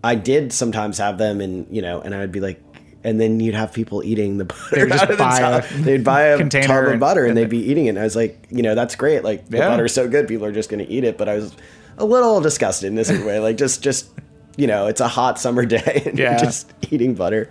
I 0.05 0.15
did 0.15 0.53
sometimes 0.53 0.99
have 0.99 1.19
them, 1.19 1.41
and 1.41 1.67
you 1.75 1.83
know, 1.83 2.01
and 2.01 2.15
I 2.15 2.19
would 2.19 2.33
be 2.33 2.41
like. 2.41 2.63
And 3.05 3.21
then 3.21 3.39
you'd 3.39 3.55
have 3.55 3.73
people 3.73 4.03
eating 4.03 4.39
the 4.39 4.45
butter. 4.45 4.61
They 4.73 4.81
would 4.83 4.91
just 4.91 5.03
of 5.05 5.09
the 5.11 5.17
buy 5.17 5.39
a 5.39 5.63
They'd 5.83 6.03
buy 6.03 6.23
a 6.23 6.37
container 6.37 6.67
tub 6.67 6.95
of 6.95 7.01
butter 7.01 7.21
and 7.23 7.29
and 7.31 7.39
they'd 7.39 7.49
be 7.49 7.59
eating 7.71 7.87
it. 7.87 7.91
And 7.91 7.99
I 8.01 8.03
was 8.03 8.17
like, 8.17 8.45
you 8.51 8.61
know, 8.61 8.75
that's 8.75 8.97
great. 8.97 9.23
Like 9.23 9.49
the 9.49 9.59
Yeah. 9.59 9.69
butter's 9.69 9.95
so 9.95 10.09
good, 10.09 10.27
people 10.27 10.45
are 10.45 10.53
just 10.53 10.69
going 10.69 10.85
to 10.85 10.93
eat 10.93 11.05
it. 11.05 11.17
But 11.17 11.29
I 11.29 11.37
was 11.37 11.55
a 11.97 12.05
little 12.05 12.41
disgusted 12.41 12.89
in 12.89 12.97
this 12.97 13.09
way. 13.09 13.39
Like 13.39 13.57
just, 13.57 13.85
just 13.85 14.11
you 14.57 14.67
know, 14.67 14.89
it's 14.89 15.01
a 15.01 15.07
hot 15.07 15.39
summer 15.39 15.65
day 15.65 16.03
and 16.07 16.19
Yeah. 16.19 16.31
you're 16.33 16.41
just 16.41 16.73
eating 16.91 17.15
butter. 17.15 17.49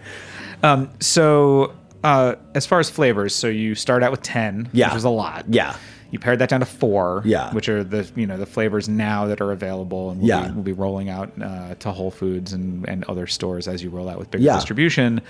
so 1.00 1.74
uh, 2.04 2.36
as 2.54 2.66
far 2.66 2.80
as 2.82 2.90
flavors, 2.90 3.34
so 3.34 3.48
you 3.48 3.74
start 3.74 4.04
out 4.04 4.12
with 4.12 4.22
ten, 4.22 4.70
Yeah. 4.74 4.90
which 4.90 4.98
is 4.98 5.04
a 5.06 5.10
lot. 5.10 5.46
Yeah. 5.48 5.76
You 6.12 6.20
pared 6.20 6.40
that 6.40 6.50
down 6.50 6.62
to 6.62 6.66
four, 6.66 7.22
Yeah. 7.26 7.52
which 7.54 7.68
are 7.70 7.84
the 7.84 8.10
you 8.16 8.26
know 8.28 8.38
the 8.38 8.46
flavors 8.46 8.88
now 8.88 9.26
that 9.28 9.42
are 9.42 9.52
available, 9.52 10.10
and 10.12 10.20
we'll, 10.20 10.30
Yeah. 10.30 10.48
be, 10.48 10.54
we'll 10.54 10.64
be 10.64 10.72
rolling 10.74 11.10
out 11.10 11.32
uh, 11.42 11.76
to 11.80 11.92
Whole 11.92 12.12
Foods 12.12 12.54
and, 12.54 12.88
and 12.88 13.04
other 13.06 13.28
stores 13.28 13.68
as 13.68 13.84
you 13.84 13.90
roll 13.90 14.08
out 14.10 14.18
with 14.18 14.32
bigger 14.32 14.44
Yeah. 14.44 14.56
distribution. 14.56 15.22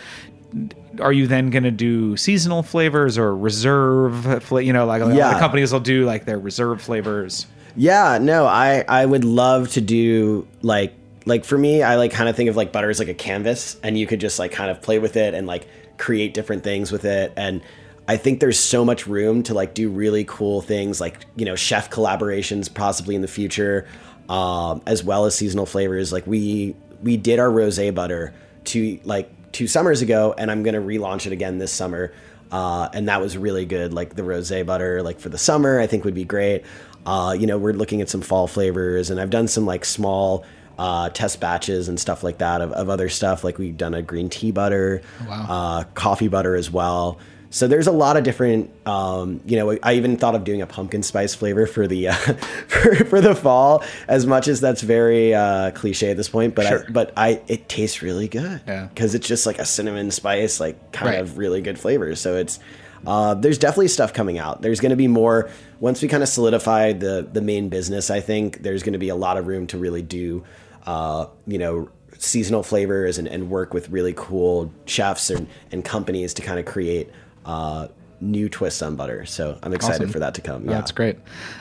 Are 1.02 1.12
you 1.12 1.28
then 1.28 1.50
going 1.50 1.64
to 1.64 1.72
do 1.72 2.16
seasonal 2.16 2.64
flavors 2.64 3.18
or 3.18 3.36
reserve? 3.36 4.44
Fla- 4.44 4.62
you 4.62 4.72
know, 4.72 4.86
like 4.86 5.02
a 5.02 5.06
lot 5.06 5.34
of 5.34 5.40
companies 5.40 5.74
will 5.74 5.80
do 5.82 6.06
like 6.06 6.26
their 6.26 6.40
reserve 6.40 6.82
flavors. 6.82 7.48
Yeah, 7.76 8.18
no, 8.22 8.46
I 8.46 8.84
I 8.88 9.06
would 9.06 9.24
love 9.26 9.70
to 9.74 9.82
do 9.82 10.48
like 10.62 10.94
like 11.26 11.44
for 11.44 11.58
me, 11.58 11.84
I 11.84 11.96
like 11.98 12.12
kind 12.12 12.30
of 12.30 12.36
think 12.36 12.50
of 12.50 12.56
like 12.56 12.72
butter 12.72 12.90
as 12.90 13.00
like 13.00 13.10
a 13.10 13.14
canvas, 13.14 13.78
and 13.84 13.98
you 13.98 14.08
could 14.08 14.22
just 14.22 14.40
like 14.40 14.52
kind 14.52 14.72
of 14.72 14.82
play 14.82 15.00
with 15.00 15.18
it 15.18 15.34
and 15.34 15.46
like 15.48 15.68
create 15.98 16.34
different 16.34 16.64
things 16.64 16.92
with 16.92 17.04
it. 17.06 17.34
And 17.36 17.62
I 18.08 18.18
think 18.18 18.40
there's 18.40 18.60
so 18.60 18.86
much 18.86 19.06
room 19.08 19.44
to 19.44 19.54
like 19.54 19.74
do 19.74 19.90
really 19.90 20.24
cool 20.26 20.62
things, 20.62 21.02
like 21.02 21.26
you 21.36 21.46
know, 21.46 21.56
chef 21.56 21.90
collaborations 21.90 22.74
possibly 22.74 23.16
in 23.16 23.22
the 23.22 23.28
future, 23.28 23.88
um, 24.30 24.82
as 24.86 25.04
well 25.04 25.26
as 25.26 25.36
seasonal 25.36 25.66
flavors. 25.66 26.12
Like 26.14 26.26
we 26.26 26.76
we 27.04 27.18
did 27.18 27.40
our 27.40 27.50
rosé 27.50 27.94
butter 27.94 28.34
two 28.64 29.00
like 29.04 29.30
two 29.52 29.68
summers 29.68 30.02
ago, 30.02 30.34
and 30.38 30.50
I'm 30.50 30.64
gonna 30.64 30.82
relaunch 30.82 31.26
it 31.26 31.34
again 31.34 31.58
this 31.58 31.72
summer. 31.72 32.14
Uh, 32.50 32.88
and 32.94 33.10
that 33.10 33.20
was 33.20 33.38
really 33.38 33.66
good. 33.66 33.94
Like 33.94 34.16
the 34.16 34.22
rosé 34.22 34.66
butter, 34.66 35.04
like 35.04 35.20
for 35.20 35.28
the 35.28 35.38
summer, 35.38 35.80
I 35.82 35.86
think 35.88 36.06
would 36.06 36.14
be 36.16 36.24
great. 36.24 36.64
Uh, 37.06 37.36
you 37.38 37.46
know, 37.46 37.58
we're 37.58 37.74
looking 37.74 38.00
at 38.02 38.08
some 38.10 38.22
fall 38.22 38.48
flavors, 38.48 39.10
and 39.10 39.20
I've 39.20 39.30
done 39.30 39.50
some 39.50 39.66
like 39.66 39.84
small 39.84 40.46
uh, 40.80 41.10
test 41.10 41.42
batches 41.42 41.90
and 41.90 42.00
stuff 42.00 42.24
like 42.24 42.38
that 42.38 42.62
of, 42.62 42.72
of 42.72 42.90
other 42.90 43.10
stuff. 43.10 43.44
Like 43.44 43.58
we've 43.58 43.76
done 43.76 43.94
a 43.94 44.02
green 44.02 44.30
tea 44.30 44.52
butter, 44.52 45.02
Wow. 45.28 45.46
uh, 45.50 45.84
coffee 45.94 46.30
butter 46.30 46.56
as 46.56 46.72
well. 46.72 47.20
So 47.50 47.68
there's 47.68 47.88
a 47.88 47.92
lot 47.92 48.18
of 48.18 48.24
different. 48.24 48.70
Um, 48.86 49.40
you 49.46 49.56
know, 49.58 49.78
I 49.82 49.94
even 49.94 50.18
thought 50.18 50.36
of 50.36 50.44
doing 50.44 50.62
a 50.62 50.68
pumpkin 50.68 51.02
spice 51.04 51.34
flavor 51.34 51.66
for 51.66 51.88
the 51.88 52.10
uh, 52.10 52.14
for, 52.68 52.96
for 53.06 53.22
the 53.22 53.36
fall. 53.36 53.84
As 54.08 54.26
much 54.26 54.48
as 54.48 54.60
that's 54.60 54.82
very 54.82 55.34
uh, 55.34 55.72
cliche 55.72 56.12
at 56.12 56.18
this 56.18 56.30
point, 56.30 56.56
but 56.56 56.68
Sure. 56.68 56.86
I, 56.88 56.92
but 56.92 57.14
I 57.16 57.42
it 57.48 57.70
tastes 57.70 58.02
really 58.02 58.28
good. 58.28 58.62
Yeah. 58.68 58.88
because 58.88 59.16
it's 59.16 59.28
just 59.28 59.46
like 59.46 59.60
a 59.60 59.66
cinnamon 59.66 60.12
spice, 60.12 60.60
like 60.60 60.92
kind 60.92 61.12
Right. 61.12 61.20
of 61.22 61.38
really 61.38 61.62
good 61.62 61.80
flavors. 61.80 62.20
So 62.20 62.36
it's 62.36 62.60
uh, 63.06 63.34
there's 63.36 63.58
definitely 63.58 63.88
stuff 63.90 64.12
coming 64.14 64.38
out. 64.38 64.62
There's 64.62 64.80
going 64.82 64.90
to 64.90 64.96
be 64.98 65.08
more 65.08 65.50
once 65.80 66.02
we 66.02 66.08
kind 66.10 66.24
of 66.24 66.30
solidify 66.30 66.94
the 66.94 67.28
the 67.32 67.42
main 67.42 67.70
business. 67.70 68.10
I 68.10 68.20
think 68.20 68.62
there's 68.64 68.84
going 68.84 68.94
to 68.94 69.00
be 69.00 69.10
a 69.10 69.16
lot 69.16 69.38
of 69.38 69.48
room 69.48 69.68
to 69.68 69.78
really 69.78 70.02
do, 70.02 70.44
uh, 70.86 71.28
you 71.46 71.60
know, 71.60 71.90
seasonal 72.18 72.64
flavors 72.64 73.18
and, 73.20 73.28
and 73.28 73.50
work 73.50 73.74
with 73.74 73.90
really 73.90 74.14
cool 74.18 74.74
chefs 74.86 75.30
and, 75.30 75.48
and 75.72 75.86
companies 75.86 76.34
to 76.34 76.42
kind 76.42 76.60
of 76.60 76.66
create, 76.66 77.10
uh, 77.48 77.88
new 78.22 78.50
twists 78.50 78.82
on 78.82 78.96
butter. 78.96 79.26
So 79.26 79.58
I'm 79.64 79.74
excited 79.74 80.02
Awesome. 80.04 80.10
for 80.12 80.20
that 80.20 80.34
to 80.36 80.42
come. 80.42 80.66
Yeah, 80.66 80.72
That's 80.74 80.92
great. 80.92 81.18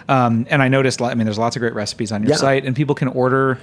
Um, 0.09 0.47
and 0.51 0.63
I 0.63 0.69
noticed, 0.69 1.01
I 1.03 1.15
mean, 1.15 1.25
there's 1.27 1.39
lots 1.39 1.57
of 1.57 1.61
great 1.61 1.75
recipes 1.75 2.13
on 2.13 2.23
your 2.23 2.31
Yeah. 2.31 2.37
site, 2.37 2.65
and 2.65 2.75
people 2.75 2.95
can 2.95 3.09
order 3.09 3.59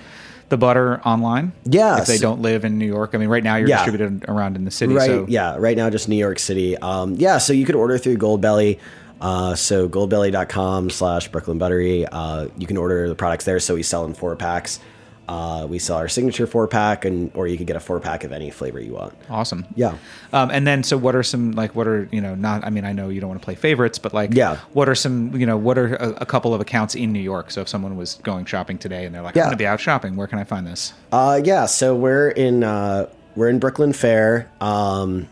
the 0.49 0.57
butter 0.57 1.01
online. 1.03 1.53
Yeah, 1.65 1.99
If 1.99 2.05
they 2.07 2.17
don't 2.19 2.41
live 2.41 2.65
in 2.65 2.77
New 2.77 2.85
York. 2.85 3.11
I 3.13 3.17
mean, 3.17 3.29
right 3.29 3.43
now 3.43 3.55
you're 3.55 3.67
Yeah. 3.67 3.77
distributed 3.77 4.25
around 4.27 4.55
in 4.55 4.65
the 4.65 4.71
city. 4.71 4.93
Right. 4.93 5.07
So 5.07 5.25
Yeah. 5.27 5.55
Right 5.57 5.75
now, 5.75 5.89
just 5.89 6.07
New 6.07 6.15
York 6.17 6.37
City. 6.37 6.77
Um, 6.77 7.15
yeah. 7.17 7.39
So 7.39 7.53
you 7.53 7.65
could 7.65 7.75
order 7.75 7.97
through 7.97 8.17
Goldbelly. 8.17 8.77
Uh, 9.21 9.55
so 9.55 9.87
goldbelly.com 9.89 10.89
slash 10.89 11.29
Brooklyn 11.29 11.57
Buttery. 11.57 12.05
Uh, 12.05 12.47
you 12.57 12.67
can 12.67 12.77
order 12.77 13.07
the 13.07 13.15
products 13.15 13.45
there. 13.45 13.59
So 13.59 13.73
we 13.75 13.81
sell 13.83 14.05
in 14.05 14.13
four 14.13 14.35
packs. 14.35 14.79
Uh, 15.25 15.65
we 15.69 15.79
sell 15.79 15.95
our 15.97 16.09
signature 16.09 16.45
four 16.45 16.67
pack, 16.67 17.05
and 17.05 17.31
or 17.33 17.47
you 17.47 17.57
could 17.57 17.65
get 17.65 17.77
a 17.77 17.79
four 17.79 17.97
pack 17.99 18.25
of 18.25 18.33
any 18.33 18.51
flavor 18.51 18.79
you 18.79 18.91
want. 18.93 19.13
Awesome. 19.29 19.65
Yeah. 19.73 19.95
Um, 20.33 20.51
and 20.51 20.67
then, 20.67 20.83
so 20.83 20.97
what 20.97 21.15
are 21.15 21.23
some 21.23 21.53
like 21.53 21.75
what 21.75 21.87
are 21.87 22.09
you 22.11 22.19
know 22.19 22.35
not? 22.35 22.65
I 22.65 22.69
mean, 22.69 22.83
I 22.83 22.91
know 22.91 23.07
you 23.07 23.21
don't 23.21 23.29
want 23.29 23.41
to 23.41 23.45
play 23.45 23.55
favorites, 23.55 23.97
but 23.99 24.13
like, 24.13 24.33
Yeah. 24.33 24.57
what 24.73 24.89
are 24.89 24.95
some 24.95 25.33
you 25.39 25.45
know 25.45 25.55
what 25.55 25.77
are 25.77 25.95
a, 25.95 26.09
a 26.21 26.25
couple 26.25 26.53
of 26.53 26.59
accounts 26.59 26.93
in 26.93 27.13
New 27.13 27.21
York? 27.21 27.51
So 27.51 27.61
if 27.61 27.69
someone 27.69 27.95
was 27.95 28.15
going 28.23 28.43
shopping 28.45 28.77
today 28.77 29.05
and 29.05 29.15
they're 29.15 29.21
like, 29.21 29.35
Yeah. 29.35 29.45
I'm 29.45 29.51
to 29.51 29.55
be 29.57 29.65
out 29.65 29.79
shopping, 29.79 30.17
where 30.17 30.27
can 30.27 30.39
I 30.39 30.43
find 30.43 30.67
this? 30.67 30.91
Uh, 31.13 31.39
yeah. 31.41 31.67
So 31.67 31.95
we're 31.95 32.29
in 32.29 32.65
uh, 32.65 33.07
we're 33.37 33.47
in 33.49 33.59
Brooklyn 33.59 33.93
Fair. 33.93 34.51
Um, 34.59 35.29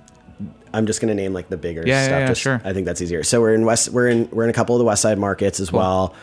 I'm 0.74 0.86
just 0.86 1.02
gonna 1.02 1.16
name 1.16 1.34
like 1.34 1.50
the 1.50 1.58
bigger 1.58 1.84
Yeah, 1.86 1.96
yeah, 2.00 2.06
stuff. 2.06 2.20
yeah, 2.22 2.28
just- 2.28 2.42
sure. 2.42 2.62
I 2.64 2.72
think 2.72 2.86
that's 2.86 3.02
easier. 3.02 3.24
So 3.24 3.42
we're 3.42 3.56
in 3.56 3.66
West. 3.66 3.90
We're 3.90 4.08
in 4.08 4.30
we're 4.32 4.46
in 4.46 4.50
a 4.50 4.54
couple 4.54 4.74
of 4.74 4.80
the 4.80 4.86
West 4.86 5.02
Side 5.02 5.18
markets 5.20 5.60
as 5.60 5.70
well. 5.70 6.16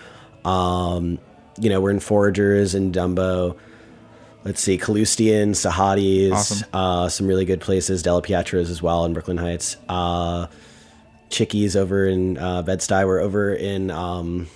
Um, 0.47 1.19
you 1.61 1.71
know, 1.71 1.81
we're 1.81 1.91
in 1.91 2.01
Foragers 2.01 2.75
and 2.75 2.95
Dumbo. 2.95 3.57
Let's 4.45 4.61
see, 4.61 4.79
Kalustyan, 4.79 5.51
Sahadi's, 5.51 6.33
Awesome. 6.33 6.69
uh, 6.73 7.09
some 7.09 7.27
really 7.27 7.45
good 7.45 7.61
places. 7.61 8.03
Della 8.03 8.23
Pietro's 8.23 8.71
as 8.71 8.81
well 8.83 9.05
in 9.05 9.13
Brooklyn 9.13 9.37
Heights. 9.37 9.77
Uh, 9.89 10.47
Chickies 11.31 11.77
over 11.77 12.07
in 12.07 12.39
uh, 12.39 12.63
Bed-Stuy. 12.63 13.05
We're 13.07 13.21
over 13.21 13.53
in. 13.53 13.91
Um, 13.91 14.49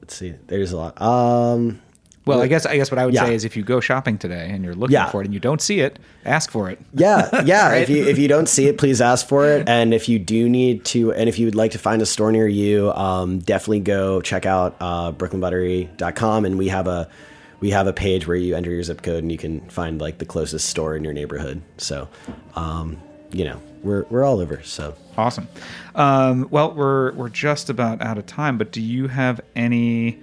let's 0.00 0.16
see, 0.16 0.34
there's 0.48 0.72
a 0.72 0.76
lot. 0.76 1.00
Um, 1.00 1.80
Well, 2.26 2.40
I 2.40 2.46
guess 2.46 2.64
I 2.64 2.76
guess 2.76 2.90
what 2.90 2.98
I 2.98 3.04
would 3.04 3.14
Yeah. 3.14 3.26
say 3.26 3.34
is 3.34 3.44
if 3.44 3.54
you 3.56 3.62
go 3.62 3.80
shopping 3.80 4.16
today 4.16 4.48
and 4.50 4.64
you're 4.64 4.74
looking 4.74 4.94
Yeah. 4.94 5.10
for 5.10 5.20
it 5.20 5.26
and 5.26 5.34
you 5.34 5.40
don't 5.40 5.60
see 5.60 5.80
it, 5.80 5.98
ask 6.24 6.50
for 6.50 6.70
it. 6.70 6.78
Yeah, 6.94 7.42
yeah. 7.44 7.68
Right? 7.70 7.82
If 7.82 7.90
you 7.90 8.04
if 8.06 8.18
you 8.18 8.28
don't 8.28 8.48
see 8.48 8.66
it, 8.66 8.78
please 8.78 9.00
ask 9.02 9.28
for 9.28 9.46
it. 9.46 9.68
And 9.68 9.92
if 9.92 10.08
you 10.08 10.18
do 10.18 10.48
need 10.48 10.84
to, 10.86 11.12
and 11.12 11.28
if 11.28 11.38
you 11.38 11.46
would 11.46 11.54
like 11.54 11.72
to 11.72 11.78
find 11.78 12.00
a 12.00 12.06
store 12.06 12.32
near 12.32 12.48
you, 12.48 12.92
um, 12.92 13.40
definitely 13.40 13.80
go 13.80 14.20
check 14.22 14.46
out 14.46 14.74
uh, 14.80 15.12
BrooklynButtery.com, 15.12 16.44
and 16.44 16.56
we 16.58 16.68
have 16.68 16.86
a 16.86 17.08
we 17.60 17.70
have 17.70 17.86
a 17.86 17.92
page 17.92 18.26
where 18.26 18.36
you 18.36 18.54
enter 18.56 18.70
your 18.70 18.82
zip 18.82 19.02
code 19.02 19.22
and 19.22 19.30
you 19.32 19.38
can 19.38 19.60
find 19.70 20.00
like 20.00 20.18
the 20.18 20.24
closest 20.26 20.68
store 20.68 20.96
in 20.96 21.04
your 21.04 21.12
neighborhood. 21.14 21.62
So, 21.78 22.08
um, 22.56 22.98
you 23.32 23.44
know, 23.44 23.60
we're 23.82 24.04
we're 24.10 24.24
all 24.24 24.40
over. 24.40 24.60
So. 24.62 24.94
Awesome. 25.16 25.46
Um, 25.94 26.48
well, 26.50 26.72
we're 26.74 27.12
we're 27.12 27.28
just 27.28 27.70
about 27.70 28.02
out 28.02 28.18
of 28.18 28.26
time, 28.26 28.58
but 28.58 28.72
do 28.72 28.80
you 28.80 29.08
have 29.08 29.40
any? 29.54 30.18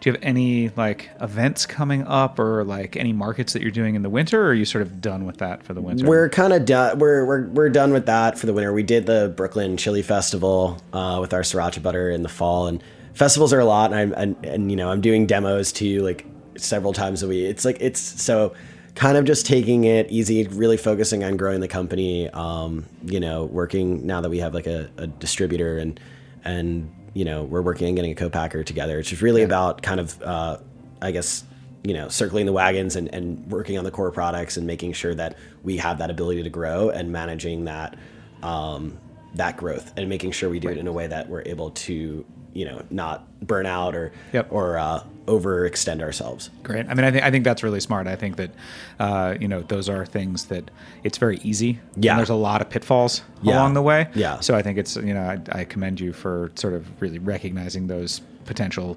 Do 0.00 0.10
you 0.10 0.12
have 0.12 0.22
any 0.22 0.68
like 0.70 1.10
events 1.20 1.64
coming 1.64 2.02
up, 2.06 2.38
or 2.38 2.64
like 2.64 2.96
any 2.96 3.12
markets 3.12 3.54
that 3.54 3.62
you're 3.62 3.70
doing 3.70 3.94
in 3.94 4.02
the 4.02 4.10
winter, 4.10 4.42
or 4.42 4.48
are 4.48 4.54
you 4.54 4.64
sort 4.64 4.82
of 4.82 5.00
done 5.00 5.24
with 5.24 5.38
that 5.38 5.62
for 5.62 5.72
the 5.72 5.80
winter? 5.80 6.06
We're 6.06 6.28
kind 6.28 6.52
of 6.52 6.66
done. 6.66 6.98
We're, 6.98 7.24
we're 7.24 7.48
we're 7.48 7.68
done 7.70 7.92
with 7.92 8.06
that 8.06 8.38
for 8.38 8.46
the 8.46 8.52
winter. 8.52 8.72
We 8.72 8.82
did 8.82 9.06
the 9.06 9.32
Brooklyn 9.34 9.76
Chili 9.76 10.02
Festival 10.02 10.78
uh, 10.92 11.18
with 11.20 11.32
our 11.32 11.40
sriracha 11.40 11.82
butter 11.82 12.10
in 12.10 12.22
the 12.22 12.28
fall, 12.28 12.66
and 12.66 12.82
festivals 13.14 13.52
are 13.52 13.60
a 13.60 13.64
lot. 13.64 13.92
And 13.92 13.98
I'm 13.98 14.12
and, 14.12 14.44
and 14.44 14.70
you 14.70 14.76
know 14.76 14.90
I'm 14.90 15.00
doing 15.00 15.26
demos 15.26 15.72
too, 15.72 16.02
like 16.02 16.26
several 16.56 16.92
times 16.92 17.22
a 17.22 17.28
week. 17.28 17.46
It's 17.46 17.64
like 17.64 17.78
it's 17.80 18.00
so 18.00 18.54
kind 18.94 19.16
of 19.16 19.24
just 19.24 19.46
taking 19.46 19.84
it 19.84 20.10
easy, 20.10 20.46
really 20.48 20.76
focusing 20.76 21.24
on 21.24 21.36
growing 21.36 21.60
the 21.60 21.68
company. 21.68 22.28
Um, 22.30 22.84
you 23.04 23.20
know, 23.20 23.44
working 23.44 24.06
now 24.06 24.20
that 24.20 24.30
we 24.30 24.38
have 24.40 24.54
like 24.54 24.66
a, 24.66 24.90
a 24.98 25.06
distributor 25.06 25.78
and 25.78 25.98
and 26.44 26.92
you 27.16 27.24
know 27.24 27.44
we're 27.44 27.62
working 27.62 27.88
on 27.88 27.94
getting 27.94 28.12
a 28.12 28.14
co-packer 28.14 28.62
together. 28.62 28.98
It's 28.98 29.08
just 29.08 29.22
really 29.22 29.42
about 29.42 29.80
kind 29.80 30.00
of 30.00 30.22
uh, 30.22 30.58
I 31.00 31.12
guess 31.12 31.44
you 31.82 31.94
know 31.94 32.08
circling 32.08 32.44
the 32.44 32.52
wagons 32.52 32.94
and, 32.94 33.08
and 33.14 33.50
working 33.50 33.78
on 33.78 33.84
the 33.84 33.90
core 33.90 34.10
products 34.10 34.58
and 34.58 34.66
making 34.66 34.92
sure 34.92 35.14
that 35.14 35.38
we 35.62 35.78
have 35.78 35.96
that 35.98 36.10
ability 36.10 36.42
to 36.42 36.50
grow 36.50 36.90
and 36.90 37.10
managing 37.10 37.64
that 37.64 37.98
um, 38.42 38.98
that 39.34 39.56
growth 39.56 39.94
and 39.96 40.10
making 40.10 40.32
sure 40.32 40.50
we 40.50 40.60
do 40.60 40.68
it 40.68 40.76
in 40.76 40.86
a 40.86 40.92
way 40.92 41.06
that 41.06 41.26
we're 41.26 41.42
able 41.46 41.70
to 41.70 42.22
you 42.56 42.64
know 42.64 42.82
not 42.90 43.24
burn 43.46 43.66
out 43.66 43.94
or 43.94 44.12
Yep. 44.32 44.48
or 44.50 44.78
uh, 44.78 45.02
overextend 45.26 46.00
ourselves. 46.02 46.50
Great. 46.62 46.86
I 46.88 46.94
mean, 46.94 47.04
I 47.04 47.10
think 47.10 47.24
I 47.24 47.30
think 47.30 47.44
that's 47.44 47.62
really 47.62 47.80
smart. 47.80 48.06
I 48.06 48.16
think 48.16 48.36
that 48.36 48.50
uh, 48.98 49.34
you 49.40 49.48
know 49.48 49.60
those 49.62 49.88
are 49.88 50.06
things 50.06 50.46
that 50.46 50.70
it's 51.04 51.18
very 51.18 51.38
easy. 51.42 51.78
Yeah. 51.96 52.12
And 52.12 52.18
there's 52.18 52.30
a 52.30 52.34
lot 52.34 52.60
of 52.62 52.70
pitfalls 52.70 53.22
Yeah. 53.42 53.54
along 53.56 53.74
the 53.74 53.82
way. 53.82 54.08
Yeah. 54.14 54.40
So 54.40 54.54
I 54.56 54.62
think 54.62 54.78
it's 54.78 54.96
you 54.96 55.14
know 55.14 55.22
I, 55.52 55.60
I 55.60 55.64
commend 55.64 56.00
you 56.00 56.12
for 56.12 56.50
sort 56.54 56.74
of 56.74 56.86
really 57.02 57.18
recognizing 57.18 57.86
those 57.88 58.20
potential 58.46 58.96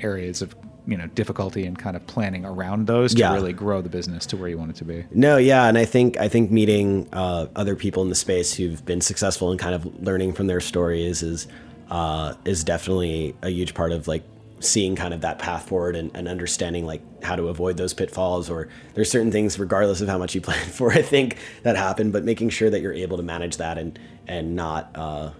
areas 0.00 0.42
of 0.42 0.54
you 0.86 0.96
know 0.96 1.06
difficulty 1.08 1.64
and 1.64 1.78
kind 1.78 1.94
of 1.96 2.04
planning 2.08 2.44
around 2.44 2.86
those 2.88 3.12
to 3.14 3.20
Yeah. 3.20 3.34
really 3.34 3.52
grow 3.52 3.82
the 3.82 3.88
business 3.88 4.26
to 4.26 4.36
where 4.36 4.48
you 4.48 4.58
want 4.58 4.70
it 4.70 4.76
to 4.76 4.84
be. 4.84 5.04
No, 5.14 5.36
yeah, 5.36 5.66
and 5.66 5.78
I 5.78 5.84
think 5.84 6.16
I 6.18 6.28
think 6.28 6.50
meeting 6.50 7.08
uh, 7.12 7.46
other 7.56 7.76
people 7.76 8.02
in 8.02 8.08
the 8.08 8.14
space 8.16 8.52
who've 8.54 8.84
been 8.84 9.00
successful 9.00 9.50
and 9.50 9.60
kind 9.60 9.74
of 9.74 9.84
learning 10.02 10.32
from 10.34 10.46
their 10.48 10.60
stories 10.60 11.22
is 11.22 11.46
uh, 11.92 12.34
is 12.44 12.64
definitely 12.64 13.36
a 13.42 13.50
huge 13.50 13.74
part 13.74 13.92
of 13.92 14.08
like 14.08 14.24
seeing 14.60 14.96
kind 14.96 15.12
of 15.12 15.20
that 15.20 15.38
path 15.38 15.68
forward 15.68 15.94
and, 15.94 16.10
and 16.14 16.26
understanding 16.26 16.86
like 16.86 17.02
how 17.22 17.36
to 17.36 17.48
avoid 17.48 17.76
those 17.76 17.92
pitfalls 17.92 18.48
or 18.48 18.68
there's 18.94 19.10
certain 19.10 19.30
things 19.30 19.58
regardless 19.58 20.00
of 20.00 20.08
how 20.08 20.16
much 20.16 20.34
you 20.34 20.40
plan 20.48 20.64
for 20.68 20.90
I 20.90 21.02
think 21.02 21.36
that 21.64 21.76
happen 21.76 22.10
but 22.10 22.24
making 22.24 22.50
sure 22.50 22.70
that 22.70 22.80
you're 22.80 22.92
able 22.92 23.18
to 23.18 23.22
manage 23.22 23.58
that 23.58 23.76
and 23.76 23.98
and 24.26 24.56
not 24.56 24.90
uh, 24.94 25.32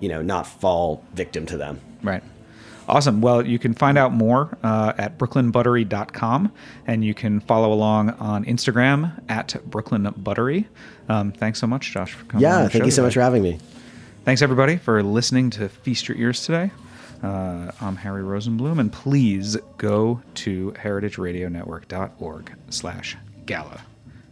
you 0.00 0.08
know 0.08 0.22
not 0.22 0.46
fall 0.46 1.02
victim 1.14 1.46
to 1.46 1.56
them 1.56 1.80
Right. 2.02 2.22
Awesome. 2.88 3.20
Well, 3.20 3.44
you 3.44 3.58
can 3.58 3.74
find 3.74 3.98
out 3.98 4.12
more 4.12 4.56
uh, 4.62 4.92
at 4.96 5.18
brooklynbuttery.com 5.18 6.52
and 6.86 7.04
you 7.04 7.14
can 7.14 7.40
follow 7.40 7.72
along 7.72 8.10
on 8.10 8.44
Instagram 8.44 9.20
at 9.28 9.48
brooklynbuttery. 9.68 10.66
Um, 11.08 11.32
thanks 11.32 11.58
so 11.58 11.66
much, 11.66 11.92
Josh, 11.92 12.12
for 12.12 12.24
coming 12.26 12.42
yeah 12.42 12.62
the 12.62 12.70
thank 12.70 12.84
you 12.84 12.92
so 12.92 13.02
much 13.02 13.14
for 13.14 13.22
having 13.22 13.42
me 13.42 13.58
Thanks, 14.26 14.42
everybody, 14.42 14.76
for 14.76 15.04
listening 15.04 15.50
to 15.50 15.68
Feast 15.68 16.08
Your 16.08 16.16
Ears 16.16 16.44
today. 16.44 16.72
Uh, 17.22 17.70
I'm 17.80 17.94
Harry 17.94 18.24
Rosenblum, 18.24 18.80
and 18.80 18.92
please 18.92 19.56
go 19.78 20.20
to 20.34 20.72
heritageradionetwork.org 20.72 22.52
slash 22.70 23.16
gala 23.44 23.82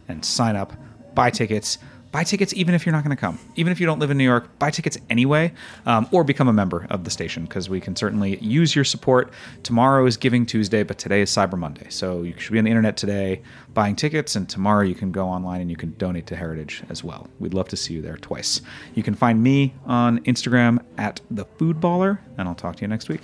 and 0.09 0.25
sign 0.25 0.57
up, 0.57 0.73
buy 1.13 1.29
tickets. 1.29 1.77
Buy 2.15 2.23
tickets 2.23 2.53
even 2.53 2.73
if 2.73 2.85
you're 2.85 2.93
not 2.93 3.03
going 3.03 3.13
to 3.13 3.19
come. 3.19 3.37
Even 3.57 3.73
if 3.73 3.79
you 3.81 3.85
don't 3.85 3.99
live 3.99 4.09
in 4.09 4.17
New 4.17 4.23
York, 4.23 4.57
buy 4.57 4.71
tickets 4.71 4.97
anyway, 5.09 5.51
um, 5.85 6.07
or 6.13 6.23
become 6.23 6.47
a 6.47 6.53
member 6.53 6.87
of 6.89 7.03
the 7.03 7.09
station 7.09 7.43
because 7.43 7.67
we 7.67 7.81
can 7.81 7.93
certainly 7.93 8.37
use 8.37 8.73
your 8.73 8.85
support. 8.85 9.33
Tomorrow 9.63 10.05
is 10.05 10.15
Giving 10.15 10.45
Tuesday, 10.45 10.83
but 10.83 10.97
today 10.97 11.19
is 11.19 11.29
Cyber 11.29 11.59
Monday. 11.59 11.87
So 11.89 12.21
you 12.21 12.33
should 12.37 12.53
be 12.53 12.57
on 12.57 12.63
the 12.63 12.71
internet 12.71 12.95
today 12.95 13.41
buying 13.73 13.97
tickets, 13.97 14.37
and 14.37 14.47
tomorrow 14.47 14.83
you 14.83 14.95
can 14.95 15.11
go 15.11 15.27
online 15.27 15.59
and 15.59 15.69
you 15.69 15.75
can 15.75 15.93
donate 15.97 16.25
to 16.27 16.37
Heritage 16.37 16.83
as 16.87 17.03
well. 17.03 17.27
We'd 17.41 17.53
love 17.53 17.67
to 17.67 17.75
see 17.75 17.95
you 17.95 18.01
there 18.01 18.15
twice. 18.15 18.61
You 18.93 19.03
can 19.03 19.13
find 19.13 19.43
me 19.43 19.73
on 19.85 20.23
Instagram 20.23 20.79
at 20.97 21.19
the 21.29 21.43
Food 21.43 21.81
Baller, 21.81 22.19
and 22.37 22.47
I'll 22.47 22.55
talk 22.55 22.77
to 22.77 22.81
you 22.83 22.87
next 22.87 23.09
week. 23.09 23.23